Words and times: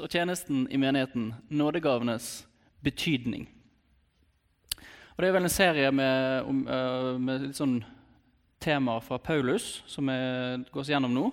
Og 0.00 0.10
tjenesten 0.10 0.66
i 0.70 0.78
menigheten, 0.80 1.32
nådegavenes 1.48 2.46
betydning. 2.82 3.48
Og 5.14 5.22
Det 5.22 5.28
er 5.28 5.36
vel 5.36 5.46
en 5.46 5.52
serie 5.52 5.90
med, 5.92 6.44
øh, 6.44 7.20
med 7.20 7.42
litt 7.46 7.58
sånn 7.58 7.78
temaer 8.58 9.00
fra 9.04 9.18
Paulus 9.18 9.82
som 9.86 10.06
går 10.06 10.80
oss 10.80 10.88
gjennom 10.88 11.14
nå. 11.14 11.28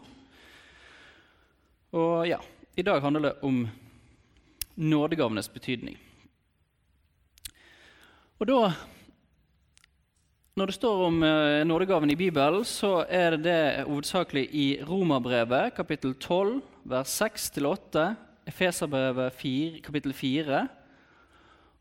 Og 1.92 2.28
ja, 2.28 2.38
I 2.76 2.84
dag 2.84 3.02
handler 3.02 3.22
det 3.22 3.34
om 3.42 3.66
nådegavenes 4.76 5.50
betydning. 5.52 5.98
Og 8.40 8.48
da 8.48 8.72
Når 10.52 10.68
det 10.68 10.74
står 10.76 11.06
om 11.08 11.24
øh, 11.24 11.64
nådegaven 11.64 12.12
i 12.12 12.16
Bibelen, 12.16 12.66
så 12.68 13.06
er 13.10 13.38
det 13.38 13.86
hovedsakelig 13.88 14.50
i 14.52 14.66
Romerbrevet 14.84 15.74
kapittel 15.74 16.14
12 16.14 16.60
vers 16.84 17.22
6-8, 17.22 18.16
Efeserbrevet 18.52 19.34
4, 19.34 19.80
kapittel 19.86 20.14
4 20.14 20.68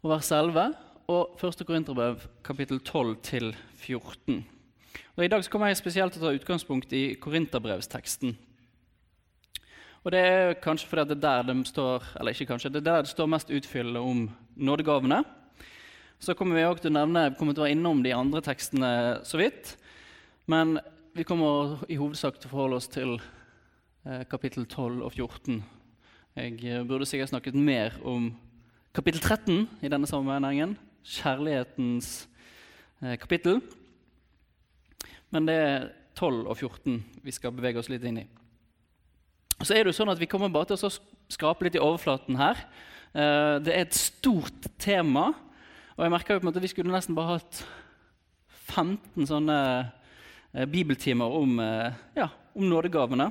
og 0.02 0.10
vers 0.10 0.28
11, 0.32 0.74
og 1.10 1.40
1. 1.42 1.64
Korinterbrev 1.66 2.20
kapittel 2.46 2.78
12-14. 2.78 4.36
Og 5.16 5.24
I 5.24 5.28
dag 5.28 5.48
kommer 5.50 5.66
jeg 5.66 5.80
spesielt 5.80 6.14
til 6.14 6.22
å 6.22 6.28
ta 6.28 6.36
utgangspunkt 6.36 6.94
i 6.94 7.16
korinterbrevsteksten. 7.18 8.36
Og 10.04 10.12
Det 10.14 10.20
er 10.20 10.54
kanskje 10.62 10.88
fordi 10.88 11.08
det 11.08 11.16
er 11.18 11.24
der 11.24 11.42
det 11.48 11.66
står 11.68 12.06
eller 12.20 12.32
ikke 12.38 12.46
kanskje, 12.52 12.70
det 12.70 12.80
er 12.84 12.88
der 12.92 13.02
det 13.02 13.10
står 13.10 13.32
mest 13.34 13.50
utfyllende 13.50 14.00
om 14.00 14.22
nådegavene. 14.56 15.24
Så 16.20 16.34
kommer 16.34 16.56
vi 16.56 16.64
også 16.64 16.86
til 16.86 16.94
å 16.94 17.00
nevne, 17.00 17.34
kommer 17.34 17.52
til 17.52 17.64
å 17.64 17.66
være 17.66 17.74
innom 17.74 18.04
de 18.06 18.14
andre 18.14 18.40
tekstene 18.46 18.94
så 19.24 19.42
vidt. 19.42 19.74
Men 20.46 20.78
vi 21.14 21.26
kommer 21.26 21.82
i 21.88 21.98
hovedsak 21.98 22.38
til 22.38 22.46
å 22.46 22.54
forholde 22.54 22.78
oss 22.78 22.88
til 22.88 23.18
Eh, 24.00 24.22
kapittel 24.24 24.64
12 24.64 25.02
og 25.04 25.12
14. 25.12 25.58
Jeg 26.38 26.60
eh, 26.62 26.84
burde 26.86 27.06
sikkert 27.10 27.32
snakket 27.32 27.56
mer 27.58 27.96
om 28.06 28.28
kapittel 28.94 29.18
13 29.18 29.64
i 29.82 29.88
denne 29.90 30.06
sammenhengen. 30.06 30.76
Kjærlighetens 31.02 32.28
eh, 33.02 33.16
kapittel. 33.18 33.58
Men 35.34 35.48
det 35.48 35.56
er 35.58 35.88
12 36.14 36.46
og 36.46 36.54
14 36.54 37.00
vi 37.26 37.34
skal 37.34 37.50
bevege 37.56 37.82
oss 37.82 37.90
litt 37.90 38.06
inn 38.06 38.22
i. 38.22 38.28
Så 39.58 39.74
er 39.74 39.82
det 39.82 39.90
jo 39.90 39.98
sånn 39.98 40.14
at 40.14 40.22
Vi 40.22 40.30
kommer 40.30 40.52
bare 40.54 40.70
til 40.70 40.78
å 40.86 40.92
skrape 41.34 41.66
litt 41.66 41.74
i 41.74 41.82
overflaten 41.82 42.38
her. 42.38 42.62
Det 43.12 43.74
er 43.74 43.82
et 43.82 43.94
stort 43.98 44.70
tema. 44.78 45.32
Og 45.96 46.04
jeg 46.06 46.14
merker 46.14 46.34
jo 46.34 46.40
på 46.40 46.46
en 46.46 46.50
måte 46.52 46.62
Vi 46.62 46.70
skulle 46.70 46.94
nesten 46.94 47.18
bare 47.18 47.40
hatt 47.40 47.64
15 48.70 49.26
sånne 49.28 49.58
bibeltimer 50.70 51.36
om, 51.42 51.58
ja, 52.16 52.30
om 52.54 52.70
nådegavene. 52.70 53.28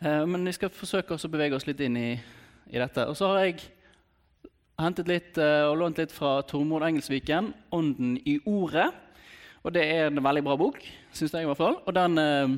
Eh, 0.00 0.24
men 0.26 0.46
vi 0.48 0.54
skal 0.56 0.72
forsøke 0.72 1.12
å 1.12 1.30
bevege 1.32 1.58
oss 1.58 1.66
litt 1.68 1.80
inn 1.84 1.98
i, 2.00 2.08
i, 2.70 2.78
dette. 2.80 3.04
Og 3.10 3.18
så 3.18 3.28
har 3.28 3.44
jeg 3.44 3.66
hentet 4.80 5.10
litt 5.10 5.40
eh, 5.40 5.66
og 5.68 5.76
lånt 5.82 6.00
litt 6.00 6.14
fra 6.14 6.38
Tormod 6.48 6.86
Engelsviken, 6.86 7.52
'Ånden 7.68 8.16
i 8.24 8.38
ordet'. 8.48 8.88
Og 9.60 9.74
det 9.76 9.84
er 9.84 10.06
en 10.08 10.22
veldig 10.24 10.42
bra 10.46 10.56
bok, 10.56 10.80
syns 11.12 11.34
jeg 11.36 11.44
i 11.44 11.48
hvert 11.50 11.60
fall. 11.60 11.76
Og 11.84 11.92
den 11.92 12.16
eh, 12.16 12.54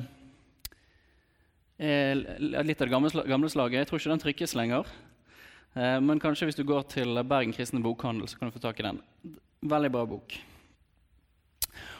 er 1.83 2.63
litt 2.63 2.79
av 2.79 2.87
det 2.87 2.93
gamle, 2.93 3.25
gamle, 3.27 3.51
slaget. 3.51 3.81
Jeg 3.81 3.89
tror 3.89 3.99
ikke 3.99 4.13
den 4.13 4.23
trykkes 4.23 4.55
lenger. 4.55 4.87
men 5.75 6.19
kanskje 6.21 6.45
hvis 6.45 6.55
du 6.55 6.63
går 6.63 6.83
til 6.85 7.17
Bergen 7.25 7.51
kristne 7.51 7.81
bokhandel, 7.81 8.27
så 8.29 8.37
kan 8.37 8.47
du 8.47 8.53
få 8.53 8.61
tak 8.61 8.79
i 8.79 8.83
den. 8.85 9.01
Veldig 9.65 9.91
bra 9.91 10.05
bok. 10.05 10.35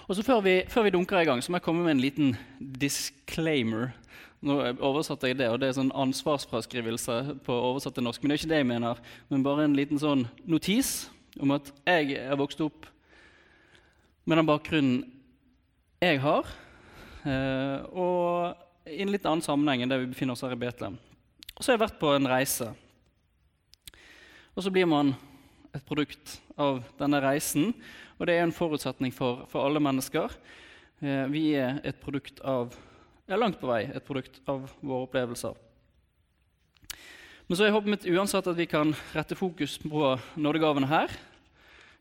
Og 0.07 0.15
så 0.15 0.23
før 0.23 0.43
vi, 0.45 0.61
før 0.69 0.83
vi 0.83 0.91
dunker 0.93 1.19
i 1.19 1.25
gang, 1.25 1.41
så 1.41 1.51
må 1.51 1.57
jeg 1.57 1.65
komme 1.65 1.83
med 1.83 1.95
en 1.95 2.03
liten 2.03 2.37
disclaimer 2.59 3.89
nå 4.43 4.57
oversatte 4.83 5.29
jeg 5.29 5.39
det, 5.39 5.47
og 5.51 5.59
det 5.61 5.69
er 5.69 5.77
sånn 5.77 5.93
ansvarsfraskrivelse 6.03 7.17
på 7.45 7.55
oversatt 7.71 7.95
til 7.95 8.05
norsk. 8.05 8.21
Men 8.21 8.33
det 8.33 8.35
er 8.35 8.41
ikke 8.41 8.51
det 8.51 8.61
jeg 8.61 8.69
mener, 8.73 9.01
men 9.29 9.45
bare 9.45 9.67
en 9.67 9.77
liten 9.77 10.01
sånn 10.01 10.25
notis 10.49 11.07
om 11.39 11.55
at 11.55 11.71
jeg 11.87 12.17
er 12.19 12.37
vokst 12.37 12.61
opp 12.63 12.89
med 14.27 14.39
den 14.39 14.47
bakgrunnen 14.47 14.99
jeg 16.03 16.19
har, 16.23 16.47
eh, 17.23 17.79
og 17.95 18.89
i 18.91 18.99
en 19.03 19.11
litt 19.13 19.25
annen 19.27 19.43
sammenheng 19.43 19.83
enn 19.83 19.91
det 19.91 20.01
vi 20.01 20.11
befinner 20.11 20.35
oss 20.35 20.43
her 20.43 20.55
i 20.55 20.59
Betlehem. 20.59 20.97
Og 21.53 21.61
så 21.61 21.71
har 21.71 21.77
jeg 21.77 21.85
vært 21.85 22.01
på 22.01 22.11
en 22.11 22.27
reise. 22.27 22.67
Og 24.53 24.65
så 24.65 24.71
blir 24.73 24.89
man 24.89 25.13
et 25.73 25.85
produkt 25.87 26.37
av 26.59 26.83
denne 26.99 27.21
reisen, 27.23 27.71
og 28.19 28.27
det 28.27 28.35
er 28.35 28.43
en 28.45 28.55
forutsetning 28.55 29.13
for, 29.15 29.45
for 29.49 29.65
alle 29.65 29.81
mennesker. 29.83 30.35
Eh, 30.99 31.23
vi 31.31 31.53
er 31.57 31.79
et 31.87 32.03
produkt 32.03 32.43
av 32.43 32.75
er 33.27 33.39
langt 33.39 33.59
på 33.61 33.69
vei 33.69 33.85
et 33.87 34.03
produkt 34.05 34.41
av 34.49 34.65
våre 34.81 35.07
opplevelser. 35.07 35.55
Men 37.47 37.59
så 37.59 37.65
er 37.65 37.73
håpet 37.75 37.91
mitt 37.91 38.07
uansett 38.07 38.47
at 38.47 38.57
vi 38.57 38.67
kan 38.69 38.93
rette 39.13 39.35
fokus 39.35 39.77
på 39.83 40.13
nådegavene 40.39 40.87
her 40.87 41.11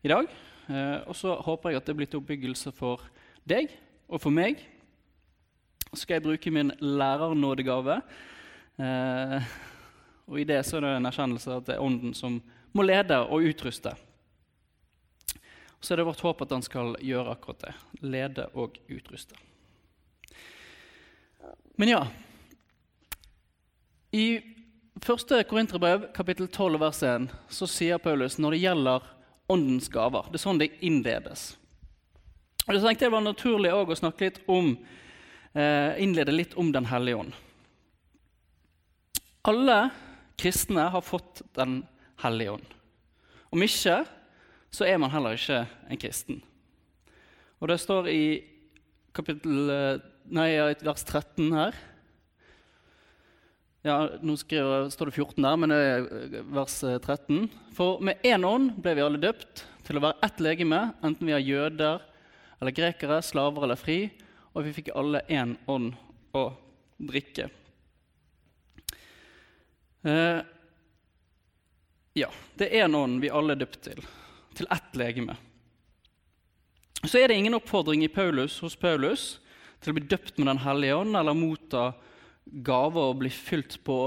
i 0.02 0.10
dag. 0.10 0.28
Eh, 0.70 0.98
og 1.06 1.16
så 1.18 1.34
håper 1.42 1.72
jeg 1.72 1.82
at 1.82 1.90
det 1.90 1.96
blir 1.98 2.10
til 2.10 2.22
oppbyggelse 2.22 2.72
for 2.74 3.02
deg 3.48 3.72
og 4.08 4.22
for 4.22 4.34
meg. 4.34 4.62
Så 5.90 6.04
skal 6.04 6.18
jeg 6.18 6.26
bruke 6.26 6.54
min 6.54 6.72
lærernådegave. 6.78 8.00
Eh, 8.78 9.52
og 10.30 10.40
i 10.40 10.48
det 10.48 10.62
så 10.66 10.78
er 10.78 10.86
det 10.86 10.96
en 10.96 11.10
erkjennelse 11.10 11.58
at 11.58 11.68
det 11.68 11.76
er 11.76 11.84
Ånden 11.84 12.14
som 12.16 12.38
må 12.72 12.86
lede 12.86 13.18
og 13.26 13.44
utruste. 13.44 13.92
Så 15.82 15.92
er 15.92 16.00
det 16.00 16.06
vårt 16.06 16.22
håp 16.22 16.44
at 16.46 16.54
han 16.54 16.62
skal 16.62 16.94
gjøre 17.02 17.34
akkurat 17.34 17.66
det. 17.66 17.74
Lede 18.06 18.46
og 18.54 18.78
utruste. 18.88 19.51
Men 21.80 21.88
ja 21.88 22.06
I 24.10 24.26
1. 25.02 25.48
Korinterbrev, 25.48 26.12
kapittel 26.14 26.48
12, 26.48 26.78
vers 26.80 27.02
1, 27.02 27.30
så 27.48 27.66
sier 27.66 27.98
Paulus 27.98 28.36
når 28.38 28.54
det 28.54 28.62
gjelder 28.62 29.06
åndens 29.50 29.88
gaver 29.92 30.28
Det 30.30 30.38
er 30.38 30.44
sånn 30.44 30.60
det 30.60 30.70
innledes. 30.84 31.56
Og 32.68 32.76
så 32.76 32.84
tenkte 32.84 33.06
jeg 33.06 33.10
det 33.10 33.16
var 33.16 33.24
naturlig 33.24 33.72
å 33.74 33.96
snakke 33.98 34.28
litt 34.28 34.38
om, 34.46 34.76
eh, 35.54 35.98
innlede 35.98 36.34
litt 36.34 36.54
om 36.54 36.70
Den 36.72 36.86
hellige 36.86 37.18
ånd. 37.24 37.32
Alle 39.42 39.90
kristne 40.38 40.88
har 40.90 41.02
fått 41.02 41.42
Den 41.54 41.82
hellige 42.22 42.52
ånd. 42.52 42.68
Om 43.50 43.62
ikke 43.62 44.06
så 44.72 44.86
er 44.86 44.98
man 44.98 45.10
heller 45.10 45.34
ikke 45.36 45.66
en 45.90 45.98
kristen. 45.98 46.42
Og 47.60 47.68
Det 47.68 47.80
står 47.80 48.08
i 48.08 48.44
kapittel 49.12 49.70
eh, 49.70 50.11
Nei, 50.30 50.54
vers 50.82 51.02
13 51.04 51.52
her. 51.52 51.74
Ja, 53.82 53.96
Nå 54.22 54.36
skriver, 54.38 54.86
står 54.90 55.10
det 55.10 55.16
14 55.16 55.42
der, 55.42 55.56
men 55.58 55.72
det 55.72 55.78
er 55.82 56.04
eh, 56.06 56.36
vers 56.54 56.76
13. 56.84 57.40
Eh, 57.42 57.56
For 57.74 57.98
med 58.04 58.22
én 58.22 58.46
ånd 58.46 58.76
ble 58.82 58.94
vi 58.94 59.02
alle 59.02 59.18
døpt 59.18 59.64
til 59.82 59.98
å 59.98 60.04
være 60.04 60.22
ett 60.22 60.38
legeme, 60.44 60.84
enten 61.02 61.26
vi 61.26 61.34
er 61.34 61.42
jøder 61.42 62.04
eller 62.62 62.76
grekere, 62.76 63.18
slaver 63.26 63.66
eller 63.66 63.80
fri, 63.80 63.98
og 64.54 64.68
vi 64.68 64.76
fikk 64.76 64.92
alle 64.94 65.24
én 65.26 65.56
ånd 65.66 65.96
å 66.38 66.44
drikke. 67.02 67.48
Eh, 70.06 70.40
ja, 72.22 72.30
det 72.54 72.70
er 72.70 72.86
én 72.86 72.94
ånd 72.94 73.18
vi 73.24 73.34
alle 73.34 73.56
er 73.56 73.64
døpt 73.64 73.82
til, 73.90 74.06
til 74.54 74.70
ett 74.70 74.98
legeme. 75.00 75.34
Så 77.02 77.18
er 77.18 77.32
det 77.32 77.42
ingen 77.42 77.58
oppfordring 77.58 78.04
i 78.06 78.12
Paulus, 78.12 78.60
hos 78.62 78.78
Paulus 78.78 79.40
til 79.82 79.92
å 79.92 79.96
bli 79.98 80.08
døpt 80.10 80.38
med 80.38 80.50
Den 80.50 80.62
hellige 80.62 80.98
ånd 81.02 81.18
eller 81.18 81.36
motta 81.36 81.92
gaver 82.66 83.12
og 83.12 83.20
bli 83.22 83.30
fylt, 83.32 83.78
på, 83.86 83.98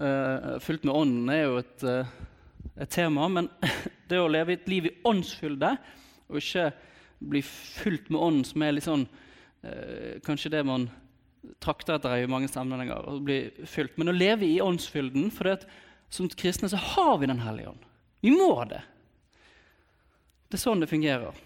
uh, 0.00 0.52
fylt 0.62 0.84
med 0.86 0.94
Ånden, 0.94 1.32
er 1.32 1.42
jo 1.46 1.58
et, 1.60 1.84
uh, 1.84 2.70
et, 2.76 2.90
tema. 2.92 3.28
Men 3.32 3.50
det 4.10 4.20
å 4.20 4.30
leve 4.30 4.56
et 4.56 4.68
liv 4.70 4.90
i 4.90 4.94
åndsfylde 5.08 5.74
og 6.30 6.40
ikke 6.40 6.70
bli 7.32 7.42
fylt 7.44 8.08
med 8.12 8.20
Ånden, 8.20 8.46
som 8.48 8.64
er 8.64 8.76
litt 8.76 8.88
sånn 8.88 9.06
uh, 9.06 10.20
Kanskje 10.26 10.52
det 10.56 10.64
man 10.68 10.88
trakter 11.60 11.96
etter 11.96 12.20
i 12.20 12.30
mange 12.30 12.48
sammenhenger. 12.52 13.08
å 13.08 13.20
bli 13.24 13.42
fylt. 13.68 13.96
Men 14.00 14.12
å 14.12 14.16
leve 14.16 14.44
i 14.44 14.60
åndsfylden 14.60 15.30
For 15.32 15.48
det 15.48 15.64
som 16.12 16.28
kristne 16.28 16.68
så 16.68 16.76
har 16.76 17.18
vi 17.20 17.28
Den 17.30 17.40
hellige 17.44 17.72
ånd. 17.72 17.84
Vi 18.20 18.32
må 18.36 18.52
det. 18.68 18.82
Det 20.50 20.58
er 20.58 20.64
sånn 20.64 20.82
det 20.82 20.90
fungerer. 20.90 21.36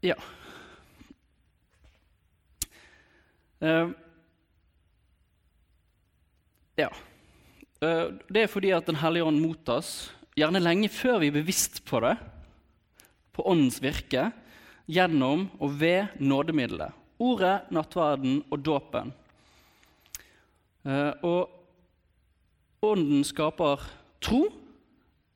Ja. 0.00 0.16
Uh, 3.60 3.92
Ja. 6.80 6.88
Uh, 7.80 8.16
det 8.32 8.44
er 8.44 8.52
fordi 8.52 8.72
at 8.76 8.86
Den 8.88 9.00
hellige 9.00 9.26
ånd 9.26 9.40
mottas 9.42 10.10
gjerne 10.38 10.62
lenge 10.62 10.88
før 10.92 11.20
vi 11.20 11.30
er 11.30 11.38
bevisst 11.40 11.82
på 11.88 12.00
det, 12.04 12.14
på 13.34 13.44
åndens 13.48 13.80
virke, 13.82 14.30
gjennom 14.90 15.48
og 15.60 15.76
ved 15.80 16.16
nådemiddelet. 16.20 16.96
Ordet, 17.20 17.68
nattverden 17.70 18.40
og 18.48 18.62
dåpen. 18.64 19.12
Uh, 20.86 21.12
og 21.20 21.50
ånden 22.82 23.24
skaper 23.28 23.84
tro 24.24 24.46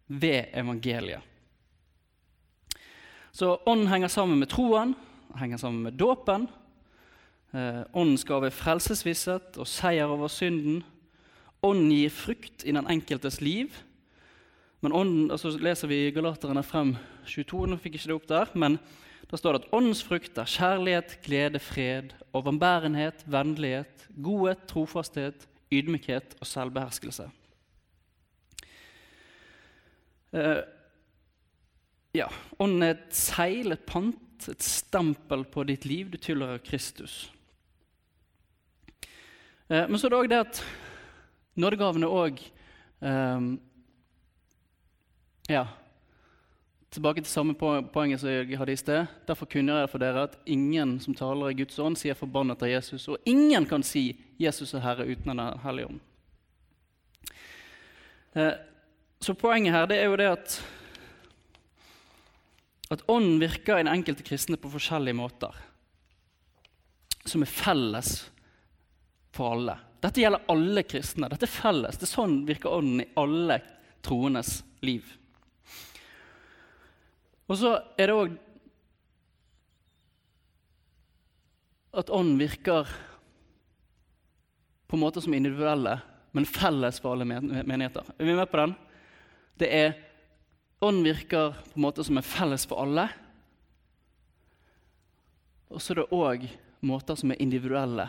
ved 0.08 0.48
evangeliet. 0.56 1.33
Så 3.34 3.56
ånden 3.66 3.88
henger 3.90 4.12
sammen 4.12 4.38
med 4.38 4.46
troen, 4.52 4.92
henger 5.34 5.58
sammen 5.58 5.82
med 5.82 5.96
dåpen. 5.98 6.44
Eh, 7.50 7.80
ånden 7.90 8.18
skal 8.18 8.44
ved 8.44 8.54
frelsesvisshet 8.54 9.56
og 9.58 9.66
seier 9.66 10.06
over 10.06 10.30
synden. 10.30 10.84
Ånden 11.66 11.88
gir 11.90 12.12
frukt 12.14 12.62
i 12.62 12.74
den 12.76 12.86
enkeltes 12.86 13.40
liv. 13.42 13.74
Men 14.84 14.94
ånden, 14.94 15.32
altså 15.34 15.50
leser 15.58 15.90
vi 15.90 16.12
Galaterne 16.14 16.62
frem 16.62 16.92
22, 17.26 17.64
nå 17.72 17.78
fikk 17.82 17.96
jeg 17.96 18.04
ikke 18.04 18.12
det 18.12 18.18
opp 18.20 18.28
der, 18.30 18.52
men 18.54 18.78
da 19.30 19.40
står 19.40 19.56
det 19.56 19.62
at 19.64 19.74
åndens 19.80 20.04
frukt 20.06 20.38
er 20.38 20.50
kjærlighet, 20.54 21.16
glede, 21.24 21.58
fred, 21.58 22.12
overbærenhet, 22.36 23.24
vennlighet, 23.26 24.06
godhet, 24.22 24.62
trofasthet, 24.70 25.48
ydmykhet 25.74 26.36
og 26.38 26.46
selvbeherskelse. 26.46 27.26
Eh, 30.34 30.62
ja, 32.14 32.28
Ånden 32.62 32.82
er 32.86 32.94
et 32.94 33.14
seil, 33.16 33.74
et 33.74 33.86
pant, 33.86 34.48
et 34.50 34.62
stempel 34.62 35.44
på 35.50 35.64
ditt 35.66 35.84
liv. 35.88 36.10
Du 36.12 36.18
tilhører 36.18 36.62
Kristus. 36.62 37.32
Eh, 39.68 39.88
men 39.88 39.98
så 39.98 40.06
er 40.06 40.14
det 40.14 40.20
òg 40.20 40.28
det 40.30 40.42
at 40.44 40.60
nådegavene 41.58 42.10
òg 42.10 42.42
eh, 43.02 43.48
Ja, 45.44 45.66
tilbake 46.94 47.20
til 47.20 47.28
samme 47.28 47.54
poenget 47.92 48.20
som 48.22 48.30
jeg 48.30 48.58
hadde 48.58 48.72
i 48.72 48.80
sted. 48.80 49.06
Derfor 49.28 49.48
kunne 49.50 49.74
jeg 49.80 49.90
for 49.90 50.00
dere 50.00 50.22
at 50.28 50.38
ingen 50.46 50.96
som 51.00 51.14
taler 51.14 51.50
i 51.50 51.58
Guds 51.58 51.78
ånd, 51.78 51.98
sier 51.98 52.14
'forbannet 52.14 52.62
av 52.62 52.68
Jesus'. 52.68 53.08
Og 53.08 53.18
ingen 53.26 53.66
kan 53.66 53.82
si 53.82 54.16
'Jesus 54.38 54.74
er 54.74 54.80
Herre' 54.80 55.10
uten 55.10 55.36
Den 55.36 55.58
hellige 55.58 55.86
ånd. 55.86 56.00
Eh, 58.36 58.52
så 59.20 59.34
poenget 59.34 59.72
her 59.72 59.86
det 59.86 59.98
er 59.98 60.04
jo 60.04 60.16
det 60.16 60.26
at 60.26 60.62
at 62.96 63.04
Ånden 63.10 63.40
virker 63.42 63.78
i 63.78 63.84
den 63.84 63.92
enkelte 63.92 64.26
kristne 64.26 64.58
på 64.60 64.70
forskjellige 64.72 65.16
måter, 65.18 65.56
som 67.24 67.44
er 67.44 67.50
felles 67.50 68.14
for 69.34 69.56
alle. 69.56 69.76
Dette 70.04 70.20
gjelder 70.20 70.48
alle 70.52 70.84
kristne. 70.84 71.30
Dette 71.32 71.46
er 71.48 71.52
felles. 71.52 71.96
Det 71.96 72.04
er 72.04 72.12
Sånn 72.12 72.42
virker 72.48 72.74
Ånden 72.76 73.04
i 73.06 73.10
alle 73.18 73.58
troendes 74.04 74.58
liv. 74.84 75.06
Og 77.48 77.56
så 77.60 77.74
er 78.00 78.08
det 78.08 78.16
òg 78.16 78.36
at 81.94 82.10
ånden 82.10 82.40
virker 82.40 82.88
på 84.90 84.96
en 84.96 85.02
måte 85.04 85.22
som 85.22 85.34
individuelle, 85.36 85.98
men 86.34 86.48
felles 86.48 86.98
for 87.00 87.14
alle 87.14 87.26
menigheter. 87.28 88.08
Er 88.18 88.26
vi 88.26 88.34
med 88.34 88.50
på 88.50 88.58
den? 88.60 88.74
Det 89.60 89.70
er 89.70 89.94
Ånden 90.84 91.04
virker 91.04 91.54
på 91.56 91.78
en 91.78 91.84
måte 91.86 92.04
som 92.04 92.18
er 92.20 92.26
felles 92.28 92.66
for 92.68 92.82
alle. 92.84 93.06
Og 95.72 95.80
så 95.80 95.94
er 95.94 96.02
det 96.02 96.10
òg 96.12 96.44
måter 96.84 97.16
som 97.16 97.32
er 97.32 97.40
individuelle, 97.40 98.04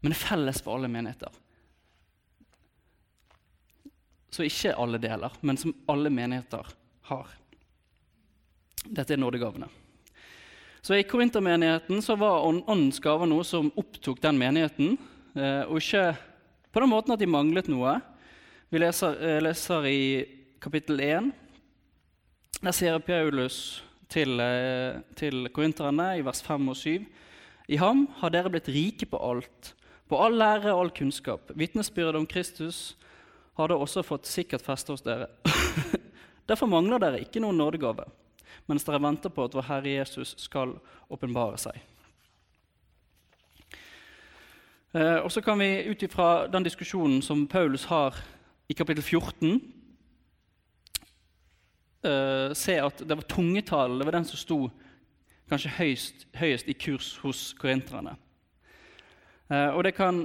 men 0.00 0.16
felles 0.16 0.62
for 0.64 0.78
alle 0.78 0.88
menigheter. 0.88 1.36
Så 4.32 4.48
ikke 4.48 4.72
alle 4.80 4.98
deler, 4.98 5.36
men 5.44 5.60
som 5.60 5.76
alle 5.92 6.10
menigheter 6.10 6.72
har. 7.10 7.28
Dette 8.84 9.14
er 9.14 9.20
nådegavene. 9.20 9.68
Så 10.80 10.96
I 10.96 11.04
korintermenigheten 11.08 12.02
så 12.02 12.16
var 12.16 12.48
åndens 12.48 13.04
gaver 13.04 13.28
noe 13.28 13.44
som 13.44 13.68
opptok 13.76 14.24
den 14.24 14.40
menigheten. 14.40 14.96
Eh, 15.36 15.62
og 15.68 15.76
ikke 15.76 16.10
på 16.72 16.80
den 16.82 16.92
måten 16.92 17.14
at 17.14 17.20
de 17.20 17.28
manglet 17.28 17.68
noe. 17.72 17.98
Vi 18.72 18.80
leser, 18.80 19.16
eh, 19.20 19.40
leser 19.44 19.86
i 19.92 20.02
kapittel 20.60 21.00
1. 21.00 21.32
Der 22.62 22.72
sier 22.72 22.98
Paulus 22.98 23.84
til, 24.08 24.40
eh, 24.40 25.00
til 25.16 25.48
korinterne 25.52 26.18
i 26.18 26.24
vers 26.24 26.42
5 26.42 26.68
og 26.68 26.76
7.: 26.76 27.06
I 27.68 27.76
ham 27.76 28.08
har 28.20 28.28
dere 28.30 28.50
blitt 28.50 28.68
rike 28.68 29.06
på 29.06 29.18
alt, 29.18 29.74
på 30.08 30.16
all 30.16 30.38
lære 30.38 30.72
og 30.72 30.80
all 30.80 30.90
kunnskap. 30.90 31.50
Vitnesbyrdet 31.54 32.16
om 32.16 32.26
Kristus 32.26 32.96
har 33.56 33.68
da 33.68 33.74
også 33.74 34.02
fått 34.02 34.26
sikkert 34.26 34.62
feste 34.62 34.92
hos 34.92 35.02
dere. 35.02 35.26
Derfor 36.48 36.66
mangler 36.66 36.98
dere 36.98 37.20
ikke 37.20 37.40
noen 37.40 37.56
nådegave 37.56 38.04
mens 38.66 38.84
dere 38.84 39.02
venter 39.02 39.32
på 39.32 39.44
at 39.44 39.54
vår 39.54 39.66
Herre 39.68 39.90
Jesus 39.98 40.34
skal 40.40 40.78
åpenbare 41.12 41.58
seg. 41.60 41.80
Eh, 44.94 45.18
og 45.20 45.32
så 45.32 45.42
kan 45.44 45.58
vi 45.58 45.90
ut 45.90 46.02
ifra 46.02 46.46
den 46.46 46.64
diskusjonen 46.64 47.22
som 47.22 47.46
Paulus 47.46 47.84
har 47.84 48.16
i 48.68 48.74
kapittel 48.74 49.02
14, 49.02 49.60
eh, 52.04 52.54
se 52.56 52.78
at 52.80 53.02
det 53.04 53.16
var 53.18 53.28
tungetalen 53.30 53.98
det 54.00 54.08
var 54.08 54.18
den 54.18 54.28
som 54.28 54.40
sto 54.40 54.58
kanskje 55.50 55.74
høyest, 55.76 56.26
høyest 56.38 56.68
i 56.68 56.76
kurs 56.76 57.14
hos 57.20 57.52
korinterne. 57.60 58.16
Uh, 59.52 59.76
og 59.76 59.82
det 59.84 59.92
kan 59.92 60.22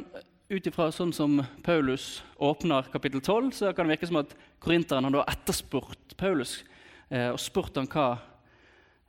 ut 0.50 0.66
ifra 0.66 0.88
sånn 0.90 1.12
som 1.14 1.42
Paulus 1.62 2.24
åpner 2.42 2.88
kapittel 2.90 3.22
12, 3.22 3.52
så 3.54 3.74
kan 3.76 3.86
det 3.86 3.98
virke 3.98 4.08
som 4.10 4.22
at 4.24 4.32
korinterne 4.64 5.12
har 5.14 5.30
etterspurt 5.30 6.16
Paulus 6.18 6.64
eh, 7.10 7.30
og 7.30 7.38
spurt 7.42 7.78
ham 7.78 7.86
hva 7.92 8.08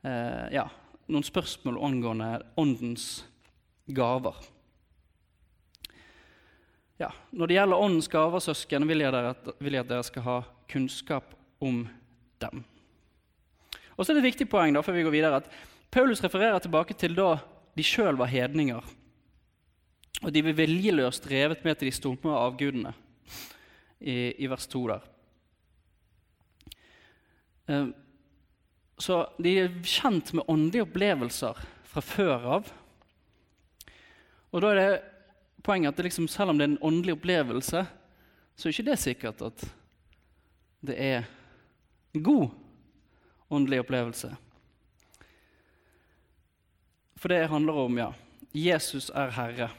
eh, 0.05 0.51
ja, 0.53 0.67
noen 1.09 1.25
spørsmål 1.25 1.79
angående 1.81 2.29
åndens 2.61 3.07
gaver. 3.89 4.37
Ja, 7.01 7.09
når 7.33 7.49
det 7.49 7.57
gjelder 7.57 7.85
åndens 7.87 8.11
gaver, 8.13 8.45
søsken, 8.45 8.85
vil 8.85 9.01
jeg, 9.01 9.15
dere, 9.15 9.33
vil 9.57 9.79
jeg 9.79 9.87
at 9.87 9.89
dere 9.89 10.05
skal 10.05 10.27
ha 10.27 10.37
kunnskap 10.69 11.33
om 11.57 11.87
dem. 12.41 12.63
Og 13.95 14.05
så 14.05 14.11
er 14.11 14.17
det 14.17 14.23
et 14.23 14.31
viktig 14.31 14.49
poeng 14.49 14.73
da, 14.73 14.83
før 14.85 14.97
vi 14.97 15.05
går 15.05 15.13
videre, 15.13 15.41
at 15.41 15.49
Paulus 15.91 16.23
refererer 16.23 16.59
tilbake 16.63 16.95
til 16.97 17.15
da 17.17 17.35
de 17.77 17.85
sjøl 17.85 18.17
var 18.19 18.31
hedninger. 18.31 18.83
Og 20.21 20.29
de 20.33 20.43
ble 20.45 20.53
viljeløst 20.57 21.25
revet 21.31 21.63
med 21.65 21.77
til 21.77 21.89
de 21.89 21.95
stumme 21.95 22.35
avgudene 22.37 22.93
i, 23.99 24.33
i 24.37 24.49
vers 24.49 24.67
2 24.69 24.83
der. 24.91 25.07
Eh, 27.71 27.89
så 29.01 29.23
de 29.41 29.55
er 29.63 29.77
kjent 29.81 30.33
med 30.37 30.49
åndelige 30.51 30.85
opplevelser 30.85 31.61
fra 31.91 32.03
før 32.05 32.47
av. 32.57 32.69
Og 34.51 34.61
da 34.61 34.71
er 34.71 34.79
det 34.79 35.01
poenget 35.65 35.93
at 35.95 36.05
liksom, 36.05 36.27
selv 36.29 36.53
om 36.53 36.59
det 36.59 36.67
er 36.67 36.73
en 36.73 36.83
åndelig 36.85 37.15
opplevelse, 37.17 37.83
så 38.55 38.67
er 38.67 38.75
ikke 38.75 38.89
det 38.91 38.99
sikkert 39.01 39.41
at 39.45 39.65
det 40.85 40.97
er 40.97 41.29
god 42.13 42.49
åndelig 43.49 43.79
opplevelse. 43.79 44.35
For 47.15 47.29
det 47.29 47.47
handler 47.47 47.73
om 47.73 47.97
ja, 47.97 48.13
Jesus 48.53 49.09
er 49.09 49.29
Herre. 49.35 49.69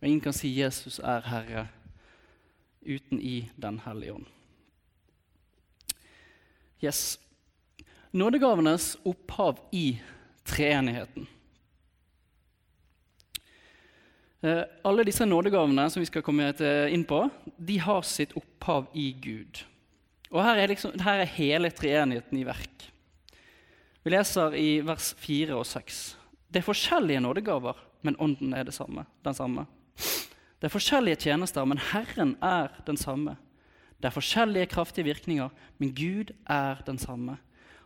Og 0.00 0.06
ingen 0.06 0.20
kan 0.20 0.32
si 0.32 0.48
'Jesus 0.48 0.98
er 0.98 1.20
Herre' 1.20 1.68
uten 2.82 3.20
i 3.20 3.50
Den 3.56 3.80
hellige 3.80 4.12
ånd. 4.12 4.26
Yes. 6.84 7.20
Nådegavenes 8.10 8.96
opphav 9.04 9.58
i 9.72 10.00
treenigheten. 10.44 11.26
Eh, 14.40 14.62
alle 14.84 15.04
disse 15.04 15.26
nådegavene 15.26 15.90
som 15.90 16.00
vi 16.00 16.06
skal 16.06 16.22
komme 16.22 16.52
inn 16.88 17.04
på, 17.04 17.28
de 17.56 17.78
har 17.78 18.02
sitt 18.02 18.32
opphav 18.38 18.86
i 18.94 19.12
Gud. 19.12 19.64
Og 20.30 20.44
Her 20.44 20.60
er, 20.60 20.68
liksom, 20.68 20.92
her 21.00 21.22
er 21.22 21.36
hele 21.38 21.70
treenigheten 21.72 22.38
i 22.38 22.44
verk. 22.44 22.88
Vi 24.04 24.12
leser 24.12 24.54
i 24.56 24.80
vers 24.84 25.14
4 25.18 25.56
og 25.56 25.66
6. 25.66 26.16
Det 26.48 26.60
er 26.60 26.66
forskjellige 26.66 27.20
nådegaver, 27.20 27.76
men 28.02 28.16
ånden 28.20 28.54
er 28.54 28.70
samme, 28.70 29.04
den 29.24 29.34
samme. 29.34 29.66
Det 30.58 30.68
er 30.68 30.74
forskjellige 30.74 31.20
tjenester, 31.26 31.64
men 31.64 31.78
Herren 31.78 32.36
er 32.42 32.72
den 32.86 32.96
samme. 32.96 33.36
Det 33.98 34.08
er 34.08 34.14
forskjellige 34.14 34.66
kraftige 34.66 35.04
virkninger, 35.04 35.48
men 35.78 35.94
Gud 35.94 36.32
er 36.46 36.82
den 36.86 36.98
samme. 36.98 37.38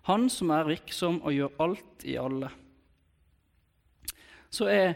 Han 0.02 0.28
som 0.30 0.50
er 0.50 0.68
virksom 0.68 1.20
og 1.22 1.32
gjør 1.32 1.56
alt 1.62 2.04
i 2.04 2.16
alle. 2.18 2.50
Så 4.50 4.66
er 4.68 4.94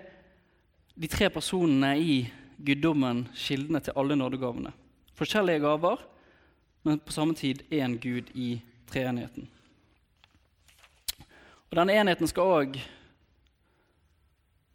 de 0.96 1.08
tre 1.08 1.30
personene 1.30 1.94
i 2.00 2.16
guddommen 2.66 3.26
kildene 3.36 3.80
til 3.80 3.96
alle 3.96 4.16
nådegavene. 4.16 4.72
Forskjellige 5.16 5.60
gaver, 5.64 6.02
men 6.86 7.00
på 7.02 7.12
samme 7.12 7.34
tid 7.34 7.64
én 7.70 7.96
Gud 7.98 8.30
i 8.34 8.60
treenigheten. 8.86 9.48
Og 11.66 11.74
Denne 11.74 11.96
enheten 11.98 12.30
skal 12.30 12.52
òg 12.60 12.76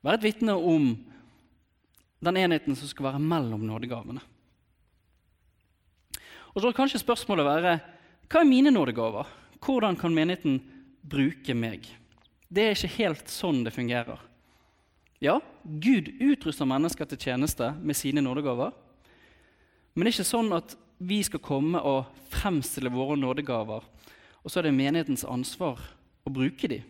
være 0.03 0.19
et 0.19 0.25
vitne 0.25 0.57
om 0.57 0.89
den 2.21 2.39
enheten 2.41 2.75
som 2.75 2.89
skal 2.91 3.13
være 3.13 3.23
mellom 3.23 3.63
nådegavene. 3.63 4.19
Og 6.51 6.59
Så 6.59 6.67
kan 6.67 6.83
kanskje 6.83 6.99
spørsmålet 6.99 7.47
være 7.47 7.79
hva 8.27 8.43
er 8.43 8.47
mine 8.47 8.71
nådegaver? 8.75 9.27
Hvordan 9.63 9.95
kan 9.95 10.13
menigheten 10.13 10.59
bruke 11.01 11.55
meg? 11.55 11.87
Det 12.51 12.63
er 12.65 12.75
ikke 12.75 12.97
helt 12.97 13.31
sånn 13.31 13.63
det 13.63 13.71
fungerer. 13.71 14.19
Ja, 15.23 15.39
Gud 15.63 16.11
utruster 16.19 16.67
mennesker 16.67 17.07
til 17.07 17.19
tjeneste 17.23 17.71
med 17.79 17.95
sine 17.95 18.23
nådegaver. 18.23 18.71
Men 19.93 20.03
det 20.03 20.11
er 20.11 20.17
ikke 20.19 20.31
sånn 20.31 20.51
at 20.55 20.75
vi 21.01 21.23
skal 21.25 21.41
komme 21.41 21.79
og 21.81 22.11
fremstille 22.29 22.91
våre 22.93 23.17
nådegaver, 23.17 23.85
og 24.41 24.51
så 24.51 24.59
er 24.59 24.67
det 24.67 24.77
menighetens 24.77 25.25
ansvar 25.25 25.81
å 26.25 26.33
bruke 26.33 26.69
dem. 26.69 26.85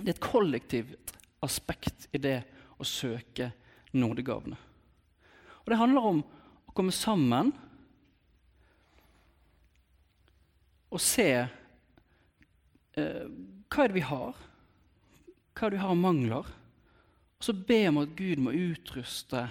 Det 0.00 0.08
er 0.08 0.16
et 0.16 0.24
kollektivt 0.24 1.12
aspekt 1.44 2.08
i 2.16 2.18
det 2.22 2.40
å 2.80 2.86
søke 2.86 3.50
nådegavene. 3.94 4.58
Og 5.62 5.70
Det 5.70 5.78
handler 5.78 6.06
om 6.08 6.22
å 6.66 6.74
komme 6.74 6.94
sammen 6.94 7.52
og 10.90 11.02
se 11.04 11.28
eh, 11.36 13.26
hva 13.70 13.84
er 13.84 13.92
det 13.92 13.98
vi 14.00 14.06
har, 14.08 14.34
hva 15.54 15.66
er 15.66 15.70
det 15.70 15.78
vi 15.78 15.84
har 15.84 15.92
av 15.94 16.00
mangler, 16.00 16.50
og 17.40 17.46
så 17.46 17.54
be 17.54 17.84
om 17.88 18.00
at 18.02 18.16
Gud 18.18 18.42
må 18.42 18.56
utruste 18.56 19.46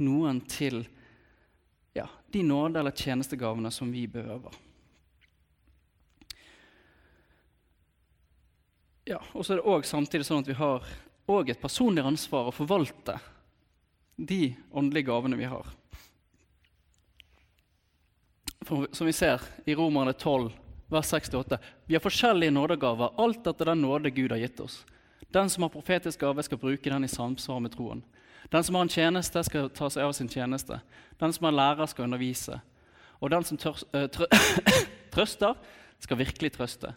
noen 0.00 0.40
til 0.48 0.80
ja, 0.80 0.99
de 2.32 2.42
nåde- 2.42 2.80
eller 2.80 2.90
tjenestegavene 2.90 3.70
som 3.70 3.92
vi 3.92 4.06
behøver. 4.06 4.54
Ja, 9.04 9.18
og 9.32 9.44
så 9.44 9.52
er 9.52 9.56
det 9.56 9.66
også 9.66 9.90
samtidig 9.90 10.26
sånn 10.26 10.44
at 10.44 10.48
vi 10.48 10.58
har 10.58 10.84
et 11.46 11.62
personlig 11.62 12.02
ansvar 12.02 12.48
å 12.50 12.54
forvalte 12.54 13.20
de 14.16 14.56
åndelige 14.70 15.06
gavene 15.06 15.38
vi 15.38 15.48
har. 15.50 15.66
For, 18.66 18.86
som 18.92 19.06
vi 19.06 19.14
ser 19.16 19.40
i 19.64 19.74
Romerne 19.74 20.12
12, 20.12 20.50
vers 20.90 21.06
68. 21.06 21.58
Vi 21.86 21.94
har 21.94 22.02
forskjellige 22.02 22.54
nådegaver, 22.54 23.14
alt 23.16 23.46
etter 23.46 23.70
den 23.70 23.82
nåde 23.82 24.10
Gud 24.10 24.34
har 24.34 24.42
gitt 24.42 24.60
oss. 24.60 24.84
Den 25.30 25.50
som 25.50 25.62
har 25.62 25.70
profetisk 25.70 26.20
gave, 26.20 26.42
skal 26.42 26.58
bruke 26.58 26.90
den 26.90 27.06
i 27.06 27.08
samsvar 27.08 27.60
med 27.62 27.74
troen. 27.74 28.02
Den 28.48 28.64
som 28.64 28.74
har 28.74 28.86
en 28.86 28.92
tjeneste, 28.92 29.42
skal 29.44 29.68
ta 29.74 29.90
seg 29.92 30.06
av 30.06 30.14
sin 30.16 30.30
tjeneste. 30.30 30.80
Den 31.20 31.32
som 31.32 31.44
har 31.48 31.56
lærer, 31.56 31.90
skal 31.90 32.08
undervise. 32.08 32.60
Og 33.20 33.30
den 33.30 33.44
som 33.44 33.60
tør, 33.60 33.76
uh, 33.94 34.06
trø 34.08 34.26
trøster, 35.14 35.54
skal 36.00 36.20
virkelig 36.22 36.54
trøste. 36.56 36.94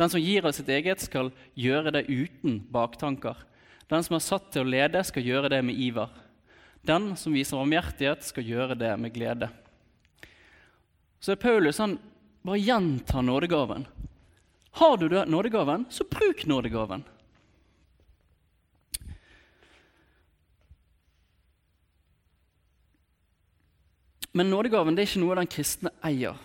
Den 0.00 0.08
som 0.08 0.22
gir 0.22 0.46
av 0.48 0.54
sitt 0.56 0.70
eget, 0.72 1.02
skal 1.04 1.28
gjøre 1.58 1.92
det 1.92 2.06
uten 2.08 2.62
baktanker. 2.72 3.36
Den 3.90 4.04
som 4.06 4.16
er 4.16 4.24
satt 4.24 4.52
til 4.54 4.64
å 4.64 4.70
lede, 4.70 5.02
skal 5.04 5.26
gjøre 5.26 5.50
det 5.52 5.60
med 5.66 5.76
iver. 5.76 6.08
Den 6.86 7.12
som 7.20 7.34
viser 7.36 7.60
omhjertighet, 7.60 8.24
skal 8.24 8.46
gjøre 8.46 8.78
det 8.80 8.94
med 8.96 9.12
glede. 9.12 9.50
Så 11.20 11.34
er 11.34 11.42
Paulus 11.42 11.78
han 11.82 11.98
bare 12.46 12.62
gjentar 12.62 13.22
nådegaven. 13.22 13.84
Har 14.80 14.96
du 14.96 15.08
nådegaven, 15.26 15.84
så 15.90 16.06
bruk 16.08 16.46
nådegaven. 16.46 17.04
Men 24.32 24.50
nådegaven 24.50 24.94
det 24.94 25.02
er 25.02 25.10
ikke 25.10 25.22
noe 25.24 25.38
den 25.40 25.50
kristne 25.50 25.90
eier. 26.06 26.38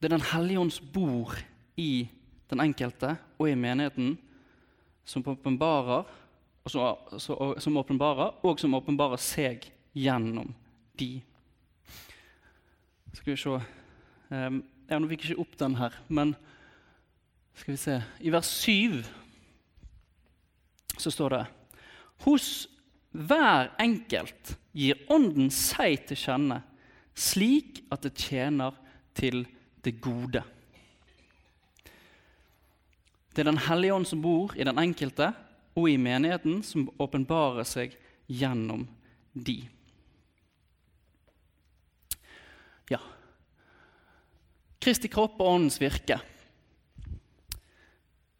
Det 0.00 0.08
er 0.08 0.16
Den 0.16 0.28
hellige 0.32 0.60
ånds 0.60 0.80
bor 0.80 1.34
i 1.76 2.08
den 2.50 2.60
enkelte 2.60 3.16
og 3.38 3.48
i 3.48 3.54
menigheten 3.54 4.16
som 5.04 5.24
åpenbarer 5.26 6.04
og 6.64 7.60
som 7.60 7.76
åpenbarer, 8.74 9.16
seg 9.20 9.70
gjennom 9.96 10.54
de. 10.98 11.20
Skal 13.12 13.32
vi 13.32 13.36
se 13.40 13.56
um, 14.30 14.60
Nå 14.90 15.06
fikk 15.10 15.28
ikke 15.28 15.42
opp 15.42 15.54
den 15.58 15.76
her, 15.78 15.94
men 16.08 16.34
skal 17.54 17.74
vi 17.74 17.78
se 17.78 17.96
I 18.26 18.32
vers 18.34 18.48
7 18.64 19.04
så 21.00 21.12
står 21.14 21.34
det 21.34 21.44
Hos 22.24 22.68
hver 23.10 23.72
enkelt 23.82 24.54
gir 24.76 25.00
Ånden 25.10 25.50
seg 25.50 26.06
til 26.08 26.18
kjenne, 26.18 26.60
slik 27.14 27.82
at 27.90 28.04
det 28.06 28.14
tjener 28.18 28.76
til 29.18 29.42
det 29.82 29.96
gode. 30.02 30.42
Det 33.34 33.42
er 33.42 33.50
Den 33.50 33.62
hellige 33.66 33.94
ånd 33.94 34.06
som 34.06 34.22
bor 34.22 34.54
i 34.56 34.66
den 34.66 34.78
enkelte 34.78 35.32
og 35.78 35.88
i 35.90 35.96
menigheten, 35.96 36.62
som 36.66 36.90
åpenbarer 36.98 37.66
seg 37.66 37.94
gjennom 38.26 38.86
de. 39.34 39.62
Ja 42.90 43.00
Kristi 44.80 45.10
kropp 45.12 45.36
og 45.40 45.54
åndens 45.54 45.76
virke. 45.80 46.16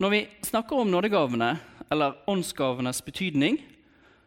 Når 0.00 0.10
vi 0.14 0.20
snakker 0.46 0.80
om 0.80 0.88
nådegavene, 0.88 1.50
eller 1.92 2.16
åndsgavenes 2.30 3.02
betydning, 3.04 3.58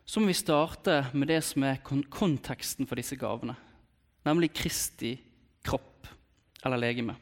så 0.06 0.20
må 0.20 0.30
vi 0.30 0.36
starte 0.36 1.06
med 1.14 1.30
det 1.32 1.40
som 1.48 1.64
er 1.64 1.82
konteksten 1.84 2.88
for 2.88 3.00
disse 3.00 3.16
gavene, 3.20 3.56
nemlig 4.28 4.52
Kristi 4.56 5.16
kropp 5.64 6.10
eller 6.64 6.82
legeme. 6.82 7.16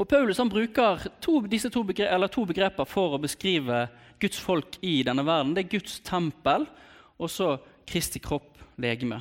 Og 0.00 0.08
Paulus 0.08 0.40
bruker 0.48 1.04
to, 1.20 1.40
disse 1.46 1.68
to, 1.70 1.82
begreper, 1.84 2.30
to 2.32 2.46
begreper 2.48 2.88
for 2.88 3.16
å 3.16 3.20
beskrive 3.20 3.84
Guds 4.22 4.40
folk 4.40 4.78
i 4.80 5.02
denne 5.04 5.24
verden. 5.26 5.52
Det 5.54 5.66
er 5.66 5.74
Guds 5.74 5.98
tempel 6.00 6.64
og 7.20 7.30
så 7.30 7.56
Kristi 7.86 8.22
kropp, 8.22 8.56
legeme. 8.80 9.20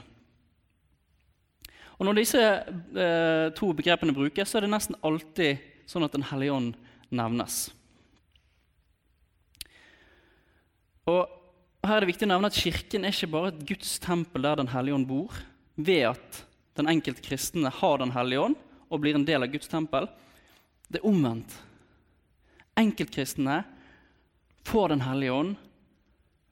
Og 1.99 2.07
Når 2.07 2.17
disse 2.17 2.41
eh, 2.41 3.51
to 3.53 3.73
begrepene 3.77 4.15
brukes, 4.15 4.49
så 4.49 4.57
er 4.57 4.65
det 4.65 4.71
nesten 4.71 4.97
alltid 5.05 5.59
sånn 5.89 6.07
at 6.07 6.15
Den 6.15 6.25
hellige 6.31 6.55
ånd 6.55 6.71
nevnes. 7.13 7.67
Og 11.09 11.25
her 11.81 11.95
er 11.95 12.03
det 12.03 12.11
viktig 12.11 12.27
å 12.27 12.31
nevne 12.33 12.51
at 12.51 12.57
Kirken 12.57 13.05
er 13.05 13.15
ikke 13.15 13.31
bare 13.33 13.51
et 13.53 13.63
Guds 13.65 13.95
tempel 14.03 14.45
der 14.45 14.59
Den 14.61 14.69
hellige 14.69 14.97
ånd 14.99 15.07
bor, 15.09 15.33
ved 15.75 16.11
at 16.11 16.43
den 16.77 16.89
enkelte 16.91 17.23
kristne 17.25 17.71
har 17.73 17.97
Den 17.97 18.13
hellige 18.13 18.45
ånd 18.49 18.59
og 18.91 19.01
blir 19.01 19.17
en 19.17 19.25
del 19.25 19.45
av 19.45 19.51
Guds 19.53 19.71
tempel. 19.71 20.07
Det 20.91 20.99
er 20.99 21.07
omvendt. 21.07 21.53
Enkeltkristne 22.77 23.61
får 24.67 24.93
Den 24.93 25.03
hellige 25.05 25.35
ånd 25.35 25.55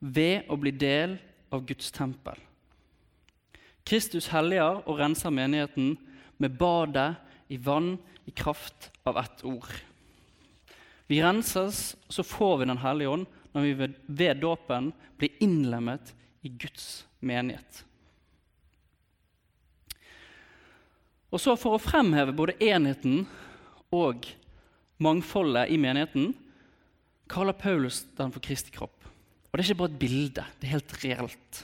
ved 0.00 0.48
å 0.48 0.56
bli 0.56 0.72
del 0.72 1.18
av 1.52 1.66
Guds 1.68 1.90
tempel. 1.92 2.38
Kristus 3.84 4.30
helliger 4.32 4.80
og 4.86 4.98
renser 5.00 5.32
menigheten 5.34 5.94
med 6.40 6.56
badet 6.58 7.14
i 7.52 7.58
vann 7.60 7.96
i 8.28 8.32
kraft 8.32 8.90
av 9.04 9.18
ett 9.20 9.44
ord. 9.44 9.70
Vi 11.10 11.18
renses, 11.22 11.96
så 12.08 12.22
får 12.22 12.58
vi 12.58 12.70
Den 12.70 12.78
hellige 12.78 13.08
ånd 13.08 13.26
når 13.52 13.66
vi 13.66 13.72
ved, 13.78 13.94
ved 14.06 14.42
dåpen 14.42 14.90
blir 15.18 15.36
innlemmet 15.42 16.12
i 16.46 16.52
Guds 16.52 17.06
menighet. 17.20 17.84
Og 21.30 21.38
så 21.38 21.54
For 21.58 21.76
å 21.76 21.82
fremheve 21.82 22.34
både 22.34 22.58
enheten 22.62 23.24
og 23.94 24.26
mangfoldet 25.00 25.70
i 25.70 25.78
menigheten, 25.80 26.32
kaller 27.30 27.54
Paulus 27.54 28.02
den 28.18 28.32
for 28.34 28.42
Kristi 28.42 28.74
kropp. 28.74 29.06
Og 29.50 29.54
det 29.54 29.62
er 29.62 29.70
ikke 29.70 29.82
bare 29.82 29.92
et 29.92 30.02
bilde, 30.02 30.44
det 30.58 30.66
er 30.66 30.76
helt 30.76 30.96
reelt. 31.04 31.62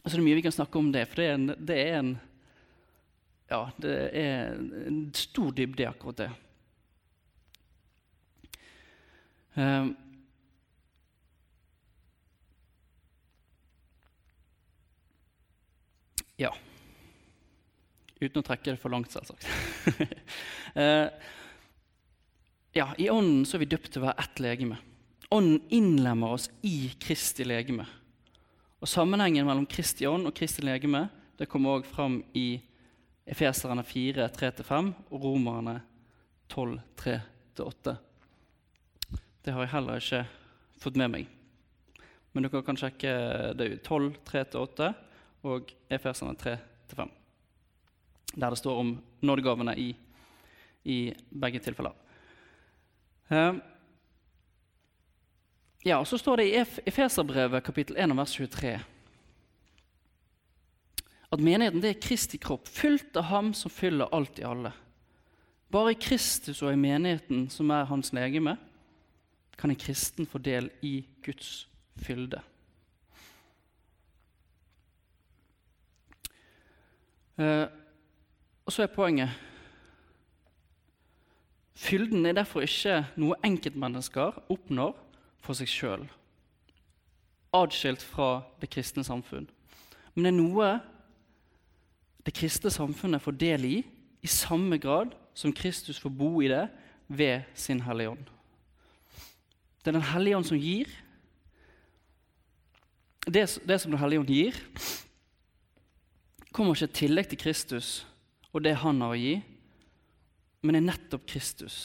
Altså, 0.00 0.16
det 0.16 0.20
er 0.22 0.26
mye 0.26 0.38
vi 0.40 0.44
kan 0.44 0.56
snakke 0.56 0.80
om 0.80 0.88
det, 0.92 1.04
for 1.08 1.20
det 1.20 1.28
er 1.28 1.36
en, 1.36 1.48
det 1.60 1.78
er 1.80 1.96
en 1.98 2.12
ja, 3.50 3.64
det 3.82 3.94
er 4.14 4.52
en 4.86 5.00
stor 5.16 5.50
dybde 5.50 5.82
i 5.82 5.88
akkurat 5.88 6.20
det. 6.20 6.30
Um, 9.58 9.96
ja. 16.38 16.52
Uten 18.20 18.42
å 18.42 18.44
trekke 18.44 18.74
det 18.74 18.80
for 18.80 18.92
langt, 18.92 19.12
selvsagt. 19.14 19.46
uh, 20.76 21.08
ja, 22.78 22.90
I 23.00 23.08
Ånden 23.12 23.46
så 23.48 23.56
er 23.56 23.64
vi 23.64 23.70
døpt 23.72 23.94
til 23.94 24.02
å 24.02 24.10
være 24.10 24.26
ett 24.26 24.42
legeme. 24.44 24.76
Ånden 25.32 25.62
innlemmer 25.72 26.36
oss 26.36 26.50
i 26.66 26.90
Kristi 27.00 27.46
legeme. 27.46 27.86
Og 28.80 28.88
Sammenhengen 28.88 29.48
mellom 29.48 29.68
Kristi 29.68 30.08
ånd 30.08 30.28
og 30.28 30.36
Kristi 30.36 30.64
legeme 30.66 31.06
det 31.40 31.48
kommer 31.48 31.78
også 31.78 31.94
fram 31.94 32.18
i 32.36 32.60
Efeserne 33.30 33.84
4, 33.86 34.26
3-5 34.36 34.90
og 35.08 35.22
Romerne 35.24 35.78
12, 36.50 36.76
3-8. 37.00 37.94
Det 39.40 39.54
har 39.54 39.64
jeg 39.64 39.72
heller 39.72 40.02
ikke 40.02 40.24
fått 40.82 40.98
med 41.00 41.14
meg. 41.14 41.30
Men 42.34 42.44
dere 42.44 42.64
kan 42.66 42.76
sjekke 42.76 43.14
det 43.56 43.70
ut. 43.70 43.80
12, 43.86 44.10
3-8 44.28 44.90
og 45.48 45.72
Efeserne 45.88 46.36
3-5 46.36 47.19
der 48.34 48.50
det 48.50 48.58
står 48.58 48.78
om 48.78 48.94
nådegavene 49.22 49.74
i, 49.78 49.90
i 50.84 51.00
begge 51.30 51.58
tilfeller. 51.58 51.96
Uh, 53.30 53.58
Ja, 55.80 55.96
og 55.96 56.06
Så 56.06 56.18
står 56.18 56.36
det 56.36 56.44
i 56.50 56.64
Efeserbrevet 56.86 57.64
kapittel 57.64 57.96
1 57.96 58.12
vers 58.16 58.34
23 58.36 58.80
at 61.30 61.40
menigheten 61.40 61.80
det 61.80 61.90
er 61.94 62.02
Kristi 62.02 62.40
kropp, 62.42 62.66
fylt 62.68 63.16
av 63.16 63.28
Ham 63.30 63.52
som 63.54 63.70
fyller 63.70 64.10
alt 64.12 64.40
i 64.42 64.44
alle. 64.44 64.72
Bare 65.70 65.92
i 65.94 65.98
Kristus 65.98 66.62
og 66.66 66.72
i 66.72 66.80
menigheten, 66.80 67.44
som 67.48 67.70
er 67.70 67.86
hans 67.86 68.10
legeme, 68.12 68.56
kan 69.56 69.70
en 69.70 69.78
kristen 69.78 70.26
få 70.26 70.40
del 70.42 70.72
i 70.82 71.04
Guds 71.22 71.68
fylde. 72.02 72.42
Eh, 77.38 77.68
og 78.70 78.74
så 78.74 78.84
er 78.86 78.92
poenget 78.94 79.30
Fylden 81.74 82.26
er 82.28 82.36
derfor 82.36 82.62
ikke 82.62 83.00
noe 83.18 83.34
enkeltmennesker 83.42 84.36
oppnår 84.52 84.92
for 85.42 85.58
seg 85.58 85.70
sjøl, 85.72 86.02
atskilt 87.56 88.04
fra 88.04 88.44
det 88.60 88.68
kristne 88.70 89.02
samfunn. 89.02 89.48
Men 90.14 90.26
det 90.26 90.30
er 90.30 90.36
noe 90.36 90.68
det 92.28 92.34
kristne 92.36 92.70
samfunnet 92.70 93.24
får 93.24 93.38
del 93.40 93.64
i 93.66 93.78
i 94.22 94.30
samme 94.30 94.78
grad 94.78 95.16
som 95.34 95.54
Kristus 95.56 95.98
får 95.98 96.12
bo 96.20 96.28
i 96.44 96.50
det 96.52 96.66
ved 97.08 97.48
sin 97.58 97.80
Hellige 97.88 98.12
Ånd. 98.12 98.28
Det 99.80 99.88
er 99.90 99.98
Den 99.98 100.10
hellige 100.12 100.36
ånd 100.36 100.46
som 100.46 100.60
gir. 100.60 100.86
Det, 103.26 103.48
det 103.66 103.80
som 103.80 103.90
Den 103.90 104.00
hellige 104.00 104.20
ånd 104.20 104.30
gir, 104.30 104.62
kommer 106.52 106.76
ikke 106.76 106.92
i 106.92 106.98
tillegg 107.00 107.32
til 107.32 107.38
Kristus 107.40 108.06
og 108.52 108.64
det 108.64 108.74
han 108.82 109.00
har 109.04 109.14
å 109.14 109.18
gi, 109.18 109.36
men 110.62 110.76
er 110.76 110.84
nettopp 110.84 111.26
Kristus. 111.28 111.78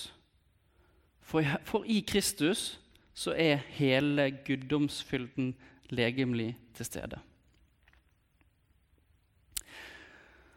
For 1.26 1.86
i, 1.86 2.02
Kristus 2.06 2.76
så 3.16 3.34
er 3.40 3.64
hele 3.78 4.30
guddomsfylden 4.46 5.54
legemlig 5.90 6.54
til 6.76 6.86
stede. 6.86 7.22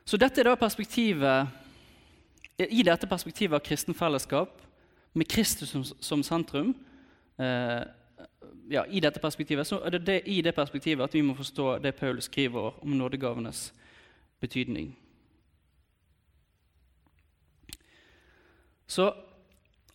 Så 0.09 0.17
dette 0.17 0.41
er 0.41 0.49
da 0.49 0.57
perspektivet, 0.57 1.49
I 2.59 2.83
dette 2.83 3.07
perspektivet 3.07 3.55
av 3.55 3.63
kristen 3.63 3.95
fellesskap, 3.95 4.57
med 5.15 5.29
Kristus 5.29 5.71
som, 5.71 5.85
som 5.85 6.23
sentrum, 6.23 6.75
eh, 7.39 7.85
ja, 8.71 8.85
i 8.87 9.01
dette 9.01 9.21
perspektivet, 9.21 9.67
så 9.67 9.81
er 9.85 9.91
det, 9.97 10.07
det 10.07 10.23
i 10.27 10.41
det 10.43 10.55
perspektivet 10.55 11.05
at 11.05 11.15
vi 11.15 11.23
må 11.23 11.35
forstå 11.39 11.79
det 11.79 11.95
Paul 11.95 12.21
skriver 12.23 12.83
om 12.83 12.97
nådegavenes 12.99 13.73
betydning. 14.41 14.97
Så 18.89 19.11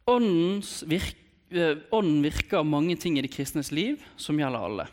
virke, 0.06 1.18
eh, 1.50 1.78
ånden 1.92 2.22
virker 2.24 2.64
mange 2.64 2.96
ting 2.96 3.18
i 3.18 3.22
de 3.22 3.32
kristnes 3.32 3.72
liv 3.72 4.04
som 4.18 4.38
gjelder 4.38 4.60
alle. 4.60 4.88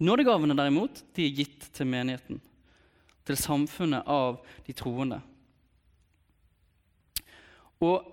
Nådegavene 0.00 0.56
derimot, 0.56 1.02
de 1.14 1.26
er 1.26 1.36
gitt 1.36 1.72
til 1.76 1.86
menigheten, 1.86 2.40
til 3.24 3.36
samfunnet 3.36 4.06
av 4.08 4.40
de 4.66 4.72
troende. 4.72 5.20
Og 7.80 8.04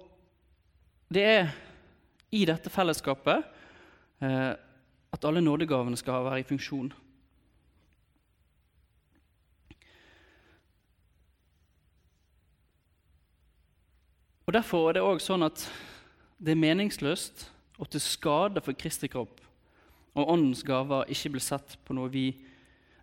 det 1.12 1.24
er 1.24 1.51
i 2.31 2.43
dette 2.47 2.71
fellesskapet 2.71 3.43
eh, 4.24 4.53
at 5.15 5.25
alle 5.27 5.41
nådegavene 5.43 5.97
skal 5.99 6.25
være 6.27 6.41
i 6.43 6.47
funksjon. 6.47 6.91
Og 14.47 14.53
Derfor 14.55 14.88
er 14.88 14.95
det 14.95 15.03
også 15.03 15.33
sånn 15.33 15.43
at 15.43 15.65
det 16.39 16.53
er 16.53 16.62
meningsløst 16.62 17.49
og 17.77 17.89
til 17.91 18.01
skade 18.01 18.62
for 18.63 18.77
Kristi 18.79 19.10
kropp 19.12 19.41
om 20.17 20.23
åndens 20.23 20.63
gaver 20.65 21.05
ikke 21.12 21.29
blir 21.36 21.43
sett 21.43 21.75
på 21.86 21.93
noe 21.97 22.10
vi 22.13 22.29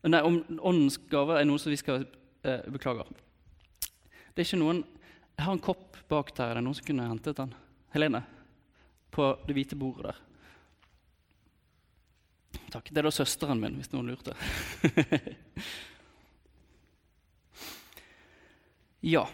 Nei, 0.04 0.20
om 0.20 0.44
åndens 0.60 0.98
gaver 1.08 1.38
er 1.40 1.46
noe 1.48 1.58
som 1.60 1.72
vi 1.72 1.78
skal 1.80 2.02
eh, 2.44 2.60
Beklager. 2.68 3.08
Det 4.34 4.42
er 4.42 4.44
ikke 4.44 4.58
noen 4.60 4.84
Jeg 4.84 5.44
har 5.46 5.54
en 5.54 5.62
kopp 5.64 5.96
bak 6.10 6.36
der. 6.36 6.50
Er 6.50 6.54
det 6.58 6.64
noen 6.66 6.76
som 6.76 6.86
kunne 6.86 7.08
hentet 7.08 7.38
den? 7.38 7.54
Helene? 7.94 8.20
På 9.10 9.38
det 9.46 9.54
hvite 9.56 9.76
bordet 9.80 10.04
der. 10.10 10.18
Takk. 12.74 12.86
Det 12.90 12.98
er 13.00 13.06
da 13.08 13.12
søsteren 13.14 13.62
min, 13.62 13.78
hvis 13.80 13.92
noen 13.94 14.10
lurte. 14.12 14.32
ja. 19.14 19.24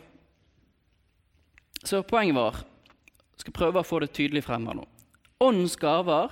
Så 1.85 2.03
poenget 2.05 2.37
var 2.37 2.61
Jeg 2.61 3.47
skal 3.47 3.57
prøve 3.57 3.81
å 3.81 3.87
få 3.87 4.03
det 4.03 4.13
tydelig 4.13 4.43
frem 4.45 4.67
her 4.69 4.77
nå. 4.77 4.85
Åndens 5.41 5.79
gaver, 5.81 6.29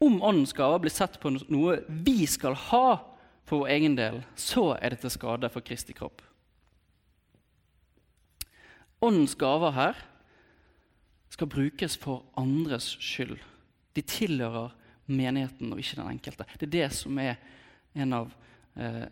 om 0.00 0.22
åndens 0.24 0.54
gaver 0.56 0.80
blir 0.80 0.94
sett 0.94 1.18
på 1.20 1.34
noe 1.36 1.74
vi 2.06 2.22
skal 2.24 2.56
ha 2.70 2.96
for 3.44 3.64
vår 3.64 3.72
egen 3.74 3.98
del, 3.98 4.22
så 4.32 4.70
er 4.78 4.94
det 4.94 5.02
til 5.02 5.12
skade 5.12 5.50
for 5.52 5.64
Kristi 5.64 5.92
kropp. 5.96 6.22
Åndens 9.04 9.36
gaver 9.36 9.76
her 9.76 10.00
skal 11.28 11.50
brukes 11.52 11.98
for 12.00 12.24
andres 12.40 12.94
skyld. 12.96 13.36
De 13.92 14.02
tilhører 14.02 14.72
menigheten 15.08 15.72
og 15.72 15.80
ikke 15.80 16.00
den 16.00 16.10
enkelte. 16.14 16.48
Det 16.56 16.68
er 16.68 16.74
det 16.78 16.88
som 16.96 17.20
er 17.20 17.36
en 17.98 18.16
av 18.16 18.32
eh, 18.80 19.04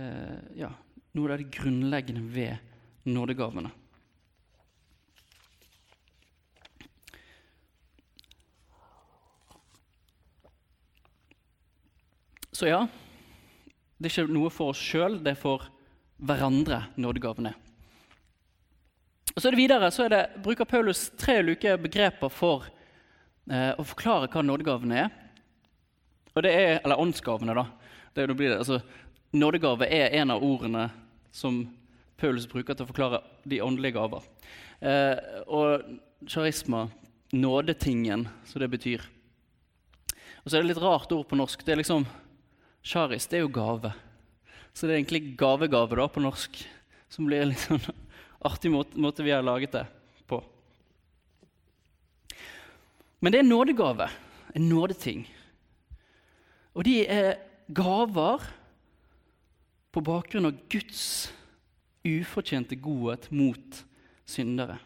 eh, 0.00 0.40
ja, 0.58 0.72
noe 1.12 1.30
av 1.30 1.40
det 1.40 1.52
grunnleggende 1.52 2.24
ved 2.32 3.08
nådegavene. 3.12 3.72
Så 12.52 12.68
ja, 12.68 12.82
det 13.96 14.10
er 14.10 14.12
ikke 14.12 14.34
noe 14.34 14.50
for 14.52 14.74
oss 14.74 14.80
sjøl, 14.80 15.16
det 15.24 15.32
er 15.32 15.40
for 15.40 15.70
hverandre 16.20 16.82
nådegavene. 17.00 17.54
Og 19.32 19.38
så 19.40 19.48
er 19.48 19.54
det 19.54 19.62
videre, 19.62 19.88
så 19.94 20.04
er 20.04 20.12
det, 20.12 20.22
bruker 20.44 20.68
Paulus 20.68 21.06
tre 21.16 21.38
ulike 21.40 21.78
begreper 21.80 22.28
for 22.28 22.66
eh, 23.48 23.72
å 23.72 23.86
forklare 23.88 24.28
hva 24.28 24.42
nådegavene 24.44 24.98
er. 25.06 25.14
Og 26.34 26.44
det 26.44 26.52
er, 26.52 26.74
Eller 26.84 27.00
åndsgavene, 27.00 27.56
da. 27.56 27.64
Det, 28.12 28.26
det 28.28 28.36
blir 28.36 28.52
det. 28.52 28.60
Altså, 28.60 28.82
nådegave 29.32 29.88
er 29.88 30.12
en 30.20 30.34
av 30.34 30.44
ordene 30.44 30.90
som 31.32 31.62
Paulus 32.20 32.44
bruker 32.50 32.76
til 32.76 32.84
å 32.84 32.90
forklare 32.92 33.22
de 33.48 33.62
åndelige 33.64 33.96
gaver. 33.96 34.28
Eh, 34.84 35.16
og 35.48 36.28
charisma, 36.28 36.84
nådetingen, 37.32 38.28
som 38.44 38.60
det 38.60 38.68
betyr. 38.76 39.08
Og 40.42 40.50
så 40.50 40.58
er 40.58 40.66
det 40.66 40.74
litt 40.74 40.82
rart 40.82 41.12
ord 41.16 41.24
på 41.30 41.38
norsk. 41.40 41.64
Det 41.64 41.72
er 41.72 41.80
liksom 41.80 42.04
Charis 42.82 43.28
det 43.30 43.38
er 43.38 43.44
jo 43.46 43.52
gave. 43.54 43.92
Så 44.74 44.86
det 44.86 44.94
er 44.94 44.98
egentlig 44.98 45.36
gavegave 45.38 45.96
-gave 45.96 46.08
på 46.08 46.20
norsk, 46.20 46.68
som 47.08 47.26
blir 47.26 47.44
litt 47.44 47.58
sånn 47.58 47.80
artig 48.48 48.70
måte, 48.70 48.98
måte, 48.98 49.22
vi 49.22 49.30
har 49.30 49.42
laget 49.42 49.72
det 49.72 49.86
på. 50.26 50.42
Men 53.20 53.32
det 53.32 53.38
er 53.38 53.46
nådegave, 53.46 54.08
en 54.54 54.68
nådeting. 54.68 55.28
Og 56.74 56.84
de 56.84 57.06
er 57.06 57.38
gaver 57.72 58.42
på 59.92 60.00
bakgrunn 60.00 60.46
av 60.46 60.58
Guds 60.68 61.32
ufortjente 62.04 62.76
godhet 62.76 63.30
mot 63.30 63.84
syndere. 64.24 64.78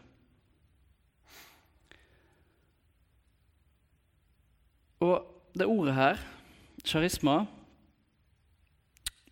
Og 4.99 5.23
det 5.57 5.65
ordet 5.65 5.95
her, 5.95 6.19
charisma, 6.85 7.45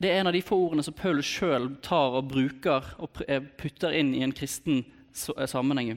det 0.01 0.11
er 0.11 0.19
en 0.19 0.27
av 0.27 0.35
de 0.35 0.43
få 0.43 0.57
ordene 0.59 0.83
som 0.83 0.95
Paul 0.95 1.21
sjøl 1.23 1.69
tar 1.83 2.17
og 2.19 2.27
bruker 2.33 2.87
og 2.99 3.21
eh, 3.29 3.43
putter 3.59 3.95
inn 3.95 4.11
i 4.15 4.23
en 4.25 4.33
kristen 4.35 4.81
eh, 4.83 5.47
sammenheng 5.47 5.93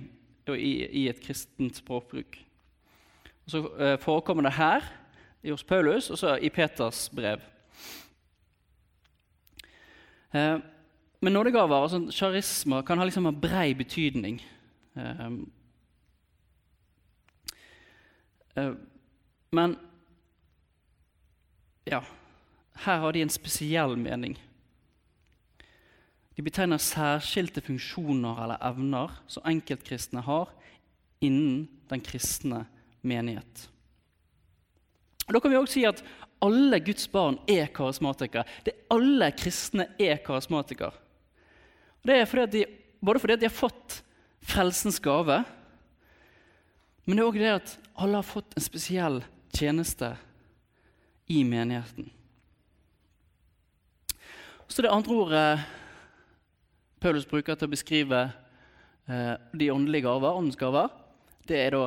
og 0.49 0.55
i, 0.55 1.09
et 1.11 1.19
kristent 1.21 1.81
språkbruk. 1.81 2.39
Og 3.45 3.53
så 3.53 3.63
eh, 3.75 3.97
forekommer 4.01 4.47
det 4.47 4.55
her 4.59 4.87
hos 5.49 5.67
Paulus 5.67 6.11
og 6.15 6.21
så 6.21 6.37
i 6.39 6.51
Peters 6.53 7.09
brev. 7.15 7.43
Men 10.29 11.33
nådegaver, 11.33 11.83
altså 11.83 12.03
sjarisma, 12.13 12.83
kan 12.85 12.99
ha 13.01 13.07
liksom 13.07 13.27
en 13.27 13.41
brei 13.41 13.73
betydning. 13.75 14.43
Men 19.51 19.77
ja 21.89 22.03
her 22.85 23.01
har 23.03 23.13
de 23.13 23.23
en 23.25 23.33
spesiell 23.33 23.97
mening. 23.99 24.37
De 26.39 26.45
betegner 26.47 26.79
særskilte 26.79 27.63
funksjoner 27.67 28.45
eller 28.45 28.63
evner 28.63 29.17
som 29.27 29.47
enkeltkristne 29.51 30.23
har 30.23 30.53
innen 31.25 31.67
den 31.91 32.03
kristne 32.05 32.63
menighet. 33.03 33.65
Og 35.27 35.35
da 35.35 35.41
kan 35.43 35.53
vi 35.53 35.59
også 35.59 35.75
si 35.75 35.85
at 35.89 36.03
alle 36.45 36.79
Guds 36.87 37.09
barn 37.11 37.41
er 37.51 37.67
karismatikere. 37.75 38.47
Det 38.65 38.77
Alle 38.91 39.33
kristne 39.35 39.89
er 39.99 40.23
karismatikere. 40.25 40.95
Det 42.07 42.15
er 42.15 42.31
fordi 42.31 42.47
de, 42.53 42.65
både 43.03 43.21
fordi 43.21 43.37
de 43.37 43.49
har 43.51 43.55
fått 43.55 44.03
frelsens 44.41 45.01
gave, 45.03 45.45
Men 47.09 47.17
det 47.17 47.23
er 47.23 47.29
òg 47.29 47.37
det 47.41 47.53
at 47.57 47.71
alle 47.97 48.19
har 48.21 48.27
fått 48.27 48.53
en 48.53 48.63
spesiell 48.63 49.23
tjeneste 49.57 50.11
i 51.33 51.41
menigheten. 51.41 52.11
Så 54.69 54.83
det 54.85 54.91
andre 54.93 55.15
ordet 55.17 55.47
Paulus 57.01 57.25
bruker 57.29 57.57
til 57.57 57.71
å 57.71 57.73
beskrive 57.73 58.21
eh, 59.09 59.35
de 59.57 59.71
åndelige 59.73 60.05
gaver, 60.05 60.37
åndens 60.37 60.59
gaver, 60.61 60.93
det 61.49 61.57
er 61.63 61.77
da 61.77 61.85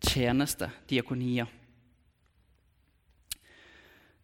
tjeneste, 0.00 0.70
diakonia. 0.88 1.44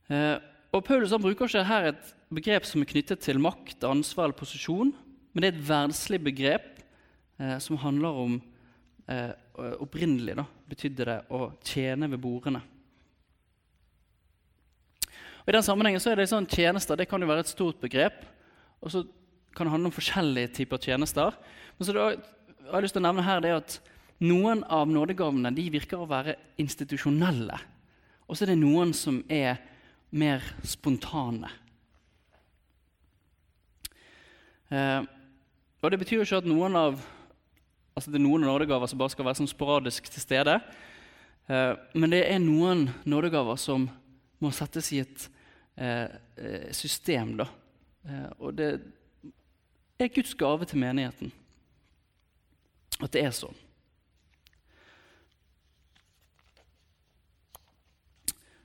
Eh, 0.08 0.36
og 0.74 0.82
Paulus 0.86 1.12
han 1.12 1.22
bruker 1.22 1.48
ikke 1.48 1.66
her 1.68 1.90
et 1.92 2.14
begrep 2.34 2.64
som 2.68 2.82
er 2.82 2.90
knyttet 2.90 3.22
til 3.24 3.40
makt, 3.42 3.84
ansvar 3.84 4.30
eller 4.30 4.38
posisjon, 4.38 4.94
men 5.32 5.44
det 5.44 5.50
er 5.50 5.56
et 5.58 5.68
verdslig 5.68 6.22
begrep 6.24 6.82
eh, 7.38 7.58
som 7.62 7.80
handler 7.84 8.24
om 8.26 8.38
eh, 9.12 9.32
Opprinnelig 9.54 10.34
da, 10.34 10.42
betydde 10.66 11.04
det 11.06 11.14
å 11.30 11.44
tjene 11.62 12.08
ved 12.10 12.18
bordene. 12.18 12.58
Og 15.44 15.52
I 15.52 15.56
den 15.56 15.66
sammenhengen 15.66 16.00
så 16.00 16.12
er 16.12 16.20
det 16.20 16.30
sånn 16.30 16.48
tjenester 16.48 16.96
det 16.96 17.08
kan 17.10 17.20
jo 17.20 17.28
være 17.28 17.44
et 17.44 17.52
stort 17.52 17.80
begrep. 17.82 18.24
og 18.80 18.90
så 18.90 19.04
kan 19.54 19.66
det 19.66 19.72
handle 19.72 19.88
om 19.88 19.94
forskjellige 19.94 20.50
typer 20.56 20.78
tjenester. 20.82 21.36
Men 21.78 21.86
så 21.86 21.92
da, 21.94 22.06
har 22.70 22.80
jeg 22.80 22.82
lyst 22.82 22.96
til 22.96 23.04
å 23.04 23.06
nevne 23.06 23.22
her 23.22 23.40
det 23.40 23.52
at 23.54 23.76
Noen 24.22 24.62
av 24.70 24.86
nådegavene 24.88 25.50
de 25.54 25.64
virker 25.74 25.98
å 25.98 26.08
være 26.08 26.36
institusjonelle. 26.62 27.56
Og 28.30 28.36
så 28.36 28.44
er 28.44 28.52
det 28.52 28.60
noen 28.60 28.94
som 28.96 29.18
er 29.28 29.58
mer 30.14 30.44
spontane. 30.64 31.50
Eh, 34.70 35.02
og 35.82 35.90
Det 35.90 35.98
betyr 36.00 36.20
jo 36.20 36.24
ikke 36.24 36.40
at 36.44 36.48
noen 36.48 36.78
av 36.78 37.02
altså 37.94 38.10
det 38.10 38.18
er 38.18 38.24
noen 38.24 38.46
nådegaver 38.46 38.90
som 38.90 38.98
bare 38.98 39.12
skal 39.12 39.26
være 39.26 39.38
sånn 39.42 39.50
sporadisk 39.50 40.08
til 40.10 40.22
stede. 40.22 40.56
Eh, 41.50 41.74
men 41.94 42.14
det 42.14 42.24
er 42.30 42.40
noen 42.42 42.88
nådegaver 43.04 43.58
som 43.60 43.88
må 44.40 44.54
settes 44.54 44.92
i 44.94 45.02
et 45.02 45.28
system. 46.74 47.36
Da. 47.40 47.48
Eh, 48.08 48.30
og 48.38 48.58
det 48.58 48.80
er 49.98 50.08
Guds 50.08 50.34
gave 50.34 50.64
til 50.64 50.78
menigheten 50.78 51.32
at 53.02 53.12
det 53.12 53.24
er 53.24 53.32
sånn. 53.34 53.56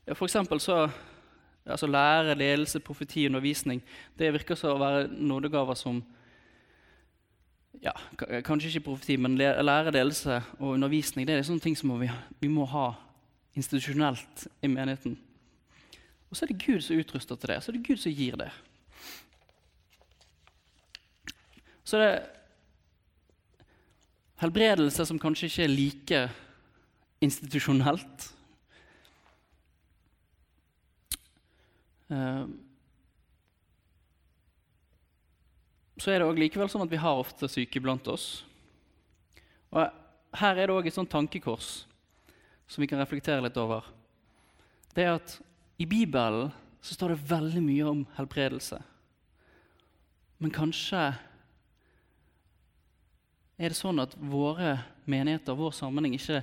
Ja, 0.05 0.13
for 0.13 0.25
eksempel 0.27 0.61
så 0.61 0.87
altså 1.69 1.87
Lære, 1.87 2.35
ledelse, 2.35 2.79
profeti, 2.81 3.27
undervisning 3.27 3.81
det 4.17 4.31
virker 4.33 4.57
som 4.57 4.73
å 4.73 4.81
være 4.81 5.07
nådegaver 5.09 5.77
som 5.77 6.01
ja, 7.83 7.93
Kanskje 8.43 8.71
ikke 8.73 8.87
profeti, 8.89 9.15
men 9.21 9.37
lære, 9.37 9.93
ledelse 9.93 10.41
og 10.59 10.73
undervisning 10.73 11.27
det 11.27 11.37
er 11.37 11.45
sånne 11.47 11.63
ting 11.63 11.77
som 11.77 11.93
vi, 12.01 12.09
vi 12.41 12.49
må 12.51 12.65
ha 12.67 12.91
institusjonelt 13.55 14.47
i 14.61 14.67
menigheten. 14.71 15.17
Og 16.29 16.37
så 16.37 16.45
er 16.45 16.51
det 16.51 16.61
Gud 16.61 16.83
som 16.85 16.99
utruster 17.01 17.35
til 17.35 17.51
det. 17.51 17.61
Så 17.63 17.71
er 17.71 17.77
det 17.77 17.87
Gud 17.87 18.01
som 18.01 18.13
gir 18.13 18.37
det. 18.37 18.49
Så 21.83 21.97
er 21.97 22.05
det 22.05 22.17
helbredelse 24.43 25.05
som 25.09 25.19
kanskje 25.19 25.49
ikke 25.49 25.63
er 25.65 25.73
like 25.73 26.19
institusjonelt. 27.25 28.29
Uh, 32.09 32.45
så 35.99 36.13
er 36.13 36.21
det 36.21 36.29
også 36.29 36.41
likevel 36.41 36.69
sånn 36.71 36.85
at 36.85 36.93
vi 36.93 37.01
har 37.01 37.19
ofte 37.19 37.49
syke 37.51 37.81
blant 37.83 38.07
oss. 38.09 38.29
Og 39.73 39.83
Her 40.39 40.61
er 40.61 40.69
det 40.69 40.75
òg 40.77 40.85
et 40.85 40.93
sånt 40.93 41.09
tankekors 41.09 41.87
som 42.69 42.83
vi 42.83 42.87
kan 42.87 43.01
reflektere 43.01 43.41
litt 43.41 43.57
over. 43.57 43.87
Det 44.93 45.07
er 45.07 45.15
at 45.17 45.39
I 45.79 45.85
Bibelen 45.85 46.51
så 46.81 46.93
står 46.95 47.13
det 47.13 47.25
veldig 47.29 47.61
mye 47.63 47.87
om 47.87 48.05
helbredelse. 48.17 48.81
Men 50.39 50.51
kanskje 50.51 51.01
er 53.59 53.71
det 53.71 53.77
sånn 53.79 53.99
at 54.03 54.15
våre 54.19 54.77
menigheter, 55.09 55.55
vår 55.55 55.71
sammenheng, 55.75 56.15
ikke 56.15 56.41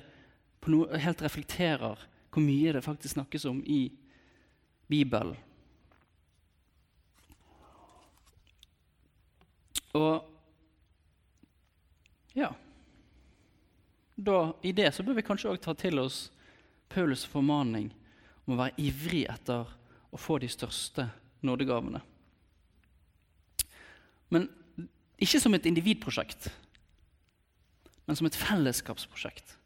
noe, 0.72 1.00
helt 1.00 1.22
reflekterer 1.24 2.00
hvor 2.32 2.44
mye 2.44 2.72
det 2.74 2.84
faktisk 2.84 3.14
snakkes 3.14 3.44
om 3.48 3.60
i 3.64 3.86
Bibelen. 4.88 5.36
Og 9.96 10.24
ja 12.36 12.50
da, 14.16 14.52
I 14.64 14.72
det 14.72 14.90
så 14.96 15.04
bør 15.04 15.16
vi 15.16 15.24
kanskje 15.24 15.52
også 15.52 15.64
ta 15.64 15.74
til 15.76 16.00
oss 16.00 16.18
Paulus' 16.92 17.26
formaning 17.28 17.90
om 18.46 18.54
å 18.54 18.60
være 18.60 18.78
ivrig 18.80 19.24
etter 19.30 19.66
å 20.14 20.20
få 20.20 20.38
de 20.42 20.48
største 20.50 21.08
nådegavene. 21.46 22.00
Men 24.30 24.48
ikke 25.22 25.40
som 25.40 25.54
et 25.56 25.66
individprosjekt, 25.66 26.48
men 28.06 28.16
som 28.16 28.28
et 28.28 28.38
fellesskapsprosjekt. 28.38 29.56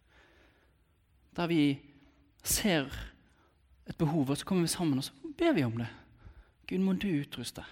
Der 1.36 1.50
vi 1.50 1.62
ser 2.42 2.88
et 3.86 3.96
behov, 3.98 4.30
og 4.30 4.38
så 4.38 4.46
kommer 4.46 4.64
vi 4.64 4.72
sammen 4.72 4.98
og 4.98 5.04
så 5.04 5.34
ber 5.38 5.52
vi 5.56 5.64
om 5.64 5.76
det. 5.80 5.88
Gud, 6.66 6.78
må 6.78 6.92
du 6.92 7.08
utruste. 7.08 7.64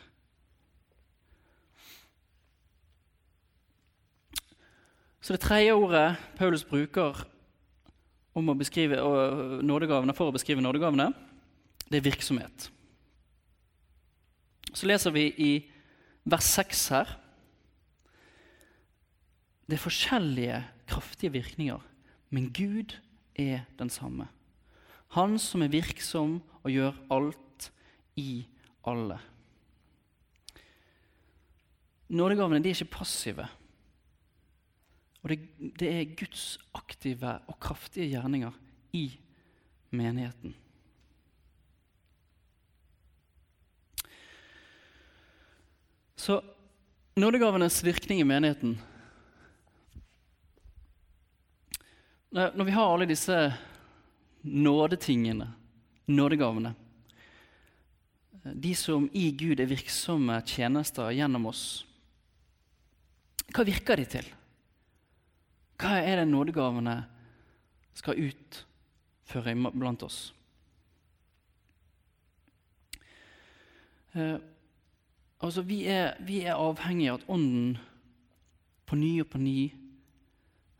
Så 5.20 5.36
det 5.36 5.40
tredje 5.44 5.74
ordet 5.76 6.16
Paulus 6.36 6.64
bruker 6.64 7.26
om 8.38 8.52
å 8.52 8.56
beskrive 8.58 8.98
nådegavene, 9.66 10.14
for 10.16 10.30
å 10.30 10.34
beskrive 10.34 10.62
nådegavene, 10.62 11.10
det 11.88 12.00
er 12.00 12.06
virksomhet. 12.06 12.68
Så 14.72 14.88
leser 14.88 15.14
vi 15.14 15.28
i 15.40 15.52
vers 16.28 16.44
6 16.44 16.82
her 16.92 17.14
Det 19.68 19.76
er 19.76 19.84
forskjellige 19.84 20.58
kraftige 20.88 21.32
virkninger, 21.34 21.80
men 22.32 22.46
Gud 22.56 22.94
er 23.36 23.66
den 23.76 23.90
samme. 23.92 24.30
Han 25.12 25.36
som 25.38 25.60
er 25.60 25.72
virksom 25.72 26.38
og 26.62 26.72
gjør 26.72 26.96
alt 27.12 27.68
i 28.16 28.46
alle. 28.88 29.18
Nådegavene 32.08 32.62
de 32.64 32.72
er 32.72 32.78
ikke 32.78 32.96
passive. 32.96 33.44
Og 35.22 35.32
det, 35.32 35.38
det 35.80 35.88
er 35.90 36.16
Guds 36.18 36.58
aktive 36.78 37.38
og 37.50 37.58
kraftige 37.60 38.10
gjerninger 38.12 38.54
i 38.94 39.10
menigheten. 39.90 40.54
Så 46.18 46.40
nådegavenes 47.16 47.80
virkning 47.84 48.20
i 48.20 48.26
menigheten 48.26 48.78
Når 52.30 52.64
vi 52.64 52.74
har 52.74 52.90
alle 52.92 53.06
disse 53.08 53.36
nådetingene, 54.42 55.46
nådegavene 56.06 56.74
De 58.54 58.74
som 58.76 59.08
i 59.16 59.30
Gud 59.32 59.60
er 59.60 59.70
virksomme 59.70 60.36
tjenester 60.46 61.08
gjennom 61.16 61.48
oss, 61.48 61.62
hva 63.48 63.64
virker 63.64 63.96
de 63.96 64.04
til? 64.04 64.28
Hva 65.78 66.00
er 66.02 66.18
det 66.18 66.26
nådegavene 66.26 66.96
skal 67.94 68.18
utføre 68.18 69.54
blant 69.70 70.02
oss? 70.02 70.18
Eh, 74.12 74.38
altså, 75.38 75.62
vi 75.62 75.84
er, 75.86 76.16
vi 76.26 76.42
er 76.42 76.58
avhengige 76.58 77.14
av 77.14 77.20
at 77.20 77.30
Ånden 77.30 77.78
på 78.88 78.98
ny 78.98 79.12
og 79.22 79.30
på 79.30 79.38
ny 79.38 79.58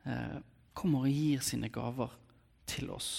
eh, 0.09 0.39
kommer 0.75 1.07
og 1.07 1.15
gir 1.15 1.47
sine 1.47 1.71
gaver 1.71 2.15
til 2.67 2.91
oss. 2.91 3.11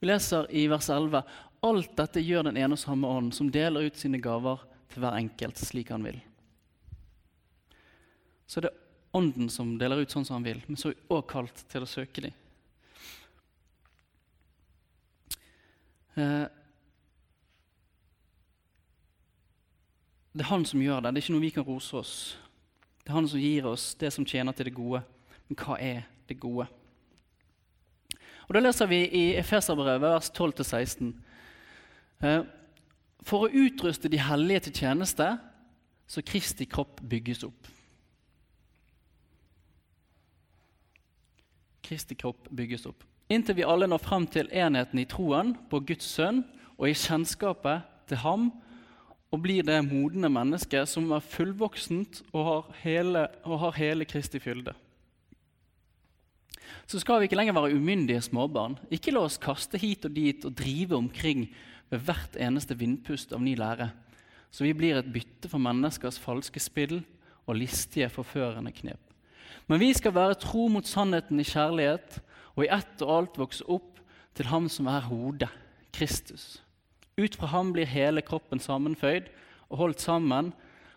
Vi 0.00 0.10
leser 0.10 0.50
i 0.50 0.66
vers 0.68 0.90
11.: 0.90 1.22
Alt 1.64 1.96
dette 1.96 2.20
gjør 2.26 2.50
den 2.50 2.58
ene 2.58 2.74
og 2.74 2.82
samme 2.82 3.06
ånd, 3.06 3.30
som 3.36 3.54
deler 3.54 3.86
ut 3.86 3.96
sine 3.96 4.18
gaver 4.18 4.66
til 4.90 5.04
hver 5.04 5.22
enkelt 5.22 5.62
slik 5.62 5.94
han 5.94 6.04
vil 6.04 6.18
så 8.46 8.60
er 8.60 8.68
det 8.68 8.76
Ånden 9.14 9.46
som 9.46 9.76
deler 9.78 10.00
ut 10.02 10.10
sånn 10.10 10.24
som 10.26 10.40
han 10.40 10.46
vil, 10.46 10.58
men 10.66 10.74
så 10.74 10.90
er 10.90 10.96
vi 10.96 11.14
òg 11.14 11.28
kalt 11.30 11.60
til 11.70 11.84
å 11.84 11.86
søke 11.86 12.24
dem. 12.24 12.32
Eh, 16.18 16.46
det 20.34 20.42
er 20.42 20.50
han 20.50 20.66
som 20.66 20.82
gjør 20.82 21.04
det. 21.04 21.12
Det 21.14 21.20
er 21.20 21.26
ikke 21.28 21.34
noe 21.36 21.44
vi 21.44 21.52
kan 21.54 21.66
rose 21.68 22.00
oss. 22.00 22.14
Det 23.04 23.12
er 23.12 23.18
han 23.20 23.28
som 23.30 23.38
gir 23.38 23.68
oss 23.70 23.92
det 24.00 24.10
som 24.14 24.26
tjener 24.26 24.56
til 24.56 24.66
det 24.66 24.74
gode. 24.74 25.04
Men 25.46 25.60
hva 25.62 25.78
er 25.78 26.02
det 26.26 26.40
gode? 26.42 26.66
Og 28.48 28.54
Da 28.54 28.60
leser 28.60 28.90
vi 28.90 29.04
i 29.14 29.24
Efeserbrevet 29.38 30.02
vers 30.02 30.30
12-16. 30.34 31.14
Eh, 32.18 32.42
for 33.24 33.46
å 33.46 33.52
utruste 33.62 34.10
de 34.10 34.18
hellige 34.20 34.66
til 34.66 34.82
tjeneste, 34.82 35.30
så 36.06 36.22
Kristi 36.26 36.66
kropp 36.68 37.00
bygges 37.08 37.46
opp. 37.46 37.70
Kristi 41.84 42.16
kropp 42.18 42.48
bygges 42.50 42.86
opp. 42.90 43.04
Inntil 43.32 43.58
vi 43.58 43.66
alle 43.66 43.88
når 43.88 44.02
fram 44.04 44.26
til 44.28 44.50
enheten 44.52 45.00
i 45.00 45.08
troen 45.08 45.54
på 45.70 45.80
Guds 45.88 46.08
sønn 46.16 46.42
og 46.76 46.88
i 46.90 46.96
kjennskapet 46.96 47.84
til 48.10 48.20
ham, 48.20 48.50
og 49.32 49.42
blir 49.42 49.64
det 49.66 49.80
modne 49.86 50.28
mennesket 50.30 50.86
som 50.86 51.08
er 51.12 51.24
fullvoksent 51.24 52.20
og 52.30 52.44
har 52.46 52.72
hele, 52.84 53.24
og 53.42 53.62
har 53.64 53.78
hele 53.80 54.06
Kristi 54.06 54.38
fylde. 54.38 54.74
Så 56.86 57.00
skal 57.00 57.20
vi 57.20 57.28
ikke 57.28 57.38
lenger 57.38 57.56
være 57.56 57.74
umyndige 57.74 58.22
småbarn. 58.22 58.76
Ikke 58.92 59.14
la 59.14 59.24
oss 59.24 59.40
kaste 59.40 59.80
hit 59.80 60.04
og 60.06 60.14
dit 60.14 60.44
og 60.44 60.54
drive 60.56 60.96
omkring 60.96 61.48
ved 61.90 62.04
hvert 62.04 62.36
eneste 62.40 62.76
vindpust 62.78 63.32
av 63.32 63.42
ny 63.42 63.56
lære, 63.58 63.90
så 64.54 64.66
vi 64.66 64.74
blir 64.76 65.00
et 65.00 65.10
bytte 65.10 65.50
for 65.50 65.62
menneskers 65.62 66.20
falske 66.22 66.60
spill 66.62 67.00
og 67.44 67.58
listige, 67.58 68.08
forførende 68.12 68.72
knep. 68.72 69.03
Men 69.66 69.80
vi 69.80 69.92
skal 69.96 70.14
være 70.16 70.38
tro 70.42 70.68
mot 70.72 70.86
sannheten 70.86 71.40
i 71.40 71.46
kjærlighet 71.48 72.20
og 72.54 72.64
i 72.64 72.72
ett 72.72 73.02
og 73.04 73.14
alt 73.18 73.40
vokse 73.40 73.66
opp 73.70 74.00
til 74.34 74.50
Ham 74.50 74.68
som 74.72 74.88
er 74.90 75.06
hodet, 75.08 75.50
Kristus. 75.94 76.58
Ut 77.14 77.36
fra 77.38 77.46
ham 77.52 77.70
blir 77.74 77.86
hele 77.86 78.24
kroppen 78.26 78.58
sammenføyd 78.58 79.28
og 79.70 79.78
holdt 79.78 80.02
sammen 80.02 80.50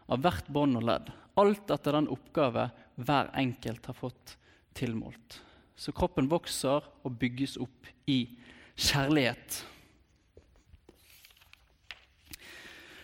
av 0.09 0.23
hvert 0.23 0.47
bånd 0.49 0.79
og 0.79 0.87
ledd, 0.87 1.11
alt 1.37 1.69
etter 1.73 1.93
den 1.93 2.09
oppgave 2.09 2.69
hver 2.97 3.29
enkelt 3.37 3.85
har 3.85 3.97
fått 3.97 4.33
tilmålt. 4.77 5.41
Så 5.77 5.93
kroppen 5.93 6.29
vokser 6.31 6.85
og 7.05 7.17
bygges 7.21 7.57
opp 7.61 7.89
i 8.09 8.23
kjærlighet. 8.73 9.59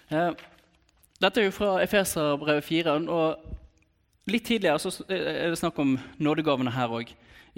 Eh, 0.09 0.31
dette 1.21 1.41
er 1.41 1.47
jo 1.47 1.53
fra 1.53 1.75
Efeserbrevet 1.83 2.65
4. 2.65 2.97
og 3.13 3.62
Litt 4.31 4.45
tidligere 4.47 4.79
så 4.79 4.91
er 5.11 5.51
det 5.51 5.59
snakk 5.59 5.79
om 5.83 5.97
nådegavene 6.23 6.71
her 6.71 6.91
òg, 6.95 7.09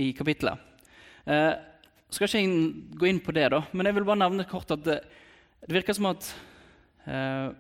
i 0.02 0.10
kapittelet. 0.18 0.60
Eh, 1.24 1.54
skal 2.12 2.28
ikke 2.28 2.98
gå 3.00 3.08
inn 3.10 3.22
på 3.24 3.34
det, 3.36 3.46
da, 3.54 3.62
men 3.72 3.88
jeg 3.88 3.96
vil 3.96 4.08
bare 4.08 4.22
nevne 4.24 4.48
kort 4.50 4.74
at 4.76 4.82
det, 4.84 4.98
det 5.64 5.78
virker 5.78 5.96
som 5.96 6.10
at 6.10 6.28
eh, 7.08 7.54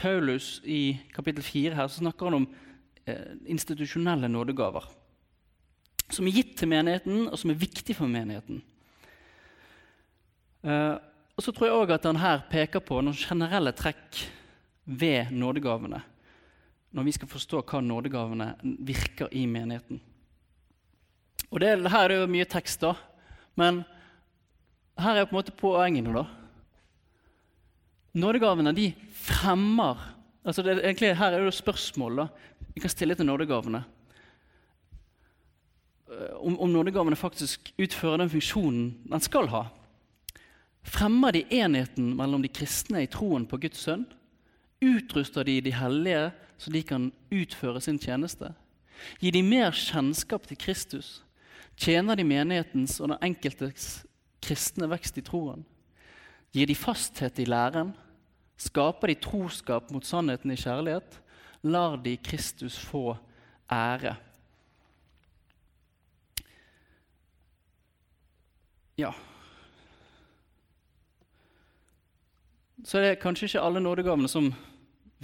Paulus 0.00 0.58
i 0.64 0.98
kapittel 1.14 1.44
4 1.44 1.78
her, 1.78 1.88
så 1.88 2.02
snakker 2.02 2.28
han 2.28 2.40
om 2.40 2.48
eh, 3.06 3.36
institusjonelle 3.52 4.28
nådegaver. 4.28 4.88
Som 6.10 6.26
er 6.26 6.36
gitt 6.40 6.56
til 6.58 6.70
menigheten, 6.72 7.28
og 7.30 7.38
som 7.38 7.52
er 7.52 7.60
viktig 7.60 7.96
for 7.96 8.10
menigheten. 8.10 8.62
Eh, 10.66 10.96
og 11.36 11.44
så 11.44 11.54
tror 11.54 11.70
jeg 11.70 11.80
òg 11.80 11.94
at 11.96 12.06
han 12.08 12.20
her 12.20 12.42
peker 12.50 12.82
på 12.84 12.98
noen 13.00 13.16
generelle 13.16 13.72
trekk 13.76 14.24
ved 14.84 15.30
nådegavene. 15.32 16.02
Når 16.90 17.06
vi 17.06 17.14
skal 17.14 17.30
forstå 17.30 17.62
hva 17.62 17.80
nådegavene 17.84 18.54
virker 18.62 19.30
i 19.32 19.44
menigheten. 19.46 20.00
Og 21.50 21.60
det, 21.62 21.70
Her 21.90 22.04
er 22.04 22.08
det 22.08 22.18
jo 22.20 22.30
mye 22.30 22.46
tekst, 22.46 22.82
da, 22.82 22.94
men 23.58 23.84
her 25.00 25.16
er 25.16 25.26
på 25.26 25.34
en 25.34 25.40
måte 25.40 25.54
poengene. 25.56 26.12
da. 26.14 26.26
Nådegavene 28.14 28.74
de 28.74 28.90
fremmer 29.14 29.98
altså 30.44 30.62
det, 30.62 30.78
egentlig 30.80 31.16
Her 31.16 31.32
er 31.32 31.44
det 31.44 31.54
spørsmål 31.54 32.16
da. 32.16 32.28
vi 32.74 32.80
kan 32.80 32.90
stille 32.90 33.14
til 33.14 33.26
nådegavene. 33.26 33.84
Eh, 36.10 36.36
om, 36.36 36.58
om 36.60 36.70
nådegavene 36.70 37.16
faktisk 37.16 37.72
utfører 37.78 38.18
den 38.18 38.30
funksjonen 38.30 39.08
den 39.10 39.20
skal 39.20 39.48
ha. 39.48 39.64
Fremmer 40.82 41.32
de 41.32 41.44
enheten 41.50 42.16
mellom 42.16 42.42
de 42.42 42.48
kristne 42.48 43.02
i 43.04 43.10
troen 43.10 43.46
på 43.46 43.60
Guds 43.60 43.84
sønn? 43.84 44.06
Utruster 44.80 45.44
de 45.44 45.60
de 45.60 45.74
hellige 45.76 46.30
så 46.60 46.70
de 46.70 46.82
kan 46.84 47.08
utføre 47.32 47.80
sin 47.80 47.98
tjeneste? 47.98 48.52
Gi 49.20 49.32
de 49.32 49.40
mer 49.42 49.72
kjennskap 49.72 50.44
til 50.48 50.58
Kristus? 50.60 51.22
Tjener 51.80 52.18
de 52.20 52.26
menighetens 52.28 52.98
og 53.00 53.14
den 53.14 53.22
enkeltes 53.30 54.02
kristne 54.44 54.90
vekst 54.92 55.16
i 55.16 55.24
troen? 55.24 55.64
Gir 56.52 56.68
de 56.68 56.76
fasthet 56.76 57.40
i 57.40 57.48
læren? 57.48 57.94
Skaper 58.60 59.08
de 59.08 59.16
troskap 59.24 59.88
mot 59.94 60.04
sannheten 60.04 60.52
i 60.52 60.58
kjærlighet? 60.60 61.16
Lar 61.64 61.96
de 61.96 62.18
Kristus 62.20 62.76
få 62.76 63.14
ære? 63.72 64.18
Ja 69.00 69.14
Så 72.84 72.98
er 72.98 73.02
det 73.02 73.20
kanskje 73.20 73.46
ikke 73.46 73.60
alle 73.60 73.80
nådegavene 73.80 74.28
som 74.28 74.52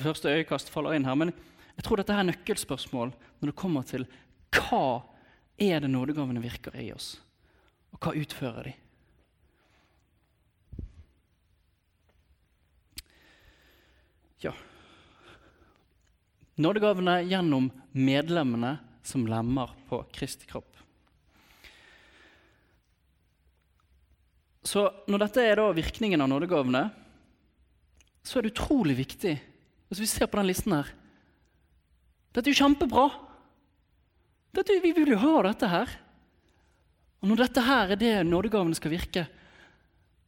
første 0.04 0.32
øyekast 0.32 0.70
faller 0.72 0.96
inn 0.96 1.06
her, 1.08 1.16
men 1.16 1.32
jeg 1.76 1.84
tror 1.86 2.00
dette 2.00 2.14
er 2.14 2.26
nøkkelspørsmål 2.28 3.12
når 3.40 3.50
det 3.50 3.58
kommer 3.58 3.86
til 3.88 4.06
hva 4.56 5.02
er 5.60 5.80
det 5.80 5.90
nådegavene 5.92 6.42
virker 6.44 6.76
i 6.80 6.90
oss, 6.92 7.16
og 7.92 8.00
hva 8.00 8.16
utfører 8.16 8.70
de? 8.70 8.74
Ja 14.44 14.52
Nådegavene 16.56 17.18
gjennom 17.28 17.68
medlemmene 17.92 18.78
som 19.04 19.26
lemmer 19.28 19.74
på 19.90 19.98
Kristi 20.12 20.48
kropp. 20.48 20.70
Så 24.66 24.86
når 25.06 25.26
dette 25.26 25.44
er 25.44 25.60
virkningen 25.76 26.24
av 26.24 26.30
nådegavene, 26.32 26.86
så 28.24 28.38
er 28.38 28.46
det 28.46 28.54
utrolig 28.54 28.96
viktig 28.98 29.34
Hvis 29.88 30.02
vi 30.02 30.08
ser 30.10 30.26
på 30.30 30.38
den 30.40 30.48
listen 30.50 30.74
her 30.74 30.90
Dette 32.34 32.50
er 32.50 32.52
jo 32.52 32.60
kjempebra. 32.66 33.06
Dette, 34.52 34.74
vi 34.82 34.90
vil 34.92 35.14
jo 35.14 35.20
ha 35.22 35.38
dette 35.46 35.68
her. 35.72 35.92
Og 37.22 37.30
når 37.30 37.46
dette 37.46 37.62
her 37.64 37.92
er 37.94 38.00
det 38.00 38.10
nådegavene 38.28 38.76
skal 38.76 38.92
virke, 38.92 39.22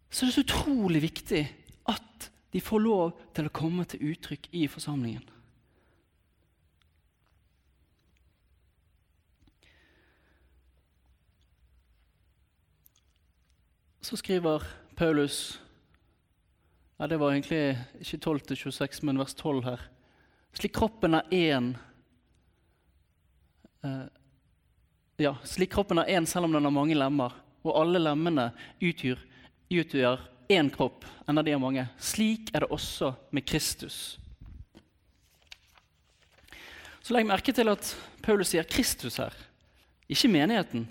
så 0.09 0.25
er 0.25 0.31
det 0.31 0.37
så 0.39 0.45
utrolig 0.47 1.03
viktig 1.05 1.43
at 1.93 2.31
de 2.53 2.63
får 2.65 2.81
lov 2.81 3.19
til 3.37 3.49
å 3.49 3.53
komme 3.53 3.85
til 3.85 4.15
uttrykk 4.15 4.49
i 4.57 4.65
forsamlingen. 4.73 5.27
Så 14.01 14.17
skriver 14.17 14.65
Paulus 14.97 15.59
ja, 16.99 17.07
Det 17.07 17.17
var 17.17 17.33
egentlig 17.33 17.79
ikke 18.01 18.19
12 18.19 18.41
26, 18.57 19.03
men 19.03 19.19
vers 19.19 19.35
12 19.35 19.65
her. 19.65 19.83
Slik 20.53 20.75
kroppen 20.75 21.15
er 21.15 21.29
én 21.31 21.75
eh, 23.85 24.07
Ja, 25.19 25.35
slik 25.45 25.73
kroppen 25.75 25.99
er 25.99 26.11
én 26.15 26.27
selv 26.27 26.47
om 26.47 26.53
den 26.53 26.65
har 26.65 26.71
mange 26.75 26.95
lemmer, 26.95 27.33
og 27.67 27.75
alle 27.81 27.99
lemmene 27.99 28.53
utgjør, 28.79 29.19
utgjør 29.71 30.21
én 30.49 30.71
kropp, 30.71 31.05
enda 31.29 31.43
de 31.43 31.53
er 31.53 31.59
mange. 31.59 31.85
Slik 31.99 32.53
er 32.55 32.63
det 32.63 32.71
også 32.71 33.13
med 33.35 33.47
Kristus. 33.47 34.19
Så 37.03 37.15
legg 37.15 37.27
merke 37.27 37.55
til 37.55 37.71
at 37.71 37.91
Paulus 38.23 38.53
sier 38.53 38.67
Kristus 38.69 39.19
her, 39.19 39.35
ikke 40.09 40.31
menigheten. 40.31 40.87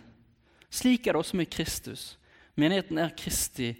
Slik 0.69 1.07
er 1.07 1.15
det 1.15 1.23
også 1.23 1.39
med 1.39 1.49
Kristus. 1.51 2.17
Menigheten 2.57 2.99
er 2.99 3.15
Kristi 3.15 3.73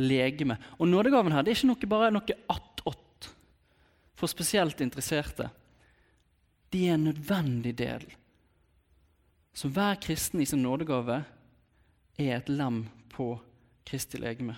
legeme. 0.00 0.56
Og 0.78 0.88
nådegaven 0.88 1.34
her 1.34 1.44
det 1.44 1.52
er 1.52 1.60
ikke 1.60 1.70
noe, 1.70 1.90
bare 1.90 2.12
noe 2.14 2.38
attåt 2.52 3.30
for 4.20 4.30
spesielt 4.30 4.80
interesserte. 4.84 5.48
Det 6.70 6.86
er 6.88 6.96
en 6.96 7.08
nødvendig 7.08 7.74
del. 7.78 8.04
Så 9.52 9.68
hver 9.72 9.98
kristen 10.00 10.40
i 10.40 10.48
sin 10.48 10.62
nådegave 10.62 11.22
er 12.20 12.34
et 12.36 12.50
lem 12.52 12.84
på 13.12 13.32
Kristi 13.88 14.20
legeme. 14.20 14.54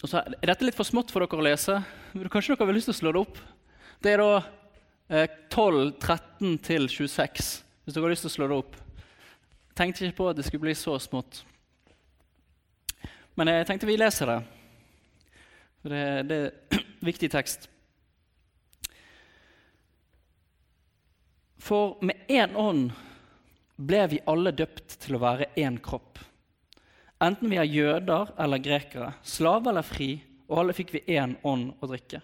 Og 0.00 0.08
så 0.08 0.22
er 0.22 0.36
Dette 0.48 0.64
litt 0.64 0.76
for 0.76 0.88
smått 0.88 1.12
for 1.12 1.24
dere 1.24 1.40
å 1.40 1.44
lese. 1.44 1.76
Kanskje 2.32 2.56
dere 2.56 2.70
har 2.70 2.76
lyst 2.76 2.88
til 2.88 2.96
å 2.96 3.00
slå 3.00 3.12
det 3.14 3.20
opp? 3.20 3.40
Det 4.00 4.14
er 4.14 4.22
da 4.22 4.30
eh, 5.12 5.34
12, 5.52 5.90
13 6.00 6.54
til 6.64 6.88
26, 6.88 7.50
hvis 7.84 7.96
dere 7.96 8.06
har 8.06 8.14
lyst 8.14 8.24
til 8.24 8.32
å 8.32 8.36
slå 8.38 8.48
det 8.48 8.60
opp. 8.62 8.78
Tenkte 9.80 10.04
ikke 10.04 10.18
på 10.18 10.28
at 10.28 10.36
det 10.36 10.44
skulle 10.44 10.66
bli 10.66 10.74
så 10.76 10.98
smått. 11.00 11.38
Men 13.32 13.48
jeg 13.48 13.64
tenkte 13.64 13.88
vi 13.88 13.96
leser 13.96 14.28
det. 14.28 14.40
Det, 15.88 16.00
det 16.28 16.40
er 16.76 16.82
viktig 17.08 17.30
tekst. 17.32 17.62
For 21.64 21.94
med 22.04 22.28
én 22.28 22.52
ånd 22.60 22.90
ble 23.80 24.02
vi 24.12 24.18
alle 24.28 24.52
døpt 24.52 24.98
til 25.00 25.16
å 25.16 25.22
være 25.22 25.48
én 25.60 25.78
kropp. 25.80 26.18
Enten 27.24 27.48
vi 27.48 27.56
er 27.60 27.68
jøder 27.68 28.34
eller 28.40 28.60
grekere, 28.60 29.14
slave 29.24 29.72
eller 29.72 29.86
fri, 29.86 30.10
og 30.50 30.60
alle 30.60 30.74
fikk 30.76 30.92
vi 30.98 31.02
én 31.16 31.38
ånd 31.46 31.70
å 31.80 31.88
drikke. 31.88 32.20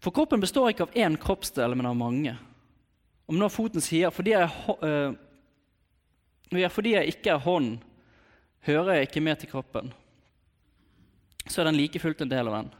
For 0.00 0.16
kroppen 0.16 0.40
består 0.40 0.70
ikke 0.72 0.86
av 0.88 0.96
én 0.96 1.20
kroppsdel, 1.20 1.76
men 1.76 1.90
av 1.90 1.98
mange. 2.00 2.34
Om 3.28 3.36
nå 3.36 3.52
foten 3.52 3.84
sier 3.84 4.12
fordi 4.14 4.32
jeg, 4.32 4.48
uh, 6.58 6.68
fordi 6.72 6.94
jeg 6.96 7.14
ikke 7.14 7.34
er 7.34 7.44
hånd, 7.44 7.76
hører 8.66 8.98
jeg 8.98 9.08
ikke 9.08 9.24
med 9.24 9.40
til 9.40 9.50
kroppen, 9.50 9.92
så 11.48 11.62
er 11.62 11.70
den 11.70 11.78
like 11.80 11.98
fullt 12.02 12.22
en 12.22 12.30
del 12.30 12.50
av 12.50 12.60
den. 12.60 12.72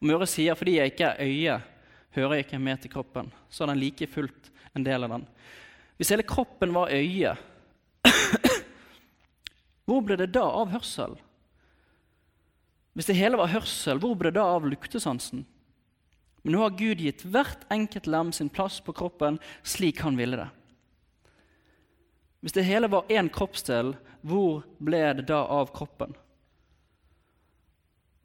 Om 0.00 0.12
øret 0.14 0.30
sier 0.30 0.58
fordi 0.58 0.76
jeg 0.78 0.92
ikke 0.92 1.10
er 1.10 1.24
øye, 1.24 1.60
hører 2.14 2.36
jeg 2.36 2.46
ikke 2.46 2.62
med 2.62 2.82
til 2.82 2.92
kroppen, 2.92 3.32
så 3.50 3.64
er 3.64 3.72
den 3.72 3.82
like 3.82 4.06
fullt 4.10 4.50
en 4.74 4.86
del 4.86 5.06
av 5.06 5.16
den. 5.16 5.26
Hvis 5.98 6.10
hele 6.14 6.26
kroppen 6.26 6.74
var 6.74 6.92
øye, 6.94 7.34
hvor 9.86 10.04
ble 10.06 10.18
det 10.18 10.32
da 10.34 10.44
av 10.44 10.72
hørsel? 10.74 11.16
Hvis 12.94 13.10
det 13.10 13.18
hele 13.18 13.38
var 13.40 13.50
hørsel, 13.50 13.98
hvor 14.02 14.14
ble 14.18 14.30
det 14.30 14.38
da 14.38 14.46
av 14.54 14.66
luktesansen? 14.68 15.42
Men 16.44 16.54
nå 16.54 16.60
har 16.60 16.76
Gud 16.76 17.00
gitt 17.00 17.24
hvert 17.24 17.64
enkelt 17.72 18.06
lem 18.10 18.30
sin 18.36 18.50
plass 18.52 18.76
på 18.84 18.94
kroppen 18.94 19.40
slik 19.66 20.02
han 20.04 20.18
ville 20.18 20.38
det. 20.38 20.50
Hvis 22.44 22.52
det 22.52 22.66
hele 22.68 22.90
var 22.92 23.08
én 23.08 23.30
kroppsdel, 23.32 23.94
hvor 24.20 24.66
ble 24.76 25.00
det 25.16 25.24
da 25.30 25.38
av 25.48 25.70
kroppen? 25.72 26.12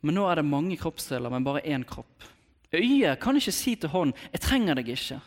Men 0.04 0.18
nå 0.20 0.26
er 0.28 0.40
det 0.40 0.48
mange 0.48 0.76
kroppsdeler, 0.80 1.32
men 1.32 1.46
bare 1.48 1.64
én 1.64 1.86
kropp. 1.88 2.28
Øyet 2.76 3.20
kan 3.24 3.40
ikke 3.40 3.56
si 3.56 3.76
til 3.76 3.90
hånd 3.90 4.14
'Jeg 4.14 4.42
trenger 4.42 4.76
deg 4.76 4.90
ikke', 4.90 5.22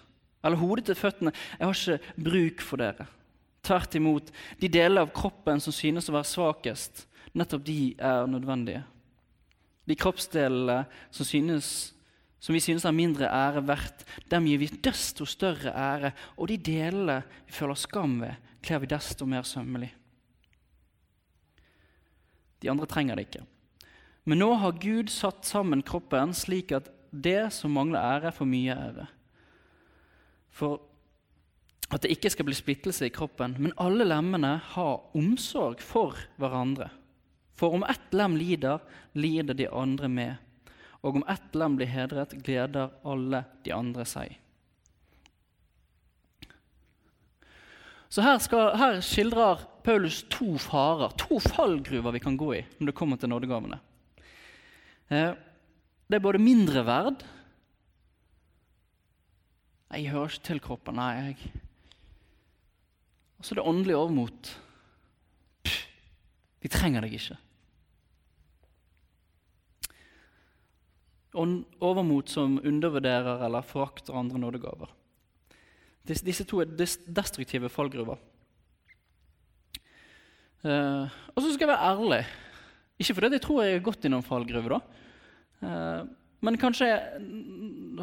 eller 0.45 0.57
hodet 0.57 0.85
til 0.85 0.95
føttene 0.95 1.33
'Jeg 1.33 1.67
har 1.67 1.75
ikke 1.75 2.23
bruk 2.25 2.61
for 2.61 2.77
dere'. 2.77 3.07
Tvert 3.63 3.95
imot, 3.95 4.31
de 4.61 4.69
deler 4.69 5.01
av 5.01 5.13
kroppen 5.13 5.61
som 5.61 5.73
synes 5.73 6.09
å 6.09 6.13
være 6.13 6.25
svakest, 6.25 7.07
nettopp 7.35 7.65
de 7.65 7.95
er 7.99 8.27
nødvendige. 8.27 8.85
De 9.89 9.95
kroppsdelene 9.95 10.87
som, 11.11 11.27
synes, 11.27 11.95
som 12.41 12.53
vi 12.53 12.61
synes 12.61 12.85
er 12.85 12.91
mindre 12.93 13.27
ære 13.27 13.67
verdt, 13.67 14.05
dem 14.29 14.47
gir 14.47 14.59
vi 14.59 14.67
desto 14.67 15.25
større 15.25 15.73
ære, 15.73 16.13
og 16.37 16.49
de 16.49 16.57
delene 16.57 17.23
vi 17.47 17.53
føler 17.53 17.75
skam 17.75 18.21
ved, 18.21 18.35
kler 18.63 18.83
vi 18.83 18.91
desto 18.91 19.27
mer 19.29 19.47
sømmelig. 19.47 19.91
De 22.63 22.71
andre 22.71 22.87
trenger 22.87 23.19
det 23.19 23.27
ikke. 23.27 23.45
Men 24.25 24.39
nå 24.39 24.53
har 24.63 24.79
Gud 24.79 25.11
satt 25.11 25.47
sammen 25.49 25.83
kroppen 25.83 26.35
slik 26.37 26.71
at 26.77 26.89
det 27.11 27.51
som 27.53 27.75
mangler 27.75 28.01
ære, 28.01 28.33
får 28.33 28.49
mye 28.49 28.77
ære. 28.77 29.07
For 30.53 30.81
at 31.93 32.05
det 32.05 32.15
ikke 32.15 32.31
skal 32.33 32.47
bli 32.49 32.57
splittelse 32.57 33.09
i 33.09 33.13
kroppen, 33.13 33.57
men 33.59 33.75
alle 33.81 34.07
lemmene 34.07 34.55
har 34.73 35.17
omsorg 35.19 35.83
for 35.85 36.17
hverandre. 36.41 36.89
For 37.59 37.75
om 37.77 37.85
ett 37.85 38.15
lem 38.17 38.39
lider, 38.41 38.81
lider 39.13 39.59
de 39.59 39.69
andre 39.69 40.09
med. 40.09 40.37
Og 41.03 41.19
om 41.19 41.27
ett 41.29 41.59
lem 41.59 41.77
blir 41.77 41.91
hedret, 41.91 42.33
gleder 42.47 42.95
alle 43.05 43.45
de 43.67 43.75
andre 43.75 44.07
seg. 44.09 44.39
Så 48.13 48.21
her, 48.21 48.37
skal, 48.45 48.75
her, 48.77 48.99
skildrer 49.01 49.63
Paulus 49.87 50.21
to 50.29 50.59
farer, 50.61 51.15
to 51.17 51.39
fallgruver 51.41 52.13
vi 52.13 52.21
kan 52.21 52.37
gå 52.37 52.51
i 52.59 52.61
når 52.77 52.91
det 52.91 52.97
kommer 52.99 53.17
til 53.17 53.33
nådegavene. 53.33 53.79
Eh, 55.09 55.33
det 56.13 56.19
er 56.19 56.25
både 56.25 56.43
mindre 56.43 56.85
verd 56.85 57.25
Jeg 59.93 60.09
hører 60.09 60.29
ikke 60.33 60.45
til 60.49 60.61
kroppen. 60.65 60.97
Nei, 60.97 61.37
Og 63.39 63.45
så 63.45 63.53
er 63.53 63.59
det 63.61 63.69
åndelig 63.69 63.97
overmot. 63.97 64.53
Vi 66.63 66.69
trenger 66.73 67.05
deg 67.05 67.17
ikke. 67.17 67.37
Overmot 71.37 72.33
som 72.33 72.57
undervurderer 72.65 73.45
eller 73.45 73.69
forakter 73.69 74.17
andre 74.17 74.41
nådegaver. 74.41 74.89
Disse 76.07 76.45
to 76.49 76.61
er 76.63 76.71
destruktive 76.75 77.69
fallgruver. 77.71 78.19
Uh, 80.63 81.11
og 81.35 81.43
så 81.43 81.53
skal 81.53 81.67
jeg 81.67 81.73
være 81.73 81.91
ærlig. 81.91 82.25
Ikke 82.99 83.15
fordi 83.19 83.33
jeg 83.35 83.43
tror 83.43 83.63
jeg 83.63 83.77
har 83.77 83.87
gått 83.87 84.05
i 84.07 84.11
noen 84.11 84.27
fallgruver. 84.27 84.79
Uh, 85.63 86.03
men 86.43 86.59
kanskje 86.59 86.91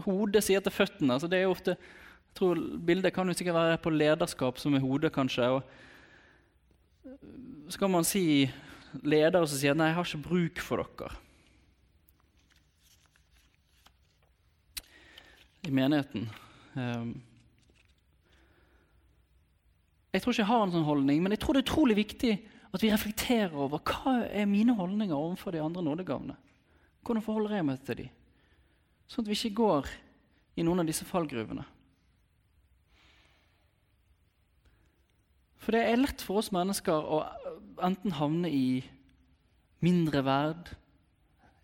hodet 0.06 0.44
sier 0.44 0.64
til 0.64 0.72
føttene. 0.72 1.14
Altså 1.16 1.28
det 1.32 1.38
er 1.40 1.48
jo 1.48 1.56
ofte, 1.56 1.76
jeg 1.76 2.36
tror 2.40 2.56
Bildet 2.88 3.14
kan 3.16 3.28
jo 3.28 3.36
sikkert 3.36 3.60
være 3.60 3.80
på 3.84 3.92
lederskap 3.92 4.60
som 4.60 4.76
er 4.76 4.84
hodet, 4.84 5.12
kanskje. 5.16 5.44
Og 5.60 5.64
kan 7.80 7.92
man 7.92 8.08
si 8.08 8.52
ledere 9.04 9.48
som 9.48 9.58
sier 9.60 9.76
'nei, 9.76 9.92
jeg 9.92 9.96
har 9.96 10.06
ikke 10.06 10.28
bruk 10.28 10.60
for 10.60 10.78
dere'. 10.84 11.16
I 15.68 15.72
menigheten. 15.72 16.30
Um, 16.76 17.22
jeg 20.14 20.22
tror 20.22 20.34
ikke 20.34 20.42
jeg 20.42 20.50
har 20.50 20.64
en 20.66 20.74
sånn 20.74 20.88
holdning, 20.88 21.22
men 21.22 21.36
jeg 21.36 21.42
tror 21.44 21.56
det 21.56 21.62
er 21.62 21.68
utrolig 21.68 21.98
viktig 22.00 22.32
at 22.70 22.84
vi 22.84 22.92
reflekterer 22.94 23.56
over 23.58 23.82
hva 23.86 24.16
er 24.26 24.50
mine 24.50 24.74
holdninger 24.78 25.16
overfor 25.16 25.54
de 25.54 25.62
andre 25.62 25.84
nådegavene. 25.86 26.38
Hvordan 27.06 27.26
forholder 27.26 27.56
jeg 27.58 27.66
meg 27.66 27.84
til 27.86 28.00
dem? 28.04 28.16
Sånn 29.10 29.26
at 29.26 29.30
vi 29.32 29.38
ikke 29.38 29.58
går 29.58 29.90
i 30.60 30.66
noen 30.66 30.84
av 30.84 30.90
disse 30.90 31.06
fallgruvene. 31.08 31.66
For 35.60 35.76
det 35.76 35.82
er 35.86 36.02
lett 36.02 36.22
for 36.26 36.42
oss 36.42 36.52
mennesker 36.54 36.94
å 36.94 37.24
enten 37.86 38.16
havne 38.18 38.50
i 38.50 38.82
mindre 39.86 40.24
verd 40.26 40.72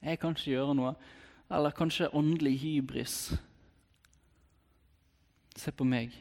Jeg 0.06 0.20
kan 0.22 0.36
ikke 0.36 0.52
gjøre 0.52 0.74
noe. 0.78 0.92
Eller 1.50 1.74
kanskje 1.74 2.12
åndelig 2.14 2.60
hybris. 2.62 3.16
Se 5.58 5.72
på 5.74 5.88
meg. 5.88 6.14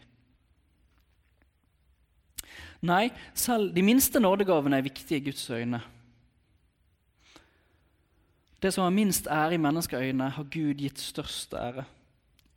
Nei, 2.85 3.09
selv 3.33 3.73
de 3.73 3.83
minste 3.85 4.21
nådegavene 4.21 4.77
er 4.77 4.85
viktige 4.85 5.23
i 5.23 5.25
Guds 5.31 5.47
øyne. 5.51 5.81
Det 8.61 8.73
som 8.75 8.85
har 8.85 8.93
minst 8.93 9.27
ære 9.27 9.55
i 9.57 9.61
menneskeøyne, 9.61 10.29
har 10.37 10.51
Gud 10.53 10.75
gitt 10.81 11.01
størst 11.01 11.55
ære. 11.55 11.85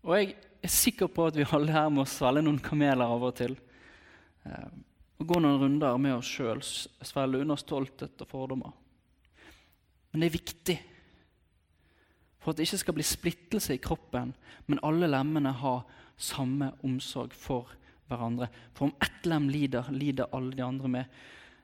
Og 0.04 0.18
jeg 0.18 0.36
er 0.64 0.72
sikker 0.72 1.08
på 1.08 1.28
at 1.28 1.36
vi 1.36 1.48
alle 1.52 1.72
her 1.72 1.88
må 1.92 2.06
svelge 2.08 2.44
noen 2.44 2.60
kameler 2.64 3.08
av 3.08 3.24
og 3.24 3.34
til. 3.40 3.56
Eh, 4.48 4.68
og 5.18 5.32
gå 5.32 5.40
noen 5.40 5.62
runder 5.64 5.98
med 6.02 6.18
oss 6.18 6.30
sjøl, 6.32 6.62
svelge 6.62 7.42
unna 7.44 7.58
stolthet 7.60 8.24
og 8.24 8.32
fordommer. 8.32 8.76
Men 10.12 10.24
det 10.24 10.30
er 10.30 10.38
viktig 10.38 10.78
for 12.40 12.52
at 12.52 12.60
det 12.60 12.68
ikke 12.68 12.84
skal 12.84 12.96
bli 12.96 13.08
splittelse 13.08 13.76
i 13.76 13.84
kroppen, 13.84 14.36
men 14.68 14.84
alle 14.84 15.08
lemmene 15.12 15.56
har 15.64 15.84
samme 16.18 16.74
omsorg 16.84 17.36
for 17.36 17.72
hverandre. 18.08 18.50
For 18.74 18.90
om 18.90 18.96
ett 19.04 19.28
lem 19.28 19.50
lider, 19.52 19.92
lider 19.92 20.32
alle 20.36 20.56
de 20.56 20.66
andre 20.66 20.92
med. 20.92 21.20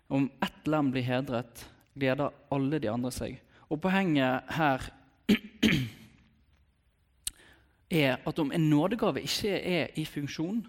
Om 0.07 0.29
ett 0.43 0.67
lem 0.67 0.91
blir 0.91 1.07
hedret, 1.07 1.65
gleder 1.93 2.33
alle 2.53 2.79
de 2.79 2.91
andre 2.91 3.11
seg. 3.13 3.39
Og 3.69 3.81
poenget 3.81 4.53
her 4.57 4.85
er 8.03 8.19
at 8.19 8.39
om 8.39 8.51
en 8.51 8.69
nådegave 8.69 9.23
ikke 9.23 9.57
er 9.57 9.93
i 9.99 10.05
funksjon 10.05 10.63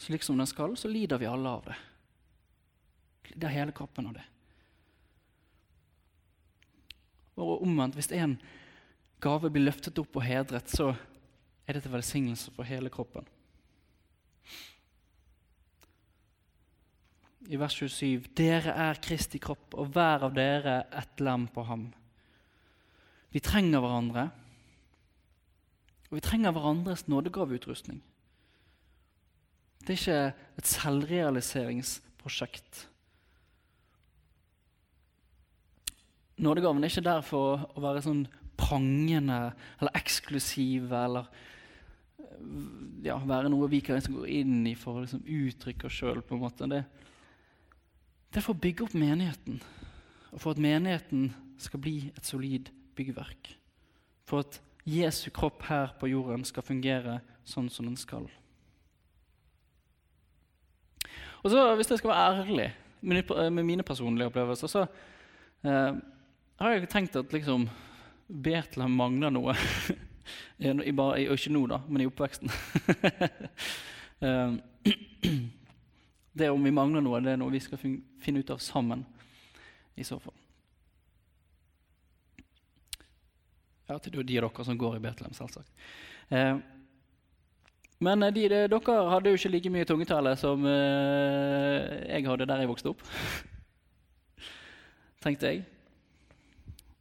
slik 0.00 0.22
som 0.24 0.38
den 0.38 0.48
skal, 0.48 0.76
så 0.76 0.88
lider 0.88 1.18
vi 1.20 1.28
alle 1.28 1.48
av 1.48 1.66
det. 1.68 1.76
Det 3.34 3.46
er 3.46 3.58
hele 3.58 3.74
kroppen 3.76 4.08
av 4.08 4.16
det. 4.16 4.24
Og 7.40 7.60
omvendt, 7.64 7.96
hvis 7.98 8.10
en 8.16 8.38
gave 9.20 9.50
blir 9.52 9.66
løftet 9.66 10.00
opp 10.00 10.16
og 10.16 10.24
hedret, 10.24 10.72
så 10.72 10.94
er 11.68 11.76
det 11.76 11.84
til 11.84 11.92
velsignelse 11.92 12.52
for 12.56 12.68
hele 12.68 12.90
kroppen. 12.92 13.28
I 17.48 17.56
vers 17.60 17.74
27.: 17.78 18.28
Dere 18.36 18.72
er 18.88 18.94
Kristi 19.02 19.38
kropp, 19.42 19.74
og 19.74 19.86
hver 19.94 20.18
av 20.26 20.32
dere 20.36 20.76
et 20.92 21.20
lem 21.20 21.48
på 21.48 21.62
ham. 21.68 21.92
Vi 23.30 23.40
trenger 23.40 23.80
hverandre, 23.80 24.30
og 26.10 26.14
vi 26.18 26.22
trenger 26.26 26.52
hverandres 26.52 27.08
nådegaveutrustning. 27.08 28.02
Det 29.80 29.90
er 29.94 30.00
ikke 30.00 30.34
et 30.60 30.68
selvrealiseringsprosjekt. 30.68 32.88
Nådegaven 36.40 36.84
er 36.84 36.88
ikke 36.90 37.04
der 37.04 37.20
for 37.24 37.70
å 37.76 37.80
være 37.84 38.02
sånn 38.04 38.28
prangende 38.60 39.52
eller 39.80 39.96
eksklusive 39.96 41.04
eller 41.04 41.24
ja, 43.04 43.16
være 43.24 43.48
noe 43.52 43.68
vi 43.72 43.80
kan 43.84 43.96
liksom 43.98 44.16
gå 44.20 44.26
inn 44.40 44.66
i 44.68 44.74
for 44.78 44.96
å 44.96 45.02
liksom 45.04 45.22
uttrykke 45.24 45.86
oss 45.88 45.96
sjøl. 46.00 46.20
Det, 46.22 46.82
det 48.30 48.38
er 48.38 48.46
for 48.46 48.54
å 48.54 48.62
bygge 48.62 48.86
opp 48.86 48.94
menigheten, 48.94 49.58
og 50.30 50.42
for 50.42 50.54
at 50.54 50.62
menigheten 50.62 51.32
skal 51.60 51.82
bli 51.82 51.96
et 52.14 52.26
solid 52.26 52.70
byggverk. 52.96 53.54
For 54.28 54.44
at 54.44 54.60
Jesu 54.86 55.30
kropp 55.34 55.64
her 55.66 55.94
på 55.98 56.10
jorden 56.12 56.44
skal 56.46 56.64
fungere 56.64 57.18
sånn 57.46 57.68
som 57.72 57.88
den 57.88 57.98
skal. 57.98 58.28
Og 61.42 61.50
så, 61.50 61.74
Hvis 61.76 61.90
jeg 61.90 61.98
skal 61.98 62.10
være 62.10 62.44
ærlig 62.44 62.70
med 63.00 63.64
mine 63.64 63.82
personlige 63.82 64.28
opplevelser, 64.28 64.68
så 64.68 64.86
eh, 65.64 65.94
har 66.60 66.74
jeg 66.74 66.88
tenkt 66.88 67.16
at 67.16 67.32
liksom, 67.32 67.68
Betlehem 68.28 68.92
mangler 68.92 69.32
noe. 69.34 69.56
I, 70.60 70.92
bare, 70.92 71.22
ikke 71.24 71.50
nå, 71.50 71.64
da, 71.66 71.80
men 71.88 72.04
i 72.04 72.06
oppveksten. 72.06 72.52
eh, 74.26 74.52
Det 76.32 76.50
om 76.50 76.64
vi 76.64 76.70
mangler 76.74 77.02
noe, 77.02 77.20
det 77.24 77.34
er 77.34 77.40
noe 77.40 77.52
vi 77.52 77.62
skal 77.62 77.80
finne 77.80 78.42
ut 78.42 78.50
av 78.54 78.58
sammen. 78.62 79.06
i 79.94 80.04
så 80.04 80.16
fall. 80.18 80.34
Ja, 83.90 83.98
til 83.98 84.12
de 84.14 84.22
av 84.22 84.28
dere 84.30 84.64
som 84.64 84.78
går 84.78 84.96
i 84.96 85.02
Betlehem, 85.02 85.34
selvsagt. 85.34 85.68
Eh, 86.30 86.56
men 88.00 88.22
de, 88.30 88.46
de, 88.48 88.60
dere 88.70 88.98
hadde 89.10 89.32
jo 89.32 89.36
ikke 89.36 89.50
like 89.50 89.72
mye 89.74 89.88
tungetale 89.88 90.36
som 90.40 90.62
eh, 90.64 92.06
jeg 92.06 92.24
hadde 92.28 92.46
der 92.48 92.62
jeg 92.62 92.70
vokste 92.70 92.92
opp. 92.94 93.02
Tenkte 95.24 95.50
jeg. 95.50 95.64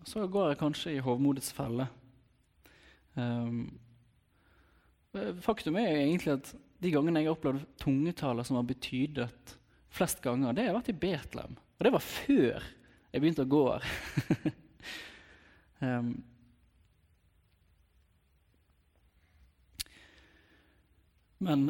Så 0.04 0.26
går 0.28 0.50
jeg 0.50 0.60
kanskje 0.60 0.96
i 0.98 1.04
hovmodets 1.06 1.54
felle. 1.54 1.86
Eh, 3.16 3.54
faktum 5.46 5.78
er 5.80 5.88
jo 5.92 6.02
egentlig 6.02 6.36
at 6.40 6.52
de 6.80 6.92
gangene 6.94 7.22
jeg 7.22 7.30
har 7.30 7.38
opplevd 7.38 7.66
tungetale 7.82 8.46
som 8.48 8.60
har 8.60 8.68
betydet 8.68 9.56
flest 9.94 10.22
ganger, 10.24 10.56
det 10.56 10.68
har 10.68 10.78
vært 10.78 10.92
i 10.94 11.00
Betlehem. 11.02 11.58
Og 11.80 11.86
det 11.86 11.94
var 11.96 12.06
før 12.06 12.68
jeg 13.10 13.24
begynte 13.24 13.46
å 13.46 13.50
gå 13.50 13.64
her. 13.72 13.86
um, 15.86 16.12
Men 21.40 21.70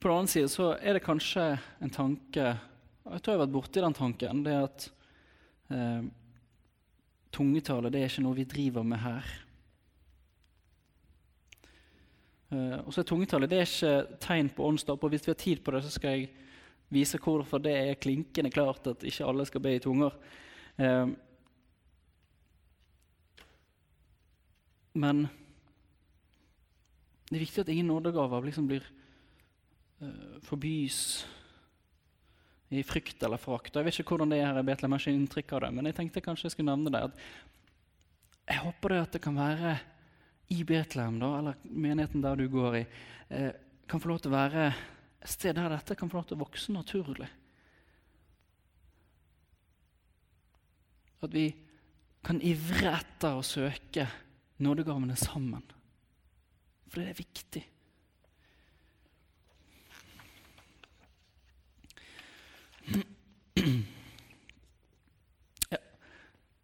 på 0.00 0.08
den 0.08 0.12
annen 0.16 0.28
side 0.28 0.48
så 0.52 0.74
er 0.76 0.98
det 0.98 1.04
kanskje 1.06 1.54
en 1.80 1.92
tanke 1.92 2.42
Jeg 2.44 3.22
tror 3.24 3.32
jeg 3.32 3.38
har 3.38 3.44
vært 3.46 3.54
borti 3.54 3.80
den 3.80 3.96
tanken. 3.96 4.42
Det 4.44 4.56
at 4.60 4.84
um, 5.72 6.10
tungetale 7.32 7.88
det 7.92 8.02
er 8.02 8.12
ikke 8.12 8.24
noe 8.26 8.36
vi 8.36 8.44
driver 8.48 8.84
med 8.86 9.00
her. 9.00 9.30
Eh, 12.50 12.78
og 12.82 12.90
så 12.90 13.02
er 13.02 13.06
tungetale 13.06 13.46
det 13.50 13.60
er 13.60 13.68
ikke 13.68 14.20
tegn 14.22 14.50
på 14.54 14.66
åndsdåp. 14.66 15.08
Hvis 15.12 15.26
vi 15.26 15.32
har 15.32 15.40
tid 15.40 15.64
på 15.64 15.74
det, 15.74 15.84
så 15.86 15.92
skal 15.94 16.16
jeg 16.16 16.30
vise 16.90 17.20
hvorfor 17.22 17.62
det 17.62 17.74
er 17.78 17.98
klinkende 18.02 18.50
klart 18.50 18.86
at 18.90 19.04
ikke 19.06 19.26
alle 19.26 19.46
skal 19.46 19.62
be 19.62 19.76
i 19.76 19.82
tunger. 19.82 20.14
Uh, 20.80 21.12
men 24.98 25.28
det 27.28 27.36
er 27.36 27.44
viktig 27.44 27.62
at 27.62 27.70
ingen 27.70 27.92
nådegaver 27.92 28.48
liksom 28.48 28.66
blir 28.66 28.82
uh, 30.02 30.40
forbys 30.42 31.28
i 32.70 32.82
frykt 32.86 33.22
eller 33.22 33.38
forakt. 33.38 33.76
Jeg 33.76 33.86
vet 33.86 34.02
ikke 34.02 34.16
hvordan 34.16 34.34
det 34.34 34.40
er 34.40 34.50
her 34.50 34.58
i 34.58 34.66
Betlehem, 34.66 34.96
jeg 34.96 35.04
har 35.04 35.06
ikke 35.06 35.20
inntrykk 35.20 35.54
av 35.54 35.62
det, 35.64 35.70
men 35.76 35.90
jeg 35.90 35.98
tenkte 36.00 36.24
kanskje 36.24 36.48
jeg 36.48 36.56
skulle 36.56 36.74
nevne 36.74 36.90
det. 36.96 37.22
jeg 38.50 38.62
håper 38.64 38.88
det 38.88 39.00
at 39.04 39.12
det 39.14 39.22
kan 39.22 39.38
være 39.38 39.78
i 40.50 40.64
Betlehem, 40.66 41.20
da, 41.22 41.38
eller 41.38 41.58
menigheten 41.62 42.22
der 42.24 42.36
du 42.36 42.48
går 42.50 42.76
i, 42.80 42.86
eh, 43.28 43.52
kan 43.86 44.00
få 44.00 44.08
lov 44.10 44.18
til 44.18 44.32
å 44.32 44.36
være 44.36 44.64
et 45.20 45.30
sted 45.30 45.54
der 45.54 45.70
dette 45.70 45.94
kan 45.94 46.10
få 46.10 46.18
lov 46.18 46.26
til 46.26 46.38
å 46.38 46.44
vokse 46.44 46.72
naturlig. 46.74 47.28
At 51.20 51.34
vi 51.34 51.50
kan 52.24 52.40
ivre 52.42 52.96
etter 52.96 53.36
å 53.36 53.44
søke 53.46 54.08
nådegavene 54.60 55.16
sammen. 55.16 55.62
For 56.88 57.00
det 57.00 57.12
er 57.12 57.20
viktig. 57.20 57.62
Ja. 65.70 65.78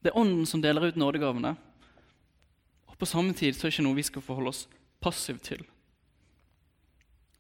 Det 0.03 0.11
er 0.11 0.19
Ånden 0.19 0.47
som 0.47 0.63
deler 0.63 0.89
ut 0.89 0.99
nådegavene. 0.99 1.57
På 2.99 3.07
samme 3.07 3.35
tid 3.37 3.55
så 3.55 3.67
er 3.67 3.71
det 3.71 3.77
ikke 3.77 3.87
noe 3.87 3.99
vi 3.99 4.07
skal 4.09 4.25
forholde 4.25 4.53
oss 4.55 4.67
passivt 5.03 5.45
til. 5.51 5.63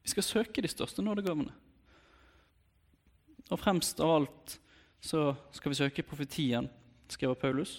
Vi 0.04 0.12
skal 0.12 0.26
søke 0.26 0.62
de 0.62 0.70
største 0.70 1.02
nådegavene. 1.02 1.54
Og 3.50 3.60
fremst 3.60 4.00
av 4.02 4.12
alt 4.18 4.56
så 5.02 5.30
skal 5.54 5.72
vi 5.72 5.78
søke 5.78 6.04
profetien, 6.06 6.68
skriver 7.08 7.38
Paulus. 7.38 7.78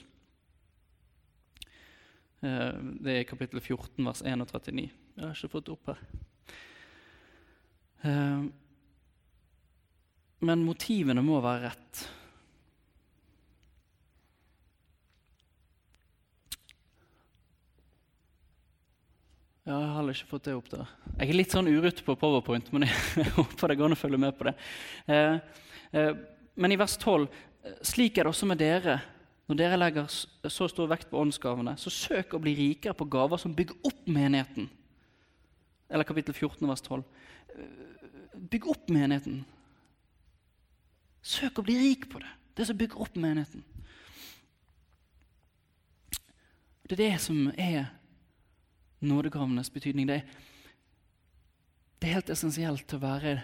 Eh, 2.41 2.77
det 3.03 3.13
er 3.13 3.27
kapittel 3.29 3.61
14, 3.61 4.05
vers 4.05 4.21
1 4.21 4.43
og 4.43 4.51
39. 4.51 4.87
Jeg 5.17 5.25
har 5.25 5.35
ikke 5.35 5.53
fått 5.55 5.67
det 5.67 5.75
opp 5.75 5.91
her. 5.91 6.03
Eh, 8.07 8.45
men 10.47 10.63
motivene 10.67 11.23
må 11.25 11.41
være 11.41 11.71
rett. 11.71 12.03
Jeg 19.67 19.87
har 19.91 19.96
heller 20.07 20.23
ikke 20.23 20.31
fått 20.31 20.47
det 20.47 20.55
opp 20.55 20.69
der. 20.71 20.89
Jeg 21.17 21.27
er 21.27 21.35
litt 21.35 21.53
sånn 21.53 21.67
urute 21.67 22.03
på 22.05 22.15
Powerpoint, 22.19 22.69
men 22.71 22.85
jeg 22.87 23.33
håper 23.35 23.71
det 23.71 23.77
går 23.79 23.89
an 23.89 23.95
å 23.97 23.99
følge 23.99 24.19
med 24.21 24.37
på 24.37 24.47
det. 24.47 24.53
Eh, 25.11 26.11
men 26.55 26.73
i 26.73 26.79
vers 26.79 26.95
12.: 27.01 27.27
Slik 27.85 28.17
er 28.17 28.27
det 28.27 28.31
også 28.31 28.47
med 28.47 28.61
dere. 28.61 29.01
Når 29.47 29.59
dere 29.59 29.79
legger 29.79 30.07
så 30.51 30.67
stor 30.67 30.89
vekt 30.91 31.07
på 31.11 31.19
åndsgavene, 31.21 31.77
så 31.79 31.91
søk 31.91 32.35
å 32.35 32.41
bli 32.43 32.51
rikere 32.55 32.95
på 32.97 33.07
gaver 33.07 33.39
som 33.39 33.55
bygger 33.55 33.79
opp 33.87 34.09
menigheten. 34.11 34.67
Eller 35.87 36.07
kapittel 36.07 36.35
14, 36.35 36.67
vers 36.67 36.83
12. 36.83 37.03
Bygg 38.51 38.67
opp 38.67 38.91
menigheten. 38.91 39.45
Søk 41.23 41.59
å 41.59 41.67
bli 41.67 41.77
rik 41.79 42.09
på 42.11 42.19
det. 42.19 42.33
Det 42.59 42.67
som 42.67 42.79
bygger 42.79 43.03
opp 43.03 43.15
menigheten. 43.15 43.63
Det 46.87 46.95
er 46.95 47.03
det 47.03 47.23
som 47.23 47.47
er 47.55 47.87
nådegavenes 48.99 49.69
betydning. 49.73 50.07
Det 50.07 50.15
er, 50.15 50.25
det 51.99 52.09
er 52.09 52.17
helt 52.19 52.33
essensielt 52.33 52.87
til 52.87 52.99
å 52.99 53.05
være 53.05 53.37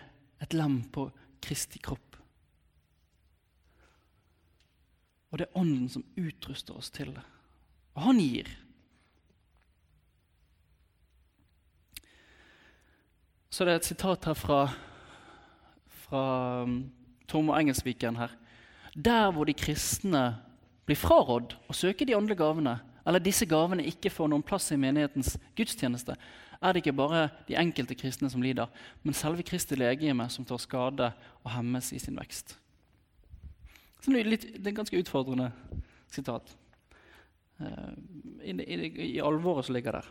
et 0.44 0.56
lem 0.58 0.82
på 0.94 1.08
Kristi 1.44 1.82
kropp. 1.84 2.18
Og 5.34 5.40
det 5.40 5.48
er 5.48 5.58
Ånden 5.58 5.90
som 5.90 6.06
utruster 6.20 6.78
oss 6.78 6.92
til 6.94 7.10
det. 7.16 7.24
Og 7.98 8.06
han 8.06 8.20
gir. 8.22 8.50
Så 13.54 13.66
det 13.66 13.74
er 13.74 13.82
et 13.82 13.88
sitat 13.90 14.26
her 14.30 14.38
fra, 14.38 14.60
fra 16.06 16.24
um, 16.66 16.78
Tormod 17.30 17.58
Engelsviken 17.58 18.18
her. 18.18 18.34
Der 18.94 19.32
hvor 19.34 19.50
de 19.50 19.54
kristne 19.58 20.24
blir 20.86 20.98
frarådd 21.00 21.56
å 21.70 21.76
søke 21.78 22.06
de 22.06 22.16
åndelige 22.18 22.42
gavene, 22.44 22.78
eller 23.06 23.24
disse 23.24 23.46
gavene 23.50 23.86
ikke 23.90 24.12
får 24.14 24.32
noen 24.32 24.46
plass 24.46 24.72
i 24.72 24.80
menighetens 24.80 25.36
gudstjeneste, 25.58 26.16
er 26.64 26.74
det 26.74 26.84
ikke 26.84 26.96
bare 26.96 27.28
de 27.48 27.58
enkelte 27.60 27.96
kristne 28.00 28.30
som 28.32 28.44
lider, 28.44 28.70
men 29.04 29.16
selve 29.18 29.44
Kristi 29.44 29.76
legeme 29.76 30.30
som 30.32 30.46
tar 30.48 30.62
skade 30.64 31.10
og 31.44 31.52
hemmes 31.52 31.92
i 31.92 32.00
sin 32.00 32.16
vekst. 32.20 32.56
Så 34.00 34.12
det, 34.12 34.22
er 34.22 34.30
litt, 34.32 34.46
det 34.56 34.68
er 34.68 34.72
et 34.72 34.80
ganske 34.80 35.00
utfordrende 35.00 35.50
sitat. 36.12 36.56
Uh, 37.60 37.92
i, 38.44 38.52
i, 38.52 38.78
I 39.16 39.22
alvoret 39.24 39.68
som 39.68 39.76
ligger 39.76 40.00
der. 40.00 40.08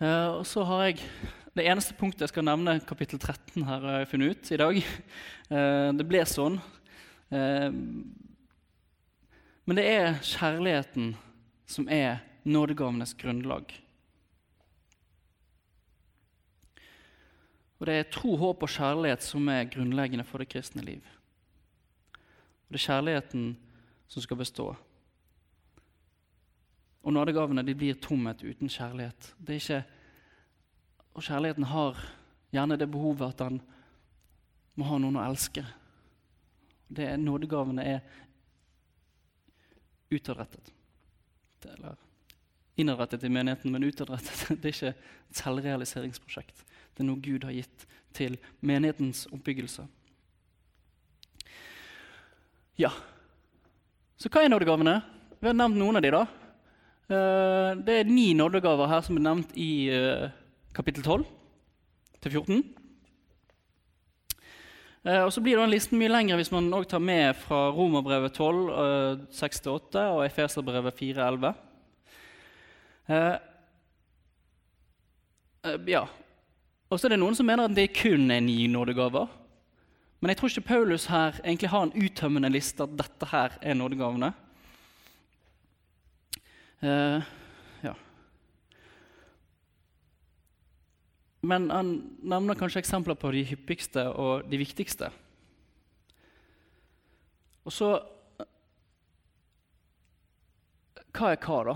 Uh, 0.00 0.40
og 0.40 0.44
så 0.48 0.64
har 0.68 0.86
jeg 0.88 1.02
Det 1.54 1.66
eneste 1.70 1.94
punktet 1.94 2.24
jeg 2.24 2.32
skal 2.32 2.44
nevne, 2.48 2.80
kapittel 2.82 3.18
13, 3.18 3.62
her 3.62 3.84
har 3.86 3.98
jeg 4.00 4.08
funnet 4.10 4.30
ut 4.34 4.48
i 4.50 4.56
dag. 4.58 4.78
Uh, 5.52 5.90
det 5.94 6.06
ble 6.08 6.24
sånn. 6.26 6.56
Men 9.64 9.78
det 9.78 9.84
er 9.88 10.18
kjærligheten 10.20 11.14
som 11.66 11.88
er 11.88 12.20
nådegavenes 12.44 13.14
grunnlag. 13.16 13.72
Og 17.80 17.88
det 17.88 17.94
er 17.98 18.10
tro, 18.12 18.36
håp 18.36 18.62
og 18.64 18.70
kjærlighet 18.70 19.24
som 19.24 19.48
er 19.48 19.68
grunnleggende 19.68 20.24
for 20.24 20.40
det 20.40 20.50
kristne 20.52 20.84
liv. 20.84 21.04
Og 22.64 22.76
det 22.76 22.80
er 22.80 22.86
kjærligheten 22.86 23.54
som 24.08 24.24
skal 24.24 24.40
bestå. 24.40 24.70
Og 27.04 27.12
nådegavene 27.12 27.64
de 27.64 27.74
blir 27.76 27.98
tomhet 28.00 28.44
uten 28.44 28.68
kjærlighet. 28.68 29.34
Det 29.38 29.56
er 29.56 29.60
ikke, 29.60 29.82
og 31.14 31.22
kjærligheten 31.22 31.68
har 31.68 32.00
gjerne 32.52 32.78
det 32.80 32.90
behovet 32.90 33.26
at 33.28 33.42
den 33.42 33.60
må 34.74 34.88
ha 34.88 34.98
noen 34.98 35.18
å 35.20 35.26
elske. 35.26 35.64
Det 36.88 37.04
er, 37.08 37.20
nådegavene 37.20 37.84
er 37.84 38.00
utadrettet. 40.10 40.72
Eller 41.74 41.96
innadrettet 42.76 43.24
i 43.24 43.28
menigheten, 43.28 43.72
men 43.72 43.84
utadrettet. 43.84 44.46
Det 44.60 44.70
er 44.70 44.74
ikke 44.74 44.94
et 44.94 45.40
selvrealiseringsprosjekt. 45.40 46.64
Det 46.94 47.02
er 47.02 47.08
noe 47.08 47.22
Gud 47.22 47.46
har 47.46 47.54
gitt 47.54 47.86
til 48.14 48.36
menighetens 48.62 49.24
oppbyggelse. 49.34 49.86
Ja. 52.78 52.90
Så 54.18 54.30
hva 54.30 54.44
er 54.44 54.50
nådegavene? 54.50 55.00
Vi 55.40 55.50
har 55.50 55.56
nevnt 55.56 55.78
noen 55.78 55.98
av 55.98 56.04
de 56.04 56.12
da. 56.14 56.22
Eh, 57.04 57.70
det 57.84 57.98
er 58.00 58.08
ni 58.08 58.32
nådegaver 58.38 58.90
her 58.90 59.02
som 59.04 59.18
er 59.18 59.26
nevnt 59.26 59.52
i 59.60 59.90
eh, 59.92 60.30
kapittel 60.74 61.04
12 61.04 61.26
til 62.24 62.32
14. 62.40 62.62
Eh, 65.04 65.22
og 65.22 65.32
så 65.32 65.40
blir 65.44 65.60
den 65.60 65.72
listen 65.72 65.98
mye 66.00 66.12
lengre 66.12 66.38
hvis 66.40 66.52
man 66.54 66.72
også 66.72 66.94
tar 66.96 67.04
med 67.04 67.36
fra 67.44 67.68
Romerbrevet 67.76 68.32
12, 68.32 69.28
6-8 69.36 70.04
og 70.16 70.24
Efeserbrevet 70.24 70.98
4, 70.98 71.28
11. 71.28 71.54
Ja, 75.88 76.04
og 76.94 77.00
så 77.00 77.08
er 77.08 77.14
det 77.14 77.20
noen 77.22 77.36
som 77.36 77.46
mener 77.48 77.66
at 77.66 77.74
det 77.76 77.88
kun 77.96 78.30
er 78.30 78.42
ni 78.44 78.66
nådegaver. 78.70 79.26
Men 80.20 80.30
jeg 80.30 80.38
tror 80.38 80.52
ikke 80.52 80.68
Paulus 80.68 81.06
her 81.10 81.36
egentlig 81.42 81.68
har 81.68 81.82
en 81.84 81.96
uttømmende 82.00 82.48
liste 82.54 82.84
at 82.84 82.92
dette 82.96 83.26
her 83.28 83.56
er 83.60 83.74
nådegavene. 83.76 84.30
Eh, 86.84 87.26
ja. 87.84 87.92
Men 91.44 91.68
han 91.70 91.92
nevner 92.24 92.56
kanskje 92.58 92.80
eksempler 92.80 93.18
på 93.20 93.30
de 93.34 93.44
hyppigste 93.46 94.06
og 94.10 94.46
de 94.48 94.60
viktigste. 94.60 95.10
Og 97.64 97.72
så 97.72 97.94
Hva 101.14 101.28
er 101.30 101.38
hva, 101.38 101.58
da? 101.68 101.74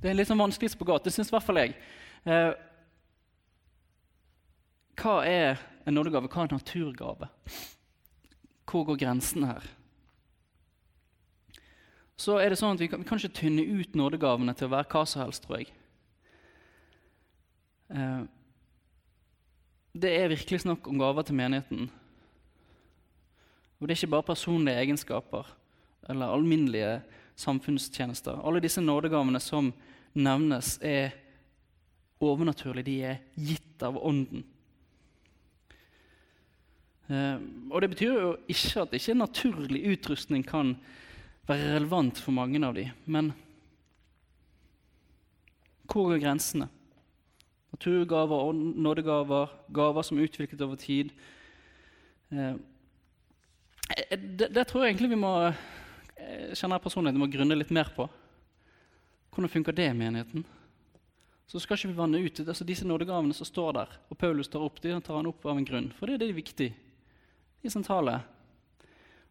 Det 0.00 0.08
er 0.08 0.10
en 0.10 0.18
litt 0.18 0.26
sånn 0.26 0.40
vanskelig 0.40 0.72
spagat. 0.72 1.04
Det 1.06 1.12
syns 1.14 1.28
i 1.30 1.34
hvert 1.36 1.44
fall 1.46 1.60
jeg. 1.60 1.76
Eh, 2.26 2.50
hva 4.98 5.12
er 5.22 5.60
en 5.86 5.94
nådegave? 5.94 6.26
Hva 6.26 6.42
er 6.42 6.50
en 6.50 6.58
naturgave? 6.58 7.28
Hvor 8.66 8.88
går 8.88 8.98
grensen 9.04 9.46
her? 9.46 9.68
Så 12.20 12.40
er 12.42 12.50
det 12.50 12.58
sånn 12.58 12.74
at 12.74 12.82
Vi 12.82 12.90
kan, 12.90 13.00
vi 13.00 13.08
kan 13.08 13.22
ikke 13.22 13.38
tynne 13.38 13.62
ut 13.62 13.94
nådegavene 13.96 14.56
til 14.58 14.66
å 14.66 14.74
være 14.74 14.90
hva 14.90 15.06
som 15.06 15.22
helst, 15.22 15.46
tror 15.46 15.62
jeg. 15.62 15.70
Eh, 17.90 18.22
det 20.00 20.10
er 20.16 20.30
virkelig 20.30 20.62
snakk 20.62 20.86
om 20.86 21.00
gaver 21.00 21.26
til 21.26 21.38
menigheten. 21.38 21.88
Og 23.80 23.88
det 23.88 23.94
er 23.94 23.98
ikke 23.98 24.14
bare 24.14 24.28
personlige 24.30 24.82
egenskaper 24.84 25.48
eller 26.10 26.32
alminnelige 26.34 27.00
samfunnstjenester. 27.40 28.38
Alle 28.46 28.60
disse 28.62 28.80
nådegavene 28.80 29.40
som 29.40 29.72
nevnes, 30.14 30.78
er 30.82 31.10
overnaturlige. 32.20 32.84
De 32.84 32.96
er 33.02 33.20
gitt 33.36 33.82
av 33.82 33.96
Ånden. 33.96 34.44
Eh, 37.08 37.38
og 37.70 37.80
Det 37.80 37.90
betyr 37.90 38.12
jo 38.20 38.32
ikke 38.48 38.82
at 38.82 38.94
ikke 38.94 39.14
naturlig 39.14 39.84
utrustning 39.94 40.44
kan 40.46 40.76
være 41.48 41.76
relevant 41.76 42.18
for 42.18 42.32
mange 42.32 42.60
av 42.66 42.74
dem. 42.74 42.90
Men 43.06 43.32
hvor 45.90 46.12
er 46.14 46.22
grensene? 46.22 46.68
Naturgaver, 47.70 48.52
nådegaver, 48.54 49.52
gaver 49.72 50.06
som 50.06 50.18
er 50.18 50.26
utviklet 50.26 50.62
over 50.66 50.76
tid. 50.80 51.12
Eh, 52.30 52.54
eh, 53.96 54.16
det, 54.18 54.50
det, 54.54 54.66
tror 54.66 54.84
jeg 54.84 54.94
egentlig 54.94 55.12
vi 55.14 55.20
må 55.20 55.34
kjenner 56.54 56.76
jeg 56.76 56.84
personlig, 56.84 57.14
vi 57.16 57.22
må 57.22 57.30
grunne 57.32 57.56
litt 57.56 57.72
mer 57.74 57.88
på. 57.96 58.06
Hvordan 59.30 59.52
funker 59.52 59.76
det 59.76 59.86
i 59.88 59.96
menigheten? 59.96 60.44
Så 61.50 61.58
skal 61.58 61.78
ikke 61.78 61.90
vi 61.90 61.98
vanne 61.98 62.20
ut 62.22 62.40
altså 62.44 62.66
disse 62.66 62.86
nådegavene 62.86 63.34
som 63.34 63.48
står 63.48 63.72
der, 63.74 63.94
og 64.06 64.18
Paulus 64.18 64.50
tar 64.50 64.62
opp, 64.62 64.78
de 64.82 64.92
tar 65.02 65.16
han 65.16 65.26
opp 65.30 65.46
av 65.46 65.58
en 65.58 65.66
grunn. 65.66 65.88
For 65.96 66.06
det 66.06 66.18
er 66.18 66.26
det 66.26 66.36
viktig. 66.36 66.68
De 66.70 67.66
er 67.66 67.74
sentrale. 67.74 68.20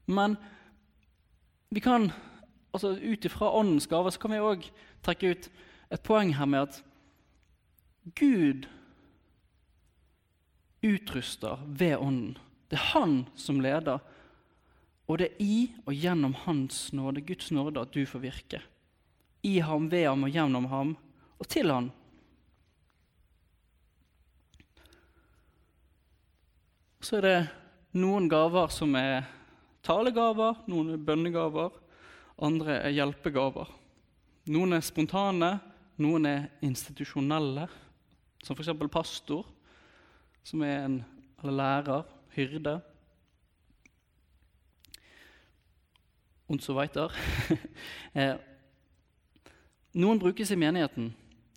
Men 0.10 0.36
vi 1.72 1.80
kan, 1.80 2.10
altså 2.74 2.96
ut 2.98 3.26
ifra 3.26 3.52
åndens 3.56 3.88
gaver 3.88 4.12
så 4.12 4.20
kan 4.20 4.34
vi 4.34 4.42
òg 4.44 4.68
trekke 5.06 5.32
ut 5.32 5.50
et 5.96 6.04
poeng 6.06 6.34
her 6.36 6.50
med 6.50 6.68
at 6.68 6.82
Gud 8.04 8.68
utruster 10.82 11.60
ved 11.66 11.98
Ånden. 11.98 12.38
Det 12.70 12.78
er 12.78 12.92
Han 12.94 13.26
som 13.36 13.62
leder, 13.62 14.00
og 15.10 15.18
det 15.18 15.32
er 15.32 15.42
i 15.42 15.72
og 15.88 15.94
gjennom 15.98 16.36
Hans 16.46 16.92
nåde, 16.94 17.22
Guds 17.26 17.50
nåde, 17.52 17.82
at 17.82 17.94
du 17.94 18.06
får 18.06 18.22
virke. 18.22 18.62
I 19.42 19.60
ham, 19.60 19.88
ved 19.90 20.06
ham 20.06 20.24
og 20.24 20.30
gjennom 20.30 20.68
ham, 20.70 20.98
og 21.40 21.48
til 21.48 21.72
ham. 21.72 21.90
Så 27.02 27.18
er 27.18 27.26
det 27.26 27.38
noen 27.98 28.28
gaver 28.30 28.70
som 28.70 28.94
er 29.00 29.24
talegaver, 29.82 30.60
noen 30.70 30.94
er 30.94 31.02
bønnegaver, 31.02 31.72
andre 32.38 32.82
er 32.84 32.94
hjelpegaver. 32.94 33.72
Noen 34.52 34.76
er 34.76 34.84
spontane, 34.86 35.56
noen 35.98 36.28
er 36.28 36.50
institusjonelle, 36.66 37.66
som 38.44 38.56
f.eks. 38.56 38.72
pastor, 38.92 39.46
som 40.44 40.64
er 40.64 40.86
en 40.86 41.02
lærer, 41.44 42.04
hyrde. 42.36 42.80
und 46.50 46.62
so 46.62 46.74
weiter. 46.74 47.12
Eh, 48.14 48.34
noen 49.94 50.18
brukes 50.20 50.50
i 50.52 50.56
menigheten, 50.58 51.12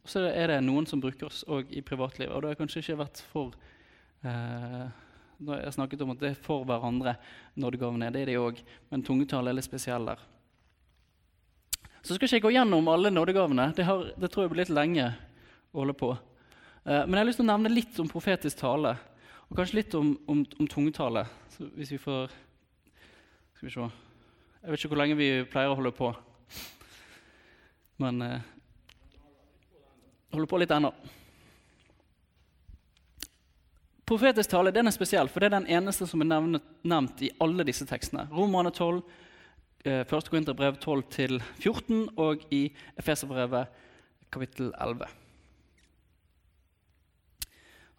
og 0.05 0.11
så 0.13 0.27
er 0.29 0.51
det 0.53 0.59
noen 0.67 0.85
som 0.87 1.01
brukes 1.01 1.41
òg 1.49 1.71
i 1.73 1.81
privatlivet. 1.81 2.35
Og 2.35 2.43
det 2.43 2.51
har 2.51 2.59
kanskje 2.61 2.83
ikke 2.83 2.99
vært 3.01 3.23
for 3.31 3.55
eh, 4.21 4.91
jeg 5.49 5.73
snakket 5.75 6.05
om 6.05 6.13
at 6.13 6.21
det 6.21 6.29
er 6.35 6.43
for 6.45 6.67
hverandre 6.69 7.17
nådegavene. 7.57 8.11
Det 8.13 8.21
er 8.23 8.31
de 8.31 8.37
òg, 8.43 8.61
men 8.93 9.03
tungetall 9.03 9.49
er 9.49 9.57
litt 9.57 9.67
spesiell 9.67 10.07
der. 10.13 10.21
Så 12.03 12.15
skal 12.15 12.29
ikke 12.29 12.37
jeg 12.37 12.45
gå 12.45 12.53
gjennom 12.59 12.93
alle 12.93 13.11
nådegavene. 13.11 13.71
Det, 13.75 13.89
har, 13.89 14.13
det 14.21 14.31
tror 14.31 14.45
jeg 14.45 14.53
blir 14.53 14.63
litt 14.67 14.77
lenge 14.77 15.09
å 15.73 15.81
holde 15.81 15.97
på. 15.97 16.13
Eh, 16.85 17.03
men 17.07 17.15
jeg 17.15 17.21
har 17.21 17.29
lyst 17.29 17.39
til 17.43 17.47
å 17.47 17.53
nevne 17.53 17.73
litt 17.73 17.99
om 18.03 18.11
profetisk 18.11 18.59
tale, 18.59 18.97
og 19.49 19.59
kanskje 19.59 19.79
litt 19.79 19.95
om, 19.95 20.15
om, 20.27 20.43
om 20.59 20.71
tungetale. 20.71 21.27
Så 21.55 21.69
hvis 21.77 21.93
vi 21.95 22.01
får 22.03 22.33
Skal 23.57 23.69
vi 23.69 23.75
se 23.75 23.91
jeg 24.63 24.71
vet 24.71 24.79
ikke 24.79 24.93
hvor 24.93 25.01
lenge 25.01 25.19
vi 25.19 25.29
pleier 25.51 25.73
å 25.73 25.75
holde 25.75 25.91
på. 25.91 26.09
Men 27.99 28.23
eh, 28.23 28.45
holder 30.31 30.51
på 30.53 30.61
litt 30.63 30.75
ennå. 30.75 30.93
Profetisk 34.07 34.53
tale 34.53 34.71
den 34.75 34.87
er 34.87 34.95
spesiell, 34.95 35.31
for 35.33 35.43
det 35.43 35.49
er 35.51 35.57
den 35.57 35.67
eneste 35.81 36.07
som 36.07 36.23
er 36.23 36.31
nevnt, 36.31 36.71
nevnt 36.87 37.25
i 37.27 37.33
alle 37.43 37.67
disse 37.67 37.89
tekstene. 37.91 38.29
Romerne 38.31 38.71
12, 38.71 39.03
eh, 39.83 40.05
1. 40.07 40.31
Korinterbrev 40.31 40.79
12-14 40.79 42.13
og 42.23 42.47
i 42.55 42.69
Efeserbrevet 43.03 43.83
kapittel 44.31 44.71
11. 44.79 45.11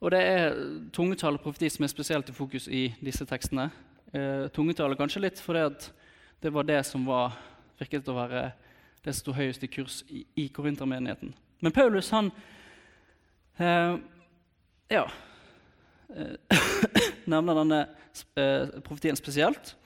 Og 0.04 0.12
Det 0.12 0.20
er 0.20 0.58
tungetall 0.92 1.38
og 1.38 1.46
profeti 1.46 1.70
som 1.72 1.86
er 1.86 1.92
spesielt 1.92 2.28
i 2.28 2.34
fokus 2.36 2.66
i 2.68 2.90
disse 3.00 3.24
tekstene. 3.24 3.70
Eh, 4.12 4.50
tungetall 4.52 4.98
kanskje 5.00 5.22
litt 5.24 5.40
fordi 5.40 5.70
det 6.44 6.52
var 6.52 6.68
det 6.68 6.82
som 6.84 7.06
var, 7.08 7.38
virket 7.80 8.10
å 8.12 8.18
være 8.18 8.42
det 9.00 9.14
som 9.14 9.22
sto 9.22 9.36
høyest 9.38 9.64
i 9.64 9.70
kurs 9.72 10.02
i, 10.12 10.26
i 10.36 10.50
korintermenigheten. 10.52 11.32
Men 11.64 11.72
Paulus 11.72 12.12
han 12.12 12.34
eh, 13.64 13.96
ja, 14.92 15.06
eh, 16.18 16.60
nevner 17.32 17.62
denne 17.62 17.82
eh, 18.36 18.76
profetien 18.84 19.16
spesielt. 19.16 19.78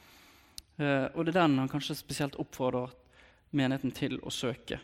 Eh, 0.81 1.05
og 1.13 1.27
det 1.27 1.35
er 1.35 1.43
den 1.43 1.61
han 1.61 1.69
kanskje 1.69 2.01
spesielt 2.01 2.41
oppfordrer 2.41 2.89
menigheten 3.53 3.93
til 3.93 4.17
å 4.25 4.33
søke. 4.33 4.81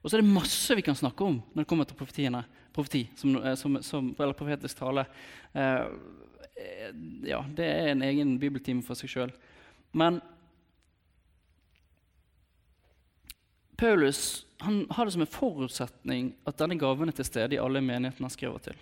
Og 0.00 0.08
så 0.08 0.16
er 0.16 0.22
det 0.22 0.32
masse 0.32 0.76
vi 0.76 0.84
kan 0.84 0.96
snakke 0.96 1.26
om 1.26 1.38
når 1.52 1.62
det 1.62 1.68
kommer 1.68 1.88
til 1.88 1.98
profetiene. 1.98 2.42
Profeti, 2.72 3.04
som, 3.18 3.36
eh, 3.42 3.56
som, 3.58 3.78
som, 3.84 4.12
eller 4.18 4.36
profetisk 4.38 4.80
tale. 4.80 5.04
Eh, 5.52 5.86
ja, 7.28 7.40
det 7.56 7.66
er 7.66 7.90
en 7.92 8.04
egen 8.06 8.36
bibeltime 8.40 8.84
for 8.84 8.98
seg 8.98 9.12
sjøl. 9.12 9.34
Men 9.96 10.20
Paulus 13.80 14.44
han 14.60 14.86
har 14.90 15.06
det 15.06 15.14
som 15.14 15.24
en 15.24 15.30
forutsetning 15.30 16.34
at 16.48 16.58
denne 16.60 16.76
gaven 16.80 17.08
er 17.08 17.16
til 17.16 17.24
stede 17.24 17.56
i 17.56 17.60
alle 17.60 17.80
menighetene 17.80 18.28
han 18.28 18.34
skriver 18.34 18.60
til. 18.64 18.80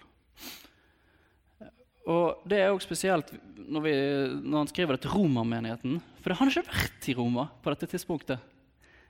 Og 2.09 2.41
Det 2.49 2.59
er 2.59 2.71
også 2.73 2.89
spesielt 2.89 3.31
når, 3.69 3.83
vi, 3.85 3.93
når 4.43 4.65
han 4.65 4.71
skriver 4.71 4.97
det 4.97 5.05
til 5.05 5.13
romermenigheten. 5.13 5.99
For 6.25 6.35
han 6.35 6.49
har 6.49 6.57
ikke 6.57 6.73
vært 6.73 7.09
i 7.13 7.15
Roma 7.19 7.45
på 7.63 7.75
dette 7.75 7.91
tidspunktet. 7.93 8.41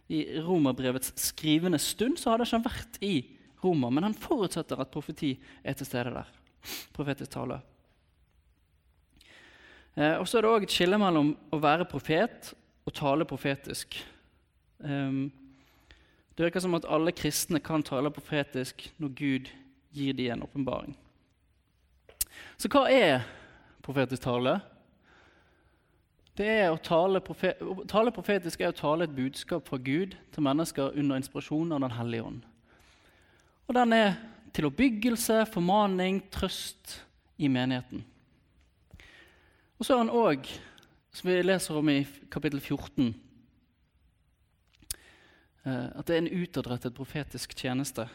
I 0.08 0.40
romerbrevets 0.40 1.12
skrivende 1.20 1.80
stund 1.82 2.16
så 2.18 2.32
hadde 2.32 2.46
han 2.48 2.62
ikke 2.62 2.70
vært 2.70 3.00
i 3.04 3.14
Roma, 3.62 3.90
men 3.90 4.06
han 4.06 4.16
forutsetter 4.16 4.80
at 4.80 4.92
profeti 4.92 5.34
er 5.62 5.76
til 5.76 5.88
stede 5.88 6.14
der. 6.14 6.30
Profetisk 6.94 7.32
tale. 7.34 7.58
Eh, 9.98 10.14
og 10.16 10.28
så 10.28 10.38
er 10.38 10.46
det 10.46 10.52
òg 10.52 10.64
et 10.66 10.74
skille 10.74 10.98
mellom 11.00 11.34
å 11.52 11.60
være 11.60 11.88
profet 11.90 12.52
og 12.86 12.94
tale 12.96 13.26
profetisk. 13.28 13.98
Um, 14.78 15.26
det 16.38 16.46
virker 16.46 16.62
som 16.62 16.76
at 16.78 16.86
alle 16.86 17.12
kristne 17.12 17.58
kan 17.60 17.82
tale 17.82 18.12
profetisk 18.14 18.86
når 19.02 19.14
Gud 19.18 19.50
gir 19.92 20.14
dem 20.14 20.36
en 20.36 20.44
åpenbaring. 20.46 20.94
Så 22.58 22.70
hva 22.70 22.84
er 22.92 23.26
profetisk 23.82 24.22
tale? 24.22 24.60
Det 26.38 26.46
er 26.46 26.68
å 26.70 26.78
tale, 26.78 27.18
profet, 27.24 27.58
tale 27.90 28.12
profetisk 28.14 28.60
er 28.62 28.70
å 28.70 28.76
tale 28.76 29.08
et 29.08 29.14
budskap 29.14 29.66
fra 29.66 29.78
Gud 29.82 30.12
til 30.34 30.44
mennesker 30.46 30.94
under 30.94 31.18
inspirasjon 31.18 31.74
av 31.74 31.82
Den 31.82 31.96
hellige 31.96 32.26
ånd. 32.28 32.44
Og 33.66 33.74
den 33.74 33.92
er 33.96 34.12
til 34.54 34.68
oppbyggelse, 34.68 35.40
formaning, 35.50 36.20
trøst 36.30 37.00
i 37.42 37.50
menigheten. 37.50 38.04
Og 39.78 39.86
så 39.86 39.96
er 39.96 40.04
han 40.04 40.14
òg, 40.14 40.46
som 41.14 41.28
vi 41.28 41.40
leser 41.42 41.80
om 41.80 41.90
i 41.90 41.98
kapittel 42.30 42.62
14, 42.62 43.10
eh, 45.66 45.90
at 45.90 46.06
det 46.06 46.14
er 46.14 46.22
en 46.22 46.32
utadrettet 46.38 46.94
profetisk 46.94 47.58
tjeneste. 47.58 48.06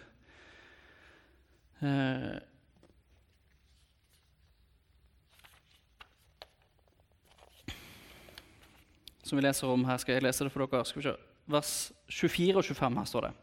Som 9.24 9.40
vi 9.40 9.46
leser 9.46 9.72
om 9.72 9.86
her, 9.88 9.98
skal 10.02 10.18
jeg 10.18 10.26
lese 10.26 10.46
det 10.46 10.52
for 10.54 10.66
dere. 10.68 10.86
Skal 10.86 11.02
vi. 11.02 11.14
Vers 11.54 11.74
24 12.12 12.60
og 12.60 12.66
25 12.68 13.00
her 13.00 13.10
står 13.10 13.28
det 13.28 13.34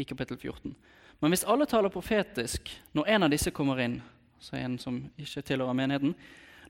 i 0.00 0.06
kapittel 0.08 0.38
14. 0.38 0.74
Men 1.20 1.32
hvis 1.32 1.44
alle 1.48 1.66
taler 1.68 1.92
profetisk 1.92 2.70
når 2.96 3.10
en 3.14 3.26
av 3.26 3.32
disse 3.32 3.52
kommer 3.54 3.80
inn, 3.84 4.00
så 4.42 4.56
er 4.56 4.66
en 4.66 4.78
som 4.80 4.96
ikke 5.20 5.44
tilhører 5.46 5.76
menigheten, 5.76 6.16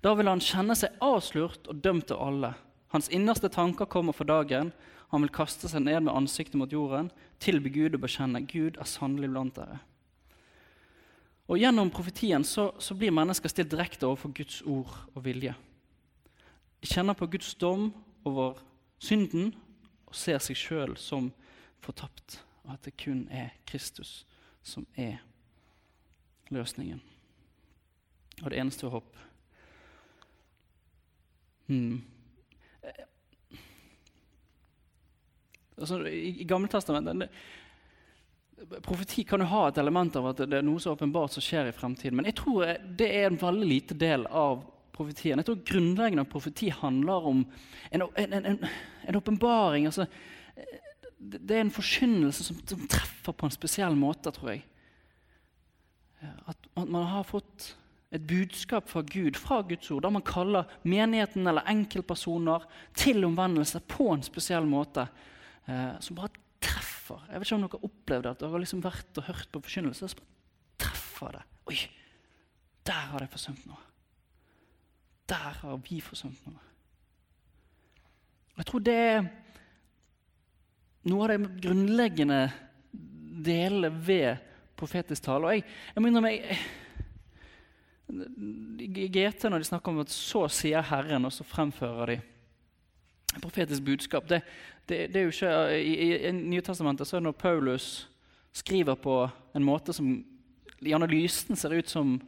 da 0.02 0.12
vil 0.18 0.28
han 0.28 0.42
kjenne 0.42 0.74
seg 0.76 0.98
avslørt 1.02 1.68
og 1.70 1.78
dømt 1.82 2.10
av 2.12 2.24
alle. 2.26 2.50
Hans 2.92 3.08
innerste 3.14 3.48
tanker 3.48 3.88
kommer 3.88 4.12
for 4.12 4.28
dagen. 4.28 4.72
Han 5.14 5.22
vil 5.24 5.32
kaste 5.32 5.70
seg 5.70 5.84
ned 5.86 6.02
med 6.02 6.12
ansiktet 6.12 6.58
mot 6.58 6.72
jorden, 6.72 7.10
tilby 7.40 7.70
Gud 7.72 7.96
og 7.96 8.02
bekjenne 8.04 8.42
Gud 8.48 8.76
er 8.80 8.88
sannelig 8.88 9.30
blant 9.30 9.56
dere. 9.56 9.78
Og 11.48 11.58
Gjennom 11.60 11.90
profetien 11.92 12.44
så, 12.48 12.70
så 12.78 12.94
blir 12.96 13.14
mennesker 13.14 13.50
stilt 13.50 13.70
direkte 13.72 14.06
overfor 14.08 14.32
Guds 14.36 14.60
ord 14.64 14.92
og 15.12 15.24
vilje. 15.24 15.54
De 16.82 16.90
kjenner 16.90 17.16
på 17.18 17.28
Guds 17.30 17.54
dom 17.60 17.90
over 18.28 18.60
synden 19.02 19.52
og 20.06 20.16
ser 20.16 20.40
seg 20.42 20.58
sjøl 20.58 20.96
som 21.00 21.30
fortapt, 21.82 22.40
og 22.62 22.74
at 22.76 22.86
det 22.86 22.96
kun 23.00 23.24
er 23.32 23.54
Kristus 23.66 24.22
som 24.62 24.86
er 24.94 25.18
løsningen. 26.52 27.00
Og 28.42 28.50
det 28.50 28.58
eneste 28.60 28.90
håp. 28.90 29.16
Hmm. 31.66 32.02
Altså, 35.78 36.02
I, 36.06 36.42
i 36.42 36.46
Gammeltestamentet 36.46 37.30
Profeti 38.82 39.24
kan 39.26 39.42
jo 39.42 39.48
ha 39.50 39.62
et 39.68 39.78
element 39.80 40.14
av 40.16 40.28
at 40.30 40.44
det 40.46 40.60
er 40.60 40.66
noe 40.66 40.78
så 40.78 40.92
åpenbart 40.94 41.34
som 41.34 41.42
skjer 41.42 41.70
i 41.70 41.74
fremtiden. 41.74 42.14
Men 42.18 42.28
jeg 42.28 42.36
tror 42.38 42.76
det 42.98 43.08
er 43.08 43.26
en 43.26 43.40
veldig 43.40 43.66
lite 43.66 43.96
del 43.98 44.26
av 44.28 44.62
profetien. 45.02 45.40
Jeg 45.40 45.48
tror 45.48 45.64
grunnleggende 45.68 46.24
profeti 46.30 46.70
handler 46.72 47.28
om 47.32 47.44
en 47.92 49.18
åpenbaring. 49.18 49.90
Altså, 49.90 50.06
det 51.18 51.56
er 51.56 51.62
en 51.64 51.74
forkynnelse 51.74 52.44
som, 52.44 52.58
som, 52.66 52.86
treffer 52.90 53.34
på 53.36 53.46
en 53.46 53.54
spesiell 53.54 53.96
måte, 53.98 54.32
tror 54.34 54.54
jeg. 54.54 54.64
At, 56.22 56.56
at, 56.76 56.88
man 56.88 57.06
har 57.10 57.26
fått 57.26 57.72
et 58.14 58.24
budskap 58.28 58.90
fra 58.90 59.02
Gud, 59.06 59.38
fra 59.40 59.62
Guds 59.66 59.90
ord, 59.90 60.02
der 60.04 60.14
man 60.14 60.24
kaller 60.26 60.70
menigheten 60.84 61.46
eller 61.48 61.66
enkeltpersoner 61.70 62.66
til 62.98 63.24
omvendelse 63.24 63.80
på 63.88 64.10
en 64.12 64.24
spesiell 64.26 64.68
måte. 64.68 65.06
Eh, 65.66 65.94
som 66.02 66.18
bare 66.18 66.34
treffer. 66.62 67.22
Jeg 67.30 67.40
vet 67.40 67.48
ikke 67.48 67.56
om 67.56 67.64
dere 67.64 67.78
har 67.78 67.88
opplevd 67.88 68.28
at 68.30 68.42
dere 68.42 68.54
har 68.54 68.64
liksom 68.64 68.84
vært 68.84 69.22
og 69.22 69.30
hørt 69.30 69.48
på 69.54 69.64
forkynnelse. 69.64 70.10
Så 70.10 70.20
bare 70.20 70.86
treffer 70.86 71.38
det. 71.38 71.46
Oi, 71.70 71.80
der 72.90 73.08
har 73.14 73.24
jeg 73.24 73.32
forsømt 73.32 73.66
noe. 73.70 73.91
Der 75.32 75.56
har 75.62 75.78
vi 75.88 76.00
forsømt 76.04 76.42
noe. 76.44 76.60
Jeg 78.58 78.68
tror 78.68 78.82
det 78.84 78.96
er 79.00 79.22
noe 81.08 81.24
av 81.24 81.32
de 81.32 81.48
grunnleggende 81.64 82.42
delene 83.46 83.88
ved 83.96 84.42
profetisk 84.76 85.24
tale. 85.24 85.48
Og 85.48 85.56
jeg, 85.56 85.64
jeg 85.94 86.04
må 86.04 86.10
innrømme 86.10 86.34
I 88.82 89.08
GT, 89.08 89.48
når 89.48 89.62
de 89.62 89.70
snakker 89.70 89.92
om 89.92 90.02
at 90.04 90.12
'så 90.12 90.48
sier 90.52 90.84
Herren', 90.84 91.24
og 91.24 91.32
så 91.32 91.44
fremfører 91.48 92.06
de 92.12 92.20
profetisk 93.40 93.82
budskap 93.84 94.28
det, 94.28 94.42
det, 94.88 95.08
det 95.14 95.16
er 95.16 95.22
jo 95.22 95.32
ikke, 95.32 95.80
I, 95.80 96.26
i 96.28 96.32
Nytestamentet 96.32 97.06
så 97.06 97.16
er 97.16 97.20
det 97.20 97.24
når 97.30 97.38
Paulus 97.40 98.10
skriver 98.52 98.94
på 98.94 99.30
en 99.56 99.64
måte 99.64 99.92
som 99.92 100.24
i 100.82 100.92
analysen 100.92 101.56
ser 101.56 101.78
ut 101.78 101.88
som 101.88 102.20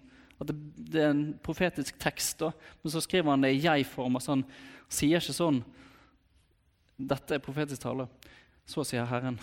at 0.45 0.53
det, 0.53 0.59
det 0.92 1.03
er 1.03 1.14
en 1.14 1.24
profetisk 1.42 1.97
tekst, 2.03 2.42
da, 2.42 2.53
men 2.82 2.92
så 2.92 3.03
skriver 3.03 3.32
han 3.32 3.45
det 3.45 3.55
i 3.55 3.62
jeg-form. 3.64 4.20
Altså 4.20 4.36
han 4.36 4.45
sier 4.92 5.22
ikke 5.22 5.36
sånn 5.36 5.64
'Dette 6.95 7.34
er 7.34 7.42
profetisk 7.42 7.82
tale'. 7.82 8.07
Så 8.66 8.84
sier 8.86 9.05
Herren. 9.05 9.40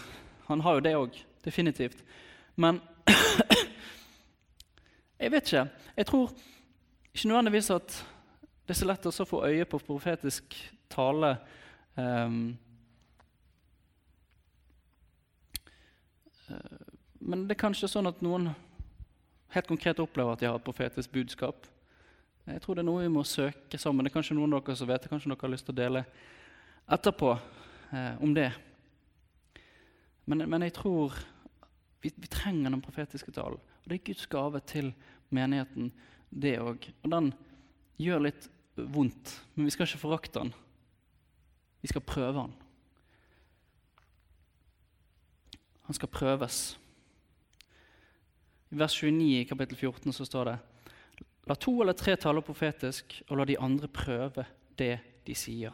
Han 0.48 0.62
har 0.64 0.78
jo 0.78 0.86
det 0.86 0.94
òg, 0.96 1.18
definitivt. 1.44 2.00
Men 2.56 2.80
jeg 5.22 5.32
vet 5.32 5.52
ikke. 5.52 5.68
Jeg 5.98 6.08
tror 6.08 6.32
ikke 7.14 7.28
nødvendigvis 7.28 7.70
at 7.76 8.00
det 8.66 8.76
er 8.76 8.80
så 8.80 8.88
lett 8.88 9.06
å 9.06 9.28
få 9.28 9.44
øye 9.46 9.68
på 9.68 9.82
profetisk 9.84 10.56
tale. 10.90 11.36
Um, 11.96 12.58
men 17.20 17.48
det 17.48 17.56
er 17.56 17.64
kanskje 17.68 17.92
sånn 17.92 18.10
at 18.10 18.24
noen 18.24 18.50
helt 19.56 19.68
konkret 19.68 20.00
opplever 20.00 20.34
at 20.34 20.42
de 20.42 20.50
har 20.50 20.58
et 20.60 20.66
profetisk 20.66 21.12
budskap. 21.12 21.68
Jeg 22.48 22.62
tror 22.64 22.76
det 22.76 22.84
er 22.84 22.90
noe 22.90 23.04
vi 23.04 23.12
må 23.14 23.24
søke 23.28 23.78
sammen. 23.80 24.06
Det 24.06 24.12
er 24.12 24.18
kanskje 24.18 24.38
noen 24.38 24.56
av 24.58 24.64
dere 24.66 24.80
som 24.80 24.90
vet 24.90 25.04
det. 25.04 25.12
Kanskje 25.12 25.30
dere 25.30 25.44
har 25.44 25.54
lyst 25.54 25.68
til 25.68 25.76
å 25.76 25.82
dele 25.82 26.06
etterpå 26.92 27.34
eh, 27.36 28.16
om 28.24 28.34
det. 28.36 28.50
Men, 30.26 30.46
men 30.50 30.66
jeg 30.66 30.74
tror 30.80 31.16
vi, 32.02 32.10
vi, 32.16 32.30
trenger 32.32 32.74
den 32.74 32.82
profetiske 32.84 33.34
talen. 33.36 33.62
Og 33.84 33.92
det 33.92 34.00
er 34.00 34.08
Guds 34.10 34.26
gave 34.32 34.62
til 34.66 34.92
menigheten, 35.30 35.92
det 36.32 36.58
òg. 36.62 36.88
Og 37.04 37.14
den 37.14 37.32
gjør 38.02 38.26
litt 38.26 38.50
vondt, 38.76 39.36
men 39.54 39.68
vi 39.68 39.74
skal 39.74 39.86
ikke 39.86 40.02
forakte 40.02 40.42
den. 40.42 40.54
Vi 41.82 41.92
skal 41.92 42.06
prøve 42.06 42.46
den. 42.46 42.54
Han 45.90 45.98
skal 45.98 46.10
prøves. 46.14 46.81
I 48.72 48.80
vers 48.80 48.96
29 48.96 49.42
i 49.42 49.48
kapittel 49.50 49.78
14 49.78 50.16
så 50.16 50.26
står 50.28 50.52
det 50.52 50.60
La 51.50 51.56
to 51.58 51.74
eller 51.82 51.98
tre 51.98 52.16
tale 52.16 52.44
profetisk, 52.46 53.18
og 53.30 53.40
la 53.40 53.46
de 53.50 53.58
andre 53.60 53.88
prøve 53.92 54.46
det 54.78 54.94
de 55.26 55.36
sier. 55.36 55.74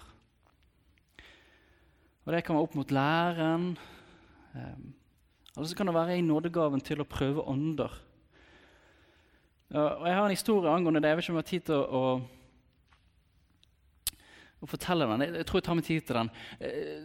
Og 2.26 2.34
Det 2.34 2.44
kan 2.44 2.56
være 2.56 2.64
opp 2.64 2.76
mot 2.76 2.92
læren, 2.92 3.76
Um, 4.58 4.94
eller 5.56 5.68
så 5.68 5.76
kan 5.76 5.88
det 5.88 5.96
være 5.96 6.18
i 6.18 6.22
nådegaven 6.26 6.82
til 6.82 7.02
å 7.02 7.10
prøve 7.10 7.44
ånder. 7.50 7.94
og 9.74 10.08
Jeg 10.08 10.16
har 10.16 10.26
en 10.26 10.36
historie 10.36 10.72
angående 10.72 11.02
det. 11.02 11.10
Jeg 11.10 11.18
vet 11.18 11.26
ikke 11.26 11.34
om 11.34 11.40
jeg 11.40 11.46
har 11.46 11.52
tid 11.52 11.66
til 11.68 11.76
å, 11.76 11.82
å, 12.00 12.04
å 14.62 14.70
fortelle 14.70 15.10
den. 15.12 15.26
Jeg, 15.28 15.48
tror 15.50 15.60
jeg 15.60 15.68
tar 15.68 15.80
meg 15.80 15.88
tid 15.90 16.08
til 16.08 16.20
den. 16.22 16.30
Uh, 16.62 16.98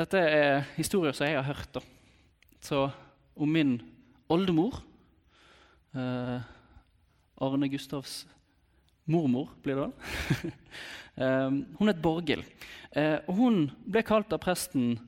dette 0.00 0.24
er 0.24 0.66
historier 0.76 1.16
som 1.16 1.28
jeg 1.28 1.38
har 1.38 1.48
hørt. 1.48 1.70
Da. 1.76 1.80
Så 2.64 2.88
om 3.38 3.52
min 3.52 3.78
oldemor, 4.28 4.82
uh, 5.96 6.40
Arne 7.40 7.68
Gustavs 7.70 8.26
mormor, 9.08 9.48
blir 9.62 9.78
det 9.78 9.86
vel. 9.86 10.52
um, 11.16 11.60
hun 11.78 11.88
het 11.88 12.02
Borghild. 12.02 12.44
Uh, 12.96 13.20
og 13.28 13.38
hun 13.38 13.62
ble 13.86 14.02
kalt 14.06 14.32
av 14.32 14.40
presten 14.42 14.98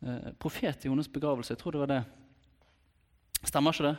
eh, 0.00 0.30
profet 0.40 0.84
i 0.84 0.90
hennes 0.90 1.08
begravelse. 1.12 1.52
Jeg 1.52 1.60
tror 1.60 1.76
det 1.76 1.82
var 1.82 1.92
det. 1.92 2.00
Stemmer 3.48 3.76
ikke 3.76 3.90
det? 3.90 3.96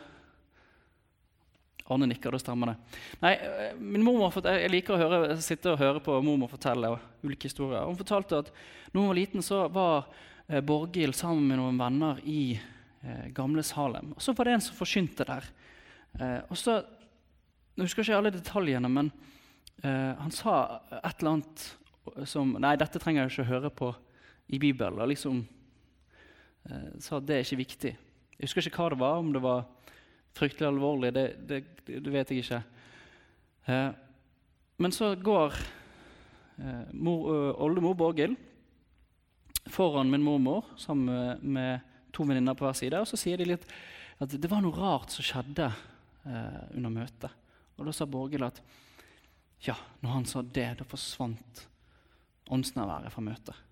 Arne 1.91 2.07
nikker, 2.07 2.31
da 2.33 2.39
stemmer 2.39 2.71
det. 2.71 2.99
Nei, 3.21 3.31
min 3.77 4.05
mormor, 4.05 4.33
Jeg 4.45 4.71
liker 4.71 4.95
å 4.95 5.01
høre, 5.01 5.37
sitte 5.43 5.73
og 5.73 5.81
høre 5.81 6.01
på 6.03 6.15
mormor 6.23 6.51
fortelle 6.51 6.93
ulike 7.25 7.49
historier. 7.49 7.83
Hun 7.89 7.99
fortalte 7.99 8.43
at 8.45 8.51
når 8.93 9.01
hun 9.01 9.09
var 9.11 9.17
liten, 9.17 9.43
så 9.43 9.65
var 9.67 10.07
Borghild 10.47 11.15
sammen 11.15 11.49
med 11.49 11.59
noen 11.59 11.79
venner 11.79 12.21
i 12.27 12.53
eh, 12.55 13.27
gamle 13.35 13.63
Salem. 13.63 14.13
Og 14.15 14.21
Så 14.23 14.33
var 14.37 14.47
det 14.47 14.53
en 14.57 14.63
som 14.63 14.77
forkynte 14.77 15.27
der. 15.27 15.49
Eh, 16.19 16.41
og 16.49 16.57
så, 16.57 16.81
Jeg 17.77 17.85
husker 17.87 18.03
ikke 18.03 18.17
alle 18.17 18.33
detaljene, 18.35 18.89
men 18.89 19.11
eh, 19.83 20.13
han 20.17 20.31
sa 20.31 20.81
et 21.03 21.21
eller 21.21 21.31
annet 21.37 21.67
som 22.27 22.55
Nei, 22.59 22.75
dette 22.75 22.99
trenger 22.99 23.23
jeg 23.23 23.31
ikke 23.31 23.51
høre 23.51 23.69
på 23.69 23.93
i 24.51 24.59
Bibelen. 24.59 25.07
Liksom, 25.07 25.45
Eh, 26.69 26.89
sa 27.01 27.17
at 27.17 27.27
det 27.27 27.35
er 27.35 27.45
ikke 27.45 27.63
viktig. 27.63 27.91
Jeg 28.37 28.45
husker 28.45 28.67
ikke 28.67 28.83
hva 28.83 28.93
det 28.93 29.01
var, 29.01 29.19
om 29.21 29.31
det 29.33 29.41
var 29.41 29.65
fryktelig 30.37 30.67
alvorlig. 30.69 31.13
Det, 31.15 31.25
det, 31.49 31.63
det 31.89 32.13
vet 32.13 32.31
jeg 32.31 32.43
ikke. 32.43 32.61
Eh, 33.67 33.89
men 34.81 34.93
så 34.93 35.13
går 35.17 35.57
eh, 36.61 36.91
mor, 36.93 37.29
oldemor 37.61 37.97
Borghild 37.97 38.37
foran 39.69 40.09
min 40.09 40.23
mormor 40.25 40.65
sammen 40.77 41.05
med, 41.05 41.43
med 41.43 42.13
to 42.13 42.25
venninner 42.25 42.57
på 42.57 42.65
hver 42.65 42.77
side. 42.77 43.01
Og 43.01 43.09
så 43.09 43.17
sier 43.19 43.41
de 43.41 43.51
litt 43.53 43.65
at 44.21 44.33
det 44.33 44.49
var 44.49 44.61
noe 44.61 44.77
rart 44.77 45.13
som 45.13 45.25
skjedde 45.25 45.69
eh, 46.25 46.61
under 46.77 46.93
møtet. 46.93 47.33
Og 47.77 47.87
da 47.87 47.93
sa 47.95 48.07
Borghild 48.09 48.45
at 48.45 48.61
ja, 49.65 49.75
når 50.01 50.15
han 50.15 50.25
sa 50.29 50.41
det, 50.41 50.69
da 50.79 50.87
forsvant 50.89 51.65
åndsnærværet 52.51 53.13
fra 53.13 53.23
møtet. 53.23 53.67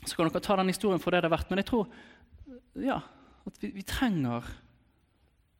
Så 0.00 0.16
kan 0.16 0.30
dere 0.30 0.42
ta 0.42 0.56
den 0.56 0.72
historien 0.72 1.02
for 1.02 1.12
det 1.12 1.20
det 1.22 1.28
er 1.28 1.36
verdt. 1.36 1.50
Men 1.52 1.60
jeg 1.60 1.68
tror 1.68 1.90
ja, 2.80 2.98
at 3.46 3.60
vi, 3.60 3.72
vi 3.76 3.84
trenger 3.86 4.48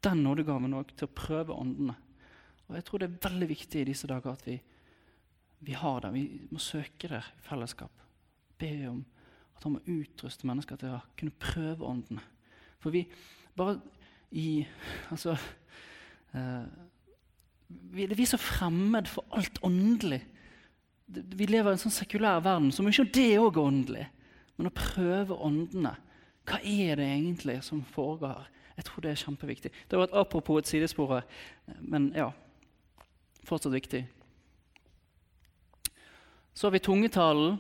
den 0.05 0.23
nådegaven 0.25 0.79
òg 0.79 0.95
til 0.97 1.09
å 1.09 1.17
prøve 1.17 1.57
åndene. 1.57 1.97
Og 2.69 2.77
jeg 2.79 2.87
tror 2.87 3.03
det 3.03 3.11
er 3.11 3.23
veldig 3.29 3.49
viktig 3.51 3.83
i 3.83 3.89
disse 3.91 4.09
dager 4.09 4.33
at 4.33 4.45
vi, 4.47 4.57
vi 5.67 5.77
har 5.77 6.05
det. 6.05 6.13
Vi 6.15 6.25
må 6.49 6.61
søke 6.63 7.11
det 7.11 7.21
i 7.21 7.45
fellesskap. 7.45 8.05
Be 8.61 8.73
om 8.89 9.03
at 9.57 9.67
han 9.67 9.77
må 9.77 9.83
utruste 9.85 10.49
mennesker 10.49 10.81
til 10.81 10.95
å 10.97 11.03
kunne 11.19 11.37
prøve 11.37 11.85
åndene. 11.85 12.23
For 12.81 12.95
vi 12.95 13.05
bare 13.59 13.77
i 14.31 14.65
Altså 15.11 15.35
eh, 16.35 16.67
vi, 17.69 18.07
Det 18.07 18.13
er 18.13 18.21
vi 18.21 18.29
så 18.31 18.39
fremmed 18.39 19.09
for 19.11 19.27
alt 19.35 19.59
åndelig 19.67 20.21
Vi 21.11 21.49
lever 21.49 21.73
i 21.73 21.75
en 21.75 21.83
sånn 21.83 21.95
sekulær 21.95 22.43
verden 22.45 22.71
som 22.73 22.87
ikke 22.87 23.09
det 23.11 23.33
òg 23.41 23.57
er 23.59 23.67
åndelig. 23.67 24.05
Men 24.55 24.69
å 24.69 24.77
prøve 24.77 25.35
åndene. 25.43 25.97
Hva 26.47 26.61
er 26.63 27.01
det 27.01 27.09
egentlig 27.09 27.57
som 27.67 27.81
foregår? 27.83 28.45
Jeg 28.77 28.87
tror 28.87 29.03
det 29.03 29.11
er 29.11 29.19
kjempeviktig. 29.25 29.73
Det 29.91 29.99
var 29.99 30.07
et 30.07 30.15
apropos 30.21 30.61
et 30.61 30.71
sidespor 30.71 31.11
her, 31.17 31.27
men 31.83 32.13
ja, 32.15 32.29
fortsatt 33.49 33.75
viktig. 33.75 34.05
Så 36.55 36.69
har 36.69 36.77
vi 36.77 36.83
tungetalen. 36.85 37.59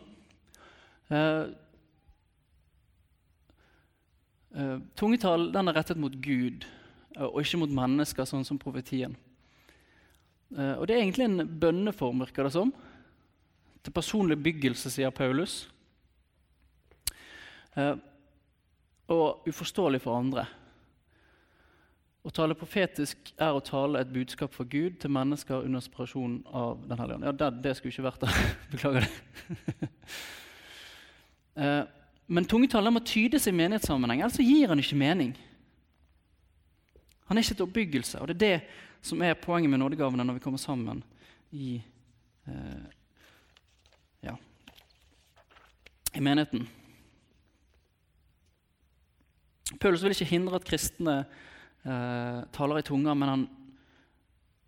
Uh, 1.10 1.50
uh, 4.56 4.78
tungetall 4.98 5.48
er 5.54 5.74
rettet 5.76 6.00
mot 6.00 6.14
Gud 6.22 6.66
uh, 7.16 7.28
og 7.30 7.40
ikke 7.42 7.60
mot 7.62 7.74
mennesker, 7.80 8.28
sånn 8.28 8.46
som 8.46 8.60
profetien. 8.60 9.16
og 10.50 10.86
Det 10.86 10.96
er 10.96 11.04
egentlig 11.04 11.28
en 11.28 11.46
bønneform, 11.62 12.24
virker 12.24 12.48
det 12.48 12.54
som. 12.56 12.72
Til 13.84 13.94
personlig 13.94 14.36
byggelse, 14.42 14.90
sier 14.90 15.12
Paulus. 15.14 15.68
og 19.06 19.46
uforståelig 19.46 20.00
for 20.02 20.18
andre. 20.18 20.44
Å 22.20 22.30
tale 22.36 22.52
profetisk 22.58 23.30
er 23.40 23.54
å 23.56 23.62
tale 23.64 24.02
et 24.02 24.10
budskap 24.12 24.52
fra 24.52 24.66
Gud 24.68 24.98
til 25.00 25.12
mennesker 25.14 25.62
under 25.64 25.80
inspirasjon 25.80 26.34
av 26.52 26.82
Den 26.90 27.00
hellige 27.00 27.16
ånd. 27.16 27.24
Ja, 27.24 27.32
det, 27.32 27.48
det, 27.64 27.72
skulle 27.78 27.94
ikke 27.94 28.08
vært 28.10 28.26
der. 28.26 28.34
Beklager 28.74 29.06
det. 29.06 29.88
men 32.30 32.46
tungetallet 32.46 32.94
må 32.94 33.02
tydes 33.02 33.48
i 33.50 33.54
menighetssammenheng, 33.54 34.22
ellers 34.22 34.38
gir 34.38 34.70
han 34.70 34.78
ikke 34.78 34.98
mening. 34.98 35.32
Han 37.26 37.38
er 37.38 37.42
ikke 37.42 37.56
til 37.58 37.66
oppbyggelse, 37.66 38.20
og 38.20 38.30
det 38.30 38.36
er 38.36 38.44
det 38.44 39.06
som 39.06 39.22
er 39.22 39.38
poenget 39.38 39.70
med 39.72 39.80
nådegavene 39.82 40.24
når 40.24 40.38
vi 40.38 40.42
kommer 40.44 40.60
sammen 40.62 41.02
i, 41.50 41.80
eh, 42.46 42.84
ja, 44.22 44.36
i 46.14 46.20
menigheten. 46.20 46.68
Paulus 49.80 50.02
vil 50.02 50.14
ikke 50.14 50.30
hindre 50.30 50.58
at 50.58 50.66
kristne 50.66 51.16
eh, 51.82 52.40
taler 52.54 52.78
i 52.78 52.86
tunga, 52.86 53.14
men 53.14 53.28
han 53.28 53.48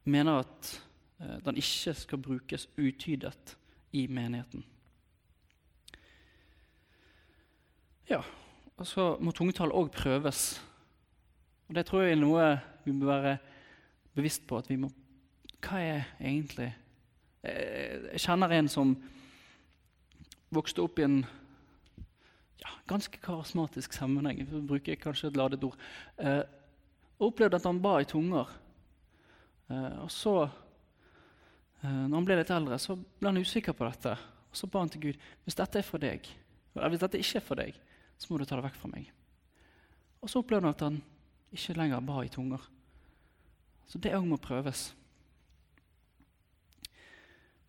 mener 0.05 0.43
at 0.43 0.75
eh, 1.21 1.39
den 1.47 1.63
ikke 1.63 1.95
skal 1.95 2.19
brukes 2.19 2.69
utydet 2.79 3.57
i 3.93 4.07
menigheten. 4.07 4.65
Ja, 8.13 8.21
og 8.77 8.85
så 8.85 9.05
må 9.25 9.33
tungetall 9.33 9.71
òg 9.73 9.89
prøves. 9.95 10.61
Og 11.69 11.75
Det 11.75 11.87
tror 11.89 12.03
jeg 12.03 12.13
er 12.13 12.21
noe 12.21 12.49
vi 12.85 12.93
må 12.93 13.07
være 13.09 13.39
bevisst 14.15 14.45
på. 14.47 14.59
at 14.59 14.69
vi 14.69 14.77
må, 14.77 14.91
Hva 15.63 15.79
er 15.81 16.05
egentlig 16.21 16.75
Jeg 17.43 18.21
kjenner 18.21 18.53
en 18.53 18.69
som 18.69 18.97
vokste 20.53 20.83
opp 20.83 20.99
i 20.99 21.03
en 21.03 21.25
ja, 22.61 22.69
ganske 22.87 23.19
karismatisk 23.19 23.93
sammenheng. 23.93 24.39
Jeg 24.39 24.67
bruker 24.67 24.95
kanskje 24.95 25.29
et 25.29 25.37
ladet 25.37 25.65
ord. 25.65 25.79
Eh, 26.19 26.43
og 27.19 27.33
opplevde 27.33 27.57
at 27.57 27.65
han 27.65 27.81
ba 27.83 27.99
i 27.99 28.05
tunger. 28.05 28.47
Eh, 29.71 30.03
og 30.05 30.11
så, 30.11 30.51
eh, 31.83 31.89
når 31.89 32.15
han 32.15 32.25
ble 32.25 32.37
litt 32.37 32.51
eldre, 32.51 32.79
så 32.79 32.95
ble 32.95 33.33
han 33.33 33.41
usikker 33.41 33.73
på 33.73 33.89
dette. 33.89 34.13
Og 34.51 34.57
så 34.57 34.67
ba 34.67 34.79
han 34.79 34.89
til 34.89 35.01
Gud 35.01 35.19
hvis 35.45 35.59
dette 35.59 35.79
er 35.79 35.83
for 35.83 35.99
deg, 35.99 36.29
hvis 36.75 37.01
dette 37.01 37.19
ikke 37.19 37.41
er 37.41 37.47
for 37.49 37.59
deg, 37.59 37.75
så 38.23 38.31
må 38.31 38.39
du 38.39 38.47
ta 38.47 38.59
det 38.59 38.67
vekk 38.69 38.79
fra 38.79 38.93
meg. 38.93 39.09
Og 40.23 40.31
så 40.31 40.43
opplevde 40.43 40.69
han 40.69 40.77
at 40.77 40.85
han 40.87 41.01
ikke 41.53 41.77
lenger 41.77 42.05
ba 42.07 42.23
i 42.23 42.31
tunger. 42.33 42.63
Så 43.91 43.99
det 44.01 44.15
òg 44.17 44.25
må 44.29 44.39
prøves. 44.41 44.93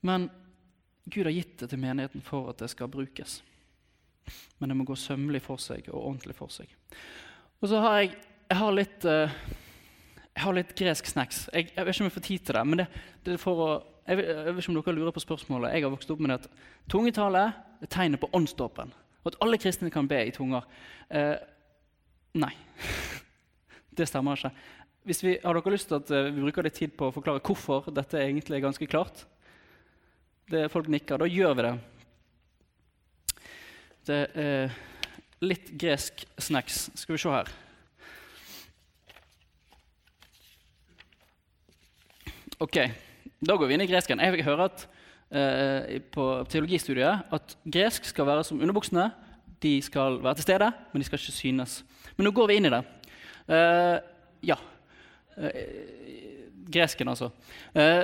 Men 0.05 0.29
Gud 1.09 1.25
har 1.25 1.33
gitt 1.35 1.57
det 1.59 1.71
til 1.71 1.81
menigheten 1.81 2.23
for 2.23 2.51
at 2.51 2.61
det 2.61 2.69
skal 2.71 2.91
brukes. 2.91 3.41
Men 4.59 4.71
det 4.71 4.77
må 4.77 4.85
gå 4.87 4.95
sømmelig 4.95 5.41
for 5.43 5.59
seg 5.59 5.89
og 5.89 5.99
ordentlig 5.99 6.37
for 6.37 6.53
seg. 6.53 6.69
Og 7.59 7.71
så 7.71 7.81
har 7.83 7.97
jeg 8.03 8.13
jeg 8.53 8.59
har 8.59 8.75
litt, 8.75 9.05
uh, 9.07 9.31
jeg 10.33 10.43
har 10.43 10.55
litt 10.57 10.73
gresk 10.77 11.07
snacks. 11.09 11.45
Jeg, 11.53 11.71
jeg, 11.71 11.85
vet 11.85 11.95
ikke 11.95 12.03
om 12.03 12.09
jeg 12.09 12.15
får 12.17 12.25
tid 12.27 12.45
til 12.45 12.57
det. 12.57 12.63
men 12.69 12.81
det, 12.83 12.87
det 13.25 13.33
er 13.33 13.41
for 13.41 13.63
å, 13.63 13.69
jeg, 14.05 14.19
vet 14.19 14.59
ikke 14.61 14.73
om 14.73 14.77
dere 14.77 14.95
lurer 14.97 15.15
på 15.15 15.23
spørsmålet. 15.23 15.73
Jeg 15.73 15.85
har 15.85 15.93
vokst 15.93 16.11
opp 16.13 16.21
med 16.21 16.33
det 16.33 16.37
at 16.41 16.67
tungetale 16.91 17.45
er 17.81 17.91
tegnet 17.91 18.21
på 18.21 18.29
åndsdåpen. 18.35 18.93
Og 19.23 19.31
at 19.31 19.39
alle 19.43 19.59
kristne 19.61 19.91
kan 19.93 20.07
be 20.09 20.19
i 20.27 20.33
tunger. 20.35 20.67
Eh, 21.09 21.35
nei. 22.39 22.51
det 23.97 24.07
stemmer 24.09 24.39
ikke. 24.39 24.53
Hvis 25.07 25.23
vi, 25.23 25.37
har 25.43 25.57
dere 25.57 25.73
lyst 25.73 25.89
til 25.91 25.99
at 25.99 26.11
uh, 26.15 26.29
vi 26.31 26.43
bruker 26.45 26.63
litt 26.63 26.77
tid 26.79 26.93
på 26.95 27.09
å 27.09 27.15
forklare 27.15 27.43
hvorfor 27.43 27.89
dette 27.91 28.21
egentlig 28.21 28.59
er 28.59 28.67
ganske 28.67 28.87
klart? 28.87 29.25
Det, 30.47 30.69
folk 30.71 30.87
nikker. 30.91 31.19
Da 31.19 31.27
gjør 31.27 31.57
vi 31.57 31.65
det. 31.67 31.73
Det 34.07 34.21
er 34.43 34.73
litt 35.43 35.73
gresk 35.79 36.23
snacks. 36.39 36.87
Skal 36.99 37.17
vi 37.17 37.21
se 37.23 37.35
her. 37.35 37.51
Ok, 42.63 42.77
Da 43.43 43.55
går 43.59 43.67
vi 43.67 43.75
inn 43.75 43.83
i 43.83 43.89
gresken. 43.89 44.21
Jeg 44.23 44.31
hører 44.31 44.45
høre 44.47 44.65
at, 44.69 44.85
eh, 45.33 45.99
på 46.13 46.25
teologistudiet 46.51 47.33
at 47.33 47.55
gresk 47.65 48.05
skal 48.09 48.27
være 48.29 48.45
som 48.47 48.61
underbuksene. 48.61 49.09
De 49.63 49.77
skal 49.83 50.19
være 50.23 50.39
til 50.39 50.47
stede, 50.47 50.69
men 50.91 51.01
de 51.01 51.07
skal 51.07 51.19
ikke 51.19 51.35
synes. 51.35 51.81
Men 52.15 52.27
nå 52.27 52.33
går 52.35 52.49
vi 52.49 52.57
inn 52.59 52.69
i 52.69 52.73
det. 52.73 52.81
Eh, 53.47 53.97
ja. 54.51 54.57
Eh, 55.37 55.61
gresken, 56.73 57.11
altså. 57.11 57.31
Eh, 57.73 58.03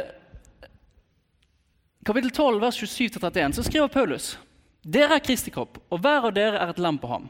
kapittel 2.06 2.32
12, 2.32 2.62
vers 2.64 2.80
27-31, 2.84 3.58
så 3.60 3.66
skriver 3.68 3.92
Paulus.: 3.94 4.38
Dere 4.84 5.20
er 5.20 5.24
Kristi 5.24 5.52
kropp, 5.52 5.82
og 5.92 6.02
hver 6.02 6.30
av 6.30 6.34
dere 6.34 6.60
er 6.60 6.74
et 6.74 6.82
lem 6.82 6.98
på 6.98 7.12
ham. 7.12 7.30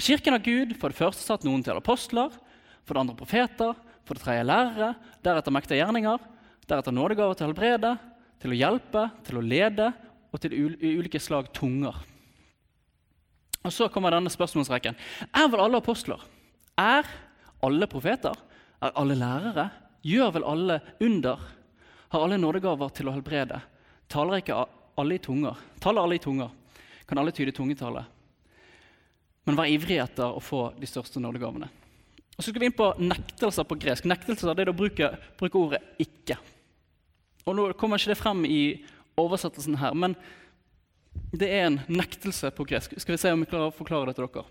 Kirken 0.00 0.34
av 0.34 0.42
Gud 0.42 0.72
for 0.80 0.88
det 0.88 0.98
første 0.98 1.22
satt 1.22 1.44
noen 1.44 1.62
til 1.62 1.76
apostler, 1.76 2.32
for 2.82 2.94
det 2.94 3.02
andre 3.04 3.16
profeter, 3.16 3.74
for 4.02 4.16
det 4.16 4.24
tredje 4.24 4.46
lærere, 4.48 4.94
deretter 5.22 5.54
mektige 5.54 5.78
gjerninger, 5.78 6.18
Deretter 6.68 6.94
nådegaver 6.94 7.34
til 7.34 7.48
helbrede, 7.48 7.96
til 8.42 8.52
å 8.52 8.58
hjelpe, 8.58 9.06
til 9.26 9.38
å 9.38 9.44
lede 9.44 9.92
og 10.32 10.40
til 10.42 10.54
ulike 10.82 11.20
slag 11.22 11.52
tunger. 11.54 11.94
Og 13.62 13.70
Så 13.70 13.86
kommer 13.94 14.10
denne 14.10 14.32
spørsmålsrekken. 14.32 14.96
Er 15.30 15.50
vel 15.50 15.62
alle 15.62 15.78
apostler? 15.78 16.18
Er 16.78 17.06
alle 17.62 17.86
profeter? 17.86 18.34
Er 18.82 18.96
alle 18.98 19.14
lærere? 19.14 19.68
Gjør 20.02 20.32
vel 20.34 20.46
alle 20.48 20.80
under? 21.00 21.38
Har 22.10 22.24
alle 22.24 22.40
nådegaver 22.40 22.90
til 22.96 23.08
å 23.08 23.14
helbrede? 23.14 23.60
Taler 24.10 24.42
ikke 24.42 24.64
alle 24.98 25.16
i 25.16 25.22
tunger? 25.22 25.60
Taler 25.80 26.02
alle 26.02 26.18
i 26.18 26.22
tunger? 26.22 26.50
Kan 27.06 27.20
alle 27.22 27.34
tyde 27.34 27.54
tungetale? 27.54 28.02
Men 29.46 29.58
vær 29.58 29.70
ivrig 29.70 30.00
etter 30.02 30.34
å 30.34 30.42
få 30.42 30.72
de 30.78 30.88
største 30.90 31.22
nådegavene. 31.22 31.70
Og 32.32 32.42
Så 32.42 32.50
skal 32.50 32.62
vi 32.62 32.70
inn 32.70 32.76
på 32.76 32.90
nektelser 32.98 33.66
på 33.68 33.78
gresk. 33.78 34.06
Nektelser 34.08 34.56
det 34.56 34.66
er 34.66 34.72
å 34.72 34.76
bruke, 34.76 35.12
bruke 35.38 35.58
ordet 35.58 35.82
'ikke'. 35.98 36.38
Og 37.46 37.56
Nå 37.56 37.72
kommer 37.78 37.98
ikke 37.98 38.12
det 38.12 38.20
frem 38.20 38.44
i 38.46 38.62
oversettelsen 39.18 39.78
her, 39.80 39.94
men 39.98 40.14
det 41.34 41.48
er 41.50 41.66
en 41.66 41.80
nektelse 41.90 42.50
på 42.54 42.64
gresk. 42.68 42.94
Skal 43.00 43.16
vi 43.16 43.20
se 43.20 43.32
om 43.32 43.42
vi 43.42 43.48
klarer 43.50 43.72
å 43.72 43.76
forklare 43.76 44.10
det 44.10 44.16
til 44.16 44.28
dere. 44.28 44.46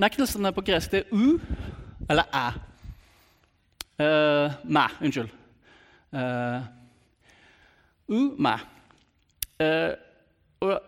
Nektelsene 0.00 0.52
på 0.56 0.64
gresk 0.64 0.94
det 0.94 1.04
er 1.04 1.12
u 1.12 1.38
eller 2.10 2.30
æ. 2.34 2.46
Uh, 4.00 4.54
mæ, 4.64 4.86
unnskyld. 5.04 5.28
Uh, 6.16 6.62
u, 8.08 8.20
mæ. 8.40 8.54
Uh, 9.60 9.92
og 10.64 10.78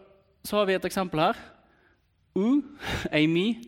så 0.44 0.56
har 0.56 0.70
vi 0.70 0.78
et 0.78 0.88
eksempel 0.88 1.20
her. 1.20 1.42
U, 2.34 2.62
eimi, 3.12 3.60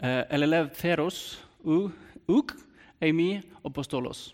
uh, 0.00 0.24
elelev 0.32 0.72
theros, 0.80 1.36
u, 1.60 1.90
uk, 2.32 2.56
eimi, 3.04 3.42
apostolos 3.68 4.30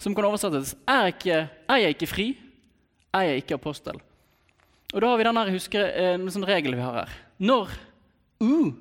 som 0.00 0.14
kan 0.16 0.24
oversettes 0.24 0.74
er, 0.88 1.10
ikke, 1.12 1.42
er 1.68 1.82
jeg 1.82 1.96
ikke 1.96 2.08
fri, 2.08 2.26
er 3.12 3.28
jeg 3.28 3.42
ikke 3.42 3.58
apostel. 3.60 4.00
Og 4.94 5.00
Da 5.00 5.10
har 5.10 5.20
vi 5.20 5.26
denne 5.28 5.44
husker, 5.52 5.92
en 6.14 6.30
sånn 6.32 6.46
regel 6.48 6.74
vi 6.74 6.82
har 6.82 7.02
her. 7.02 7.12
Når 7.38 7.70
u 8.40 8.72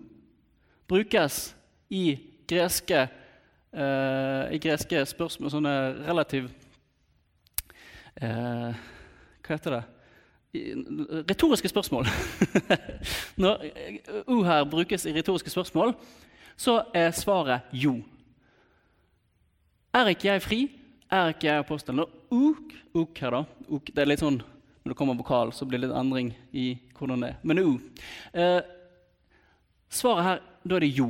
brukes 0.90 1.42
i 1.92 2.18
greske, 2.50 3.04
uh, 3.76 4.50
i 4.50 4.58
greske 4.64 5.04
spørsmål, 5.06 5.52
sånne 5.54 5.76
relativ 6.08 6.50
uh, 8.24 8.74
Hva 9.44 9.58
heter 9.58 9.78
det? 9.78 9.86
retoriske 11.30 11.70
spørsmål. 11.70 12.08
Når 13.44 13.68
u 14.26 14.40
her 14.44 14.64
brukes 14.66 15.06
i 15.06 15.14
retoriske 15.14 15.50
spørsmål, 15.54 15.94
så 16.58 16.82
er 16.94 17.12
svaret 17.12 17.70
jo. 17.72 18.00
Er 19.94 20.10
ikke 20.10 20.32
jeg 20.32 20.42
fri, 20.42 20.60
er 21.12 21.34
ikke 21.34 21.48
jeg 21.50 21.64
apostelen? 21.64 22.04
Og 22.04 22.34
uk, 22.34 22.74
uk 22.94 23.22
her, 23.24 23.36
da. 23.36 23.44
Uk, 23.70 23.92
det 23.94 24.04
er 24.04 24.12
litt 24.12 24.24
sånn, 24.24 24.42
Når 24.80 24.94
det 24.94 24.98
kommer 24.98 25.18
vokal, 25.20 25.52
så 25.54 25.66
blir 25.68 25.82
det 25.82 25.90
litt 25.90 25.98
endring 26.00 26.30
i 26.56 26.80
hvordan 26.96 27.22
det 27.22 27.34
er. 27.34 27.40
Men 27.44 27.60
u. 27.60 27.72
Eh, 28.34 28.62
svaret 29.92 30.24
her, 30.24 30.40
da 30.64 30.78
er 30.78 30.86
det 30.86 30.94
jo. 30.96 31.10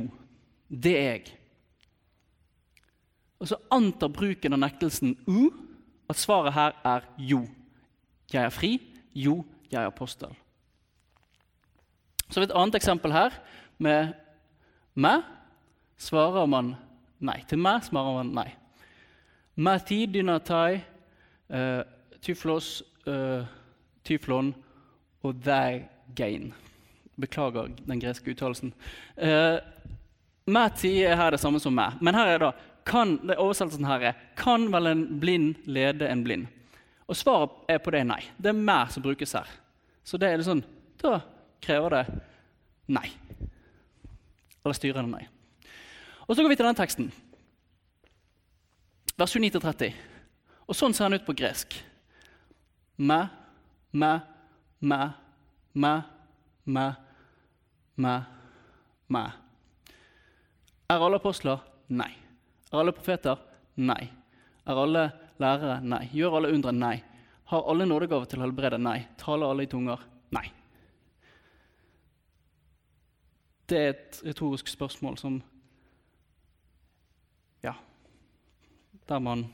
Det 0.68 0.94
er 0.98 1.06
jeg. 1.14 1.30
Og 3.40 3.48
så 3.48 3.60
antar 3.72 4.12
bruken 4.12 4.52
av 4.52 4.60
nektelsen 4.66 5.14
u 5.30 5.48
at 6.10 6.18
svaret 6.18 6.52
her 6.52 6.76
er 6.84 7.06
jo. 7.16 7.44
jeg 8.32 8.44
er 8.44 8.52
fri. 8.54 8.80
Jo, 9.14 9.44
jeg 9.70 9.80
er 9.80 9.86
apostel. 9.86 10.34
Så 12.28 12.38
har 12.38 12.46
vi 12.46 12.50
et 12.50 12.58
annet 12.58 12.78
eksempel 12.78 13.14
her. 13.14 13.34
Med 13.78 14.12
meg 14.94 15.24
svarer 15.98 16.46
man 16.46 16.74
nei. 17.18 17.40
Til 17.48 17.58
meg 17.58 17.82
svarer 17.86 18.20
man 18.20 18.34
nei. 18.34 18.48
Mati 19.56 20.06
dinatai, 20.06 20.80
uh, 21.52 21.82
tyflos, 22.22 22.82
uh, 23.08 23.44
tyflon 24.06 24.52
og 25.26 25.42
deg 25.44 25.84
gain. 26.16 26.52
Beklager 27.20 27.72
den 27.86 28.00
greske 28.00 28.32
uttalelsen. 28.32 28.72
Uh, 29.16 29.58
Mati 30.50 31.00
er 31.04 31.18
her 31.18 31.34
det 31.34 31.40
samme 31.42 31.60
som 31.62 31.74
meg. 31.76 31.98
Men 32.00 32.16
her 32.16 32.34
er 32.34 32.44
da, 32.44 32.52
kan, 32.88 33.18
det 33.26 33.36
oversettelsen 33.38 33.84
her 33.86 34.06
er 34.10 34.22
Kan 34.38 34.70
vel 34.72 34.88
en 34.88 35.04
blind 35.20 35.66
lede 35.68 36.08
en 36.08 36.24
blind? 36.24 36.48
Og 37.10 37.18
svaret 37.18 37.50
er 37.68 37.80
på 37.82 37.92
det 37.92 38.04
nei. 38.06 38.22
Det 38.38 38.52
er 38.52 38.56
meg 38.56 38.92
som 38.94 39.02
brukes 39.02 39.34
her. 39.34 39.48
Så 40.06 40.18
det 40.18 40.30
er 40.30 40.42
sånn, 40.46 40.62
da 41.02 41.18
krever 41.62 41.96
det 41.96 42.04
nei. 42.94 43.08
Eller 44.62 44.76
styrer 44.78 45.02
det 45.02 45.10
nei. 45.10 45.26
Og 46.26 46.36
Så 46.36 46.42
går 46.42 46.52
vi 46.52 46.56
til 46.60 46.68
den 46.68 46.78
teksten. 46.78 47.10
Vers 49.20 49.34
29-30. 49.36 49.92
Og 50.64 50.76
sånn 50.76 50.94
ser 50.96 51.04
han 51.04 51.18
ut 51.18 51.26
på 51.26 51.34
gresk. 51.36 51.74
Mæ, 52.96 53.18
mæ, 53.92 54.12
mæ, 54.80 55.00
mæ, 55.76 55.90
mæ, 56.64 56.84
mæ, 58.00 58.14
mæ. 59.12 59.24
Er 60.88 61.04
alle 61.04 61.20
apostler? 61.20 61.60
Nei. 61.92 62.14
Er 62.70 62.80
alle 62.80 62.94
profeter? 62.96 63.36
Nei. 63.76 64.08
Er 64.64 64.80
alle 64.86 65.04
lærere? 65.42 65.76
Nei. 65.84 66.06
Gjør 66.16 66.38
alle 66.38 66.54
undre? 66.56 66.72
Nei. 66.72 66.96
Har 67.52 67.68
alle 67.68 67.84
nådegave 67.84 68.24
til 68.30 68.40
å 68.40 68.46
helbrede? 68.46 68.80
Nei. 68.80 69.02
Taler 69.20 69.52
alle 69.52 69.68
i 69.68 69.70
tunger? 69.70 70.00
Nei. 70.32 70.46
Det 73.68 73.84
er 73.84 73.92
et 73.92 74.24
retorisk 74.30 74.72
spørsmål 74.72 75.20
som 75.20 75.42
Ja 77.60 77.76
Der 79.10 79.18
man 79.18 79.48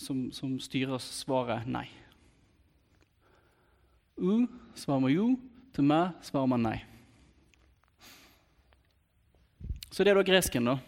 som, 0.00 0.30
som 0.32 0.56
styrer 0.56 0.96
svaret 1.02 1.66
nei. 1.68 1.84
U 4.16 4.46
svarer 4.72 5.02
man 5.04 5.12
jo. 5.12 5.34
Til 5.74 5.84
meg 5.84 6.14
svarer 6.24 6.48
man 6.48 6.64
nei. 6.64 6.78
Så 9.90 10.00
det 10.00 10.14
er 10.14 10.18
da 10.18 10.24
gresken, 10.26 10.70
da. 10.70 10.78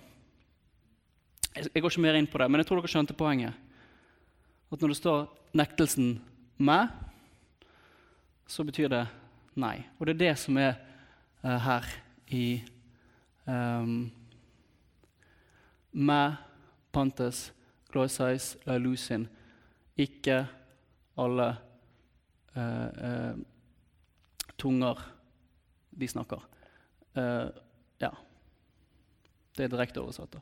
Jeg 1.57 1.83
går 1.83 1.93
ikke 1.93 2.05
mer 2.07 2.17
inn 2.19 2.29
på 2.31 2.41
det, 2.41 2.49
men 2.49 2.63
jeg 2.63 2.69
tror 2.71 2.81
dere 2.81 2.93
skjønte 2.95 3.17
poenget. 3.19 3.55
At 4.73 4.81
når 4.81 4.95
det 4.95 4.99
står 4.99 5.29
'nektelsen 5.53 6.21
meg', 6.59 6.91
så 8.47 8.65
betyr 8.65 8.89
det 8.89 9.07
nei. 9.55 9.85
Og 9.99 10.07
det 10.07 10.15
er 10.15 10.25
det 10.25 10.39
som 10.39 10.57
er 10.57 10.75
uh, 11.45 11.59
her 11.59 11.85
i 12.29 12.63
um, 13.47 14.11
Mæ, 15.93 16.46
pantes, 16.97 17.53
gloisais, 17.93 18.55
Lailusin. 18.65 19.29
Ikke 20.01 20.47
alle 21.21 21.49
eh, 22.57 22.89
eh, 23.09 23.37
tunger 24.57 25.01
de 25.97 26.09
snakker. 26.09 26.41
ja. 27.17 28.11
Det 29.57 29.65
er 29.65 29.71
direkte 29.73 30.01
oversatt. 30.03 30.35
da. 30.37 30.41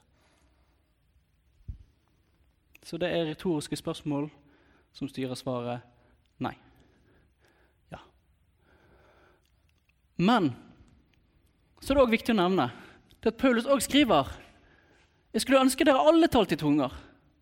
Så 2.82 2.98
det 2.98 3.08
er 3.08 3.28
retoriske 3.28 3.76
spørsmål 3.76 4.26
som 4.92 5.08
styrer 5.08 5.38
svaret 5.38 5.84
nei. 6.42 6.52
Ja. 7.92 8.00
Men 10.16 10.50
så 11.80 11.92
er 11.92 12.00
det 12.00 12.04
òg 12.04 12.16
viktig 12.16 12.34
å 12.34 12.40
nevne 12.42 12.68
det 13.22 13.32
at 13.32 13.38
Paulus 13.40 13.70
òg 13.70 13.80
skriver 13.86 14.34
Jeg 15.34 15.42
skulle 15.42 15.64
ønske 15.64 15.82
dere 15.86 15.98
alle 15.98 16.28
talte 16.30 16.54
i 16.54 16.60
tunger, 16.60 16.92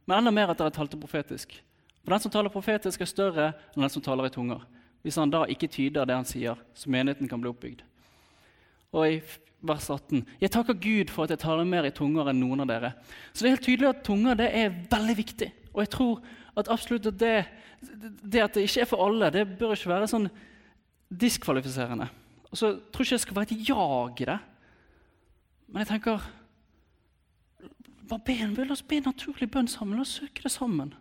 men 0.08 0.18
enda 0.18 0.32
mer 0.32 0.52
at 0.54 0.60
dere 0.62 0.72
talte 0.72 0.96
profetisk. 0.96 1.52
For 2.02 2.14
den 2.14 2.22
som 2.24 2.32
taler 2.32 2.52
profetisk, 2.52 3.02
er 3.04 3.10
større 3.10 3.48
enn 3.74 3.84
den 3.84 3.92
som 3.92 4.02
taler 4.04 4.30
i 4.30 4.32
tunger. 4.32 4.62
Hvis 5.04 5.18
han 5.20 5.30
da 5.30 5.44
ikke 5.50 5.68
tyder 5.70 6.08
det 6.08 6.16
han 6.16 6.26
sier, 6.26 6.58
så 6.74 6.90
menigheten 6.90 7.28
kan 7.28 7.42
bli 7.42 7.50
oppbygd. 7.50 7.82
Og 8.96 9.04
i 9.10 9.20
vers 9.62 9.90
18. 9.90 10.24
Jeg 10.40 10.52
takker 10.54 10.78
Gud 10.80 11.12
for 11.12 11.26
at 11.26 11.34
jeg 11.34 11.42
taler 11.44 11.68
mer 11.68 11.86
i 11.86 11.94
tunger 11.94 12.32
enn 12.32 12.40
noen 12.40 12.64
av 12.64 12.70
dere. 12.70 12.94
Så 13.30 13.44
det 13.44 13.50
er 13.50 13.56
helt 13.56 13.66
tydelig 13.68 13.90
at 13.92 14.02
tunger 14.08 14.40
det 14.40 14.48
er 14.56 14.74
veldig 14.90 15.18
viktig. 15.20 15.52
Og 15.72 15.84
jeg 15.84 15.92
tror 15.92 16.24
at 16.58 16.72
absolutt 16.72 17.12
at 17.12 17.20
det, 17.20 17.36
det 18.24 18.42
at 18.42 18.56
det 18.56 18.66
ikke 18.66 18.86
er 18.86 18.90
for 18.90 19.04
alle, 19.04 19.30
det 19.34 19.46
bør 19.60 19.76
ikke 19.76 19.92
være 19.92 20.10
sånn 20.10 20.28
diskvalifiserende. 21.12 22.08
Og 22.50 22.58
så 22.58 22.74
tror 22.92 23.04
jeg 23.04 23.12
ikke 23.12 23.20
det 23.20 23.26
skal 23.26 23.38
være 23.38 23.50
et 23.52 23.68
jag 23.68 24.22
i 24.24 24.30
det. 24.32 24.38
Men 25.68 25.84
jeg 25.84 25.94
tenker 25.94 26.30
bare 28.12 28.54
be, 28.54 28.64
La 28.64 28.72
oss 28.76 28.84
be 28.84 29.00
naturlig 29.00 29.48
bønn 29.50 29.70
sammen. 29.70 29.96
La 29.96 30.04
oss 30.04 30.18
søke 30.20 30.44
det 30.44 30.52
sammen. 30.52 30.94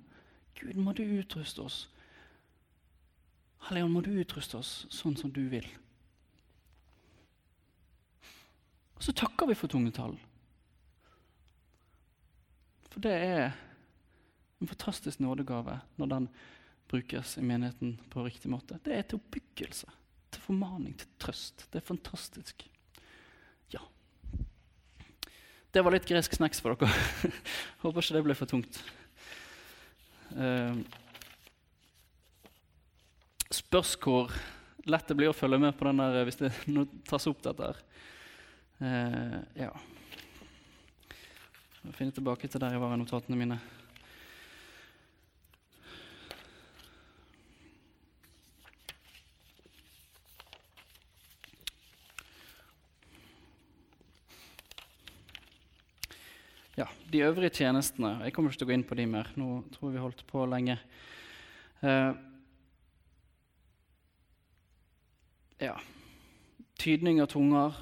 Gud, 0.60 0.78
må 0.80 0.94
du 0.96 1.04
utruste 1.04 1.64
oss. 1.66 1.84
Helligånd, 3.68 3.94
må 3.94 4.02
du 4.06 4.12
utruste 4.16 4.58
oss 4.58 4.86
sånn 4.94 5.18
som 5.20 5.32
du 5.34 5.44
vil. 5.52 5.68
Og 8.96 9.06
så 9.06 9.14
takker 9.18 9.50
vi 9.50 9.58
for 9.58 9.72
tungetall. 9.72 10.16
For 12.92 13.04
det 13.04 13.14
er 13.14 13.46
en 14.62 14.70
fantastisk 14.70 15.22
nådegave 15.24 15.80
når 15.98 16.12
den 16.12 16.28
brukes 16.92 17.38
i 17.40 17.46
menigheten 17.46 17.96
på 18.12 18.26
riktig 18.26 18.52
måte. 18.52 18.78
Det 18.84 18.94
er 18.94 19.08
til 19.08 19.22
oppbyggelse, 19.22 19.88
til 20.32 20.44
formaning, 20.44 20.94
til 21.00 21.10
trøst. 21.24 21.66
Det 21.72 21.82
er 21.82 21.88
fantastisk. 21.88 22.68
Ja. 23.74 23.82
Det 25.72 25.80
var 25.82 25.94
litt 25.96 26.08
gresk 26.08 26.34
snacks 26.36 26.60
for 26.60 26.76
dere. 26.76 26.92
Håper 27.84 28.04
ikke 28.04 28.18
det 28.18 28.24
ble 28.26 28.36
for 28.36 28.50
tungt. 28.52 28.80
Uh, 30.36 30.84
spørs 33.52 33.94
hvor 34.04 34.36
lett 34.88 35.08
det 35.08 35.16
blir 35.16 35.32
å 35.32 35.36
følge 35.36 35.62
med 35.64 35.76
på 35.80 35.88
den 35.88 36.04
der 36.04 36.28
hvis 36.28 36.42
det 36.42 36.52
tas 37.10 37.30
opp 37.32 37.40
dette. 37.48 37.72
her. 37.72 37.80
Uh, 38.84 39.40
ja. 39.64 39.72
Jeg 41.82 41.96
finner 41.98 42.20
tilbake 42.20 42.52
til 42.52 42.62
der 42.62 42.76
jeg 42.76 42.84
var 42.84 42.92
i 42.94 43.00
notatene 43.00 43.40
mine. 43.40 43.62
Ja, 56.78 56.88
De 57.12 57.24
øvrige 57.26 57.52
tjenestene 57.60 58.22
Jeg 58.24 58.34
kommer 58.34 58.52
ikke 58.52 58.62
til 58.62 58.68
å 58.68 58.72
gå 58.72 58.76
inn 58.78 58.88
på 58.88 58.96
de 58.96 59.06
mer. 59.10 59.32
Nå 59.36 59.64
tror 59.74 59.92
vi 59.92 60.04
holdt 60.04 60.26
på 60.30 60.46
lenge. 60.48 60.78
Eh, 61.82 62.12
ja. 65.62 65.76
Tydning 66.80 67.20
av 67.22 67.28
tunger, 67.34 67.76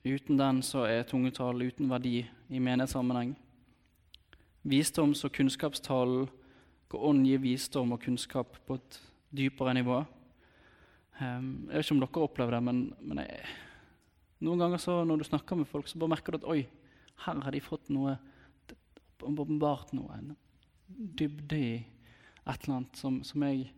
Uten 0.00 0.38
den 0.38 0.62
så 0.64 0.86
er 0.88 1.02
tungetall 1.04 1.60
uten 1.60 1.90
verdi 1.90 2.22
i 2.24 2.60
menighetssammenheng. 2.60 3.34
Visdoms- 4.64 5.26
og 5.28 5.34
kunnskapstalen 5.36 6.30
går 6.88 7.04
ånd 7.10 7.26
gir 7.28 7.42
visdom 7.42 7.92
og 7.92 8.00
kunnskap 8.00 8.56
på 8.64 8.78
et 8.78 8.96
dypere 9.36 9.74
nivå. 9.76 9.98
Um, 11.20 11.68
jeg 11.68 11.76
vet 11.76 11.84
ikke 11.84 11.96
om 11.98 12.00
dere 12.00 12.24
opplever 12.24 12.56
det, 12.56 12.62
men, 12.64 12.80
men 13.04 13.20
jeg, 13.26 13.44
noen 14.40 14.64
ganger 14.64 14.80
så 14.80 14.96
når 15.04 15.20
du 15.20 15.28
snakker 15.28 15.60
med 15.60 15.68
folk, 15.68 15.88
så 15.88 16.00
bare 16.00 16.14
merker 16.14 16.32
du 16.32 16.40
at 16.40 16.48
oi, 16.48 16.62
her 17.26 17.44
har 17.44 17.52
de 17.52 17.60
fått 17.60 17.92
noe 17.92 18.16
åpenbart. 19.22 19.92
En 19.92 20.36
dybde 20.88 21.58
i 21.58 21.74
et 22.46 22.64
eller 22.64 22.80
annet 22.80 22.96
som, 22.98 23.20
som 23.24 23.42
jeg 23.46 23.70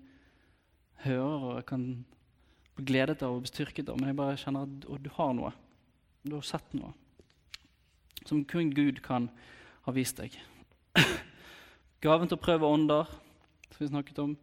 hører 1.05 1.47
og 1.51 1.67
kan 1.67 1.87
bli 2.77 2.87
gledet 2.89 3.23
av 3.23 3.37
og 3.37 3.45
bestyrket 3.45 3.91
av. 3.91 4.01
Men 4.01 4.13
jeg 4.13 4.21
bare 4.23 4.41
kjenner 4.41 4.67
at 4.67 5.05
du 5.05 5.11
har 5.19 5.35
noe. 5.37 5.53
Du 6.23 6.37
har 6.39 6.47
sett 6.47 6.75
noe 6.79 6.95
som 8.29 8.45
kun 8.45 8.71
Gud 8.71 9.03
kan 9.03 9.29
ha 9.83 9.93
vist 9.93 10.21
deg. 10.21 10.35
Gaven 12.05 12.31
til 12.31 12.39
å 12.39 12.43
prøve 12.43 12.69
ånder, 12.69 13.11
som 13.73 13.81
vi 13.81 13.91
snakket 13.91 14.21
om, 14.23 14.37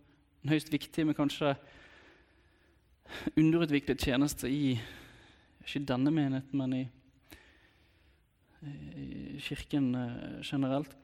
en 0.43 0.53
høyst 0.53 0.71
viktig, 0.71 1.05
men 1.07 1.17
kanskje 1.17 1.55
underutviklet 3.39 4.03
tjeneste 4.03 4.49
i 4.51 4.77
ikke 5.65 5.83
denne 5.87 6.11
menigheten, 6.13 6.59
men 6.59 6.75
i, 6.75 6.83
i 8.61 9.39
kirken 9.41 9.95
eh, 9.95 10.39
generelt. 10.43 10.95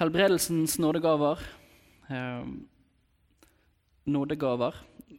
Helbredelsens 0.00 0.78
nådegaver. 0.78 1.38
Eh, 2.08 2.46
nådegaver. 4.04 4.74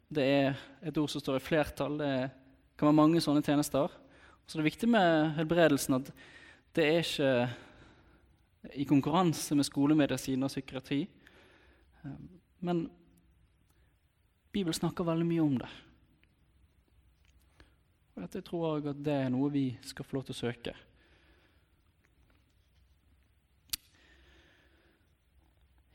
Det 0.09 0.23
er 0.23 0.55
et 0.81 0.97
ord 0.97 1.09
som 1.09 1.21
står 1.21 1.37
i 1.37 1.45
flertall. 1.45 1.97
det 1.97 2.29
kan 2.77 2.89
være 2.89 2.97
mange 2.97 3.21
sånne 3.21 3.43
tjenester. 3.45 3.91
Så 4.47 4.57
det 4.57 4.63
er 4.63 4.71
viktig 4.71 4.89
med 4.89 5.35
helbredelsen 5.37 5.99
at 5.99 6.09
det 6.75 6.87
er 6.87 7.03
ikke 7.03 7.31
i 8.81 8.85
konkurranse 8.85 9.55
med 9.55 9.65
skolemedisin 9.65 10.43
og 10.43 10.49
psykiatri. 10.49 11.05
Eh, 12.03 12.17
men 12.59 12.89
Bibelen 14.51 14.75
snakker 14.75 15.07
veldig 15.07 15.25
mye 15.25 15.45
om 15.45 15.57
det. 15.61 15.69
Og 18.15 18.23
dette 18.25 18.41
tror 18.43 18.77
jeg 18.77 18.91
at 18.91 19.03
det 19.05 19.13
er 19.15 19.29
noe 19.31 19.51
vi 19.53 19.65
skal 19.87 20.05
få 20.05 20.17
lov 20.17 20.25
til 20.27 20.35
å 20.35 20.41
søke. 20.41 20.73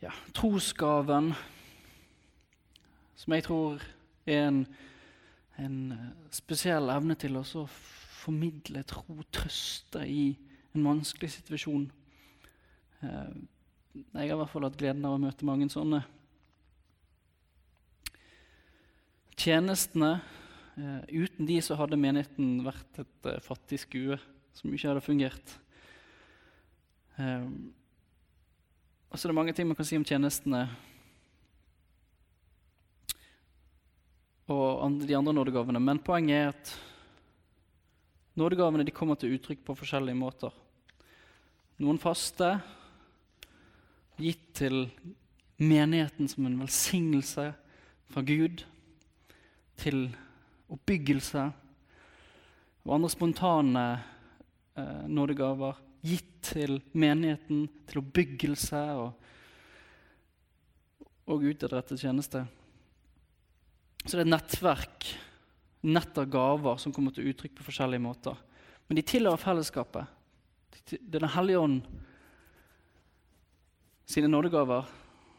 Ja, 0.01 0.13
trosgaven, 0.37 1.33
som 3.17 3.33
jeg 3.33 3.45
tror 3.47 3.85
er 4.29 4.43
en, 4.49 4.59
en 5.57 5.79
spesiell 6.35 6.93
evne 6.93 7.17
til 7.19 7.39
å 7.41 7.45
formidle 8.27 8.83
tro, 8.89 9.21
trøste 9.33 10.05
i 10.05 10.29
en 10.77 10.85
vanskelig 10.85 11.33
situasjon. 11.39 11.89
Eh, 13.03 13.37
jeg 13.97 14.29
har 14.29 14.35
i 14.35 14.41
hvert 14.41 14.53
fall 14.53 14.67
hatt 14.69 14.77
gleden 14.77 15.05
av 15.09 15.17
å 15.17 15.21
møte 15.23 15.49
mange 15.49 15.69
sånne. 15.73 16.03
Tjenestene 19.37 20.17
eh, 20.19 20.46
Uten 20.77 21.49
de 21.49 21.57
så 21.65 21.73
hadde 21.81 21.97
menigheten 21.97 22.59
vært 22.67 22.99
et 23.01 23.29
eh, 23.31 23.41
fattig 23.41 23.79
skue 23.81 24.19
som 24.57 24.73
ikke 24.73 24.91
hadde 24.91 25.05
fungert. 25.05 25.55
Og 27.17 29.17
så 29.17 29.25
er 29.25 29.33
det 29.33 29.39
mange 29.39 29.55
ting 29.57 29.69
man 29.69 29.79
kan 29.79 29.89
si 29.89 29.97
om 29.97 30.05
tjenestene 30.05 30.67
og 34.53 35.01
de 35.03 35.17
andre 35.17 35.35
nådegavene, 35.35 35.81
men 35.83 36.03
poenget 36.05 36.37
er 36.37 36.53
at 36.53 36.73
nådegavene 38.39 38.87
kommer 38.95 39.19
til 39.19 39.35
uttrykk 39.35 39.65
på 39.67 39.75
forskjellige 39.75 40.19
måter. 40.19 40.53
Noen 41.83 41.99
faste, 41.99 42.53
gitt 44.21 44.45
til 44.57 44.87
menigheten 45.59 46.29
som 46.31 46.47
en 46.47 46.61
velsignelse 46.61 47.49
fra 48.13 48.23
Gud, 48.23 48.63
til 49.77 50.07
oppbyggelse. 50.73 51.45
Og 52.87 52.95
andre 52.97 53.11
spontane 53.11 53.85
eh, 54.79 55.05
nådegaver 55.11 55.83
gitt 56.07 56.33
til 56.53 56.79
menigheten, 56.95 57.67
til 57.89 58.03
oppbyggelse 58.03 58.83
og, 59.01 59.09
og 61.27 61.47
utadrettet 61.51 62.03
tjeneste. 62.03 62.45
Så 64.05 64.15
det 64.15 64.21
er 64.21 64.27
et 64.29 64.35
nettverk, 64.37 65.09
nett 65.87 66.19
av 66.19 66.29
gaver, 66.31 66.79
som 66.79 66.95
kommer 66.95 67.15
til 67.15 67.27
uttrykk 67.33 67.57
på 67.59 67.67
forskjellige 67.67 68.03
måter. 68.03 68.39
Men 68.87 69.01
de 69.01 69.07
tilhører 69.07 69.43
fellesskapet. 69.43 70.13
Det 70.87 71.01
er 71.19 71.25
Den 71.25 71.35
hellige 71.35 71.59
ånd 71.59 71.81
sine 74.07 74.31
nådegaver 74.31 74.87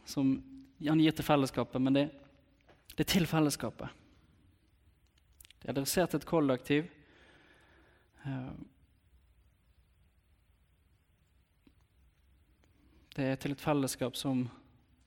som 0.08 0.36
han 0.84 1.00
gir 1.00 1.16
til 1.16 1.26
fellesskapet, 1.26 1.80
men 1.82 1.96
det, 1.96 2.04
det 2.96 3.06
er 3.06 3.12
til 3.14 3.28
fellesskapet. 3.30 3.88
Det 5.60 5.68
er 5.68 5.74
adressert 5.74 6.14
til 6.14 6.22
et 6.22 6.30
kollektiv. 6.30 6.90
Eh, 8.26 8.52
det 13.18 13.30
er 13.32 13.40
til 13.42 13.56
et 13.56 13.64
fellesskap 13.64 14.18
som 14.20 14.46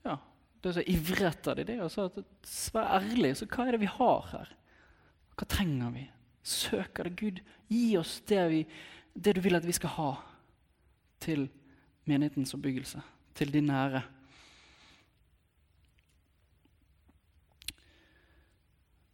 ja, 0.05 0.16
det 0.61 0.72
er 0.72 0.78
så 0.80 0.86
ivrig 0.90 1.26
etter 1.28 1.61
det. 1.61 1.68
er 1.76 1.84
altså 1.86 2.09
Vær 2.74 2.96
ærlig. 2.98 3.36
Så 3.38 3.46
hva 3.46 3.66
er 3.66 3.76
det 3.76 3.84
vi 3.84 3.92
har 3.92 4.26
her? 4.32 4.51
Hva 5.36 5.46
trenger 5.48 5.94
vi? 5.94 6.09
Søker 6.42 7.07
det 7.07 7.16
Gud? 7.20 7.40
Gi 7.70 7.96
oss 8.01 8.18
det, 8.28 8.42
vi, 8.51 8.64
det 9.14 9.36
du 9.36 9.40
vil 9.44 9.57
at 9.57 9.66
vi 9.66 9.76
skal 9.76 9.94
ha 9.96 10.11
til 11.20 11.46
menighetens 12.09 12.55
oppbyggelse 12.57 13.03
til 13.36 13.53
din 13.53 13.70
ære. 13.70 14.03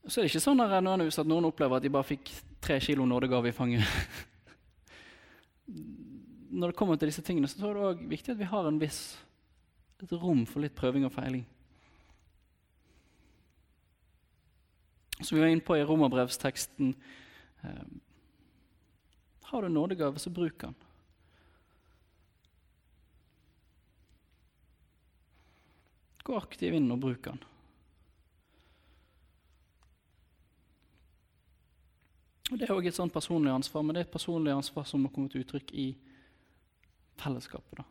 Så 0.07 0.21
er 0.21 0.27
det 0.27 0.31
ikke 0.31 0.45
sånn 0.45 0.63
at 0.63 1.27
noen 1.27 1.49
opplever 1.49 1.81
at 1.81 1.83
de 1.83 1.91
bare 1.91 2.07
fikk 2.07 2.31
tre 2.63 2.79
kilo 2.83 3.07
nådegave 3.09 3.51
i 3.51 3.55
fanget. 3.55 3.87
Når 6.57 6.71
det 6.71 6.79
kommer 6.79 6.99
til 6.99 7.11
disse 7.11 7.25
tingene, 7.27 7.51
så 7.51 7.59
er 7.67 7.75
det 7.75 7.87
også 7.89 8.11
viktig 8.13 8.37
at 8.37 8.39
vi 8.39 8.51
har 8.53 8.69
en 8.69 8.79
viss, 8.79 9.01
et 9.99 10.15
rom 10.15 10.45
for 10.47 10.63
litt 10.63 10.77
prøving 10.79 11.09
og 11.09 11.15
feiling. 11.15 11.43
Som 15.19 15.37
vi 15.37 15.43
var 15.43 15.51
inne 15.51 15.65
på 15.65 15.75
i 15.75 15.85
romerbrevsteksten 15.89 16.93
eh, 17.65 17.85
Har 19.49 19.63
du 19.63 19.73
nådegave, 19.73 20.21
så 20.23 20.31
bruk 20.31 20.61
den. 20.61 20.75
Gå 26.27 26.39
aktiv 26.39 26.75
inn 26.75 26.91
og 26.93 27.03
bruk 27.03 27.23
den. 27.27 27.43
Og 32.53 32.59
Det 32.59 32.69
er 32.69 32.75
òg 32.77 32.87
et 32.87 32.95
sånt 32.95 33.13
personlig 33.13 33.51
ansvar, 33.51 33.83
men 33.83 33.95
det 33.95 34.01
er 34.01 34.07
et 34.07 34.13
personlig 34.13 34.53
ansvar 34.55 34.87
som 34.87 35.03
må 35.03 35.11
komme 35.11 35.29
til 35.29 35.43
uttrykk 35.43 35.73
i 35.75 35.97
fellesskapet. 37.19 37.79
da. 37.79 37.85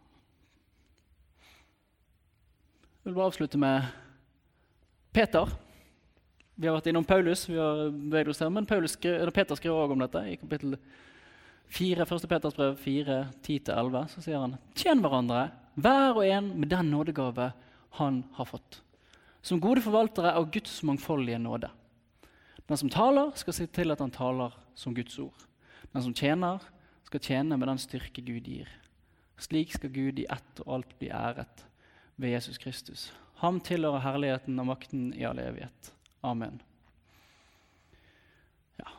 Jeg 3.03 3.11
vil 3.11 3.15
bare 3.15 3.25
avslutte 3.25 3.57
med 3.57 3.83
Peter. 5.13 5.51
Vi 6.55 6.67
har 6.67 6.77
vært 6.77 6.87
innom 6.87 7.05
Paulus, 7.05 7.49
vi 7.49 7.57
har 7.59 7.89
beveget 7.91 8.29
oss 8.29 8.39
her, 8.39 8.49
men 8.49 8.65
skrev, 8.65 9.31
Peter 9.31 9.55
skriver 9.55 9.75
òg 9.75 9.91
om 9.91 9.99
dette. 9.99 10.23
I 10.31 10.37
kapittel 10.37 10.77
4, 11.67 12.05
1. 12.05 12.27
Peters 12.29 12.55
brev 12.55 12.77
4, 12.77 13.27
10-11 13.43 14.07
så 14.13 14.21
sier 14.21 14.39
han 14.39 14.57
Tjen 14.73 15.01
hverandre, 15.03 15.51
hver 15.75 16.15
og 16.15 16.25
en 16.25 16.59
med 16.59 16.69
den 16.69 16.91
nådegave 16.91 17.51
han 17.99 18.23
har 18.33 18.45
fått. 18.45 18.81
Som 19.41 19.59
gode 19.59 19.83
forvaltere 19.83 20.33
av 20.33 20.49
Guds 20.51 20.81
mangfoldige 20.83 21.39
nåde. 21.39 21.69
Den 22.65 22.77
som 22.77 22.89
taler, 22.89 23.31
skal 23.37 23.53
se 23.53 23.67
til 23.69 23.93
at 23.93 24.01
han 24.01 24.13
taler 24.13 24.55
som 24.77 24.95
Guds 24.95 25.19
ord. 25.21 25.45
Den 25.93 26.03
som 26.03 26.15
tjener, 26.17 26.63
skal 27.05 27.21
tjene 27.21 27.57
med 27.57 27.69
den 27.69 27.81
styrke 27.81 28.23
Gud 28.25 28.47
gir. 28.49 28.69
Slik 29.37 29.75
skal 29.75 29.93
Gud 29.93 30.19
i 30.19 30.25
ett 30.31 30.61
og 30.65 30.79
alt 30.79 30.95
bli 30.99 31.11
æret 31.13 31.65
ved 32.17 32.33
Jesus 32.33 32.57
Kristus. 32.57 33.09
Ham 33.43 33.59
tilhører 33.59 34.01
herligheten 34.01 34.57
og 34.59 34.69
makten 34.71 35.11
i 35.13 35.25
all 35.27 35.39
evighet. 35.43 35.91
Amen. 36.25 36.61
Ja. 38.79 38.95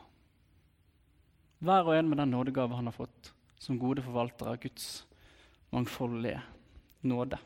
Hver 1.59 1.89
og 1.89 1.97
en 1.97 2.09
med 2.09 2.21
den 2.21 2.31
nådegave 2.31 2.77
han 2.77 2.87
har 2.87 2.95
fått, 2.95 3.33
som 3.59 3.81
gode 3.81 4.05
forvaltere 4.05 4.53
av 4.53 4.61
Guds 4.63 5.07
mangfoldige 5.73 6.39
nåde. 7.01 7.41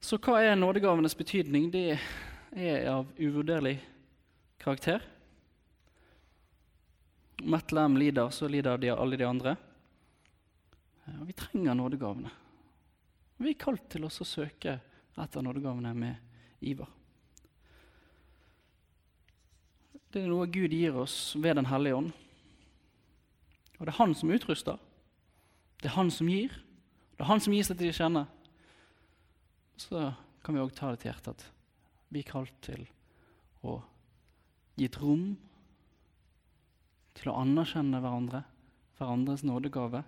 Så 0.00 0.18
hva 0.22 0.38
er 0.42 0.56
nådegavenes 0.56 1.16
betydning? 1.16 1.70
Det 1.72 1.98
er 2.52 2.88
av 2.90 3.08
uvurderlig 3.16 3.78
karakter. 4.62 5.02
Om 7.42 7.54
ett 7.54 7.72
lem 7.72 7.96
lider, 7.96 8.30
så 8.30 8.48
lider 8.48 8.78
de 8.78 8.90
av 8.90 9.00
alle 9.00 9.16
de 9.16 9.24
andre. 9.24 9.56
Vi 11.04 11.32
trenger 11.32 11.74
nådegavene. 11.74 12.30
Vi 13.36 13.50
er 13.52 13.58
kalt 13.60 13.88
til 13.92 14.06
å 14.06 14.12
søke 14.12 14.78
etter 15.16 15.44
nådegavene 15.44 15.92
med 15.96 16.64
iver. 16.64 16.88
Det 20.12 20.22
er 20.22 20.30
noe 20.30 20.46
Gud 20.48 20.72
gir 20.72 20.96
oss 20.96 21.34
ved 21.36 21.58
Den 21.58 21.68
hellige 21.68 21.98
ånd. 21.98 22.12
Og 23.76 23.84
det 23.84 23.92
er 23.92 23.98
Han 23.98 24.14
som 24.14 24.30
utruster. 24.32 24.78
Det 25.82 25.90
er 25.90 25.98
Han 25.98 26.10
som 26.10 26.28
gir. 26.28 26.52
Det 27.16 27.24
er 27.24 27.32
Han 27.32 27.40
som 27.40 27.52
gir 27.52 27.66
seg 27.66 27.78
til 27.80 27.92
å 27.92 27.96
kjenne 27.96 28.26
så 29.76 30.08
kan 30.42 30.56
vi 30.56 30.62
òg 30.62 30.72
ta 30.76 30.92
det 30.92 31.02
til 31.02 31.10
hjertet 31.10 31.32
at 31.34 31.46
vi 32.14 32.22
er 32.22 32.30
kalt 32.30 32.54
til 32.64 32.86
å 33.66 33.78
gi 34.76 34.86
et 34.88 34.98
rom 35.00 35.30
til 37.16 37.32
å 37.32 37.38
anerkjenne 37.40 38.00
hverandre, 38.02 38.42
hverandres 38.98 39.44
nådegave, 39.46 40.02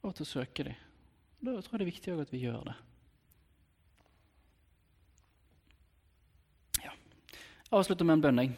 og 0.00 0.14
til 0.16 0.24
å 0.24 0.30
søke 0.30 0.64
dem. 0.70 0.78
Da 1.40 1.56
tror 1.58 1.74
jeg 1.74 1.80
det 1.80 1.84
er 1.86 1.90
viktig 1.90 2.14
at 2.22 2.32
vi 2.32 2.42
gjør 2.44 2.64
det. 2.70 2.76
Ja. 6.86 6.94
Avslutter 7.76 8.08
med 8.08 8.18
en 8.18 8.24
bønn. 8.24 8.42
jeg. 8.44 8.56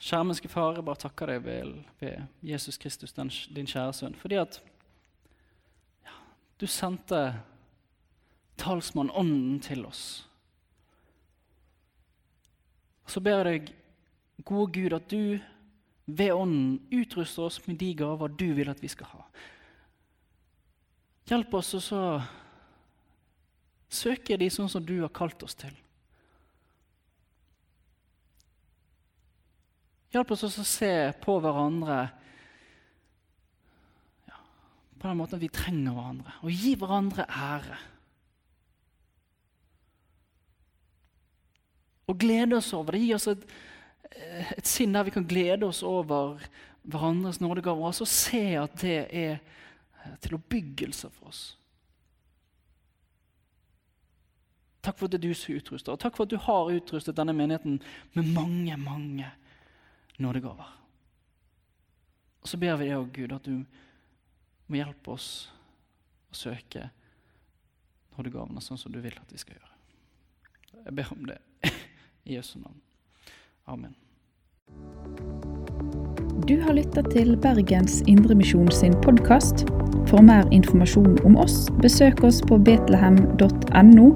Skjermenske 0.00 0.48
Far, 0.48 0.78
jeg 0.78 0.84
bare 0.84 1.02
takker 1.02 1.28
deg 1.28 1.44
ved, 1.44 1.74
ved 2.00 2.22
Jesus 2.42 2.78
Kristus, 2.80 3.12
den, 3.12 3.28
din 3.52 3.68
kjære 3.68 3.92
sønn, 3.98 4.16
fordi 4.16 4.38
at 4.40 4.56
ja, 6.06 6.14
du 6.60 6.64
sendte 6.66 7.20
talsmann 8.60 9.12
Ånden 9.12 9.60
til 9.60 9.84
oss. 9.84 10.24
Så 13.06 13.20
ber 13.20 13.42
jeg 13.42 13.46
deg, 13.50 13.72
gode 14.48 14.72
Gud, 14.72 14.96
at 14.96 15.10
du 15.12 15.36
ved 16.06 16.32
Ånden 16.32 16.78
utruster 16.96 17.50
oss 17.50 17.60
med 17.66 17.76
de 17.76 17.92
gaver 17.94 18.32
du 18.32 18.48
vil 18.56 18.72
at 18.72 18.80
vi 18.80 18.88
skal 18.88 19.12
ha. 19.12 19.26
Hjelp 21.28 21.54
oss 21.60 21.92
å 21.92 22.04
søke 23.90 24.40
de 24.40 24.48
sånn 24.50 24.70
som 24.72 24.82
du 24.86 24.96
har 25.02 25.12
kalt 25.12 25.44
oss 25.44 25.60
til. 25.60 25.76
Hjelp 30.10 30.32
oss 30.34 30.42
også 30.48 30.64
å 30.64 30.66
se 30.66 30.94
på 31.22 31.36
hverandre 31.42 32.00
på 35.00 35.08
den 35.08 35.16
måten 35.16 35.38
at 35.38 35.42
vi 35.42 35.48
trenger 35.48 35.94
hverandre 35.96 36.34
og 36.44 36.50
gi 36.52 36.74
hverandre 36.76 37.24
ære. 37.24 37.78
Og 42.10 42.18
glede 42.20 42.58
oss 42.58 42.72
over 42.76 42.96
det. 42.96 43.04
Gi 43.06 43.14
oss 43.14 43.28
et, 43.30 43.46
eh, 44.10 44.52
et 44.58 44.66
sinn 44.66 44.92
der 44.92 45.06
vi 45.06 45.14
kan 45.14 45.24
glede 45.24 45.64
oss 45.64 45.82
over 45.86 46.42
hverandres 46.82 47.40
nådegaver. 47.40 47.86
Og 47.86 48.08
se 48.08 48.42
at 48.58 48.76
det 48.82 49.06
er 49.14 49.38
eh, 49.38 50.16
til 50.20 50.34
oppbyggelse 50.34 51.10
for 51.10 51.30
oss. 51.30 51.56
Takk 54.82 54.98
for 54.98 55.06
at 55.06 55.12
det 55.12 55.20
er 55.20 55.28
du 55.28 55.34
som 55.34 55.54
utruster, 55.54 55.92
og 55.92 56.00
takk 56.00 56.16
for 56.16 56.24
at 56.24 56.32
du 56.32 56.38
har 56.40 56.72
utrustet 56.72 57.16
denne 57.16 57.34
menigheten 57.36 57.82
med 58.16 58.30
mange, 58.32 58.76
mange 58.80 59.28
nådegaver. 60.20 60.76
Og 62.40 62.48
så 62.48 62.60
ber 62.60 62.78
vi 62.80 62.88
deg, 62.88 62.96
òg, 62.96 63.10
Gud, 63.12 63.32
at 63.36 63.44
du 63.44 63.64
må 64.70 64.78
hjelpe 64.80 65.14
oss 65.16 65.50
å 66.30 66.36
søke 66.36 66.88
nådegavene 68.16 68.62
sånn 68.64 68.80
som 68.80 68.92
du 68.92 69.00
vil 69.02 69.16
at 69.18 69.32
vi 69.32 69.40
skal 69.40 69.58
gjøre. 69.58 69.74
Jeg 70.86 70.96
ber 70.96 71.12
om 71.12 71.26
det 71.28 71.40
i 72.28 72.36
Jesu 72.36 72.58
navn. 72.60 72.80
Amen. 73.70 73.96
Du 76.48 76.56
har 76.64 76.72
lytta 76.74 77.02
til 77.12 77.36
Bergens 77.36 78.00
Indremisjon 78.08 78.70
sin 78.72 78.96
podkast. 79.04 79.66
For 80.08 80.24
mer 80.24 80.48
informasjon 80.54 81.20
om 81.28 81.36
oss, 81.38 81.68
besøk 81.82 82.24
oss 82.26 82.40
på 82.42 82.58
betlehem.no, 82.66 84.08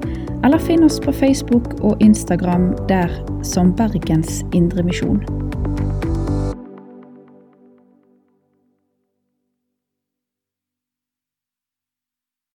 eller 0.43 0.65
finn 0.65 0.83
oss 0.83 0.97
på 0.99 1.13
Facebook 1.15 1.77
og 1.85 2.01
Instagram 2.03 2.73
der 2.89 3.13
som 3.45 3.71
Bergens 3.77 4.41
Indremisjon. 4.57 5.21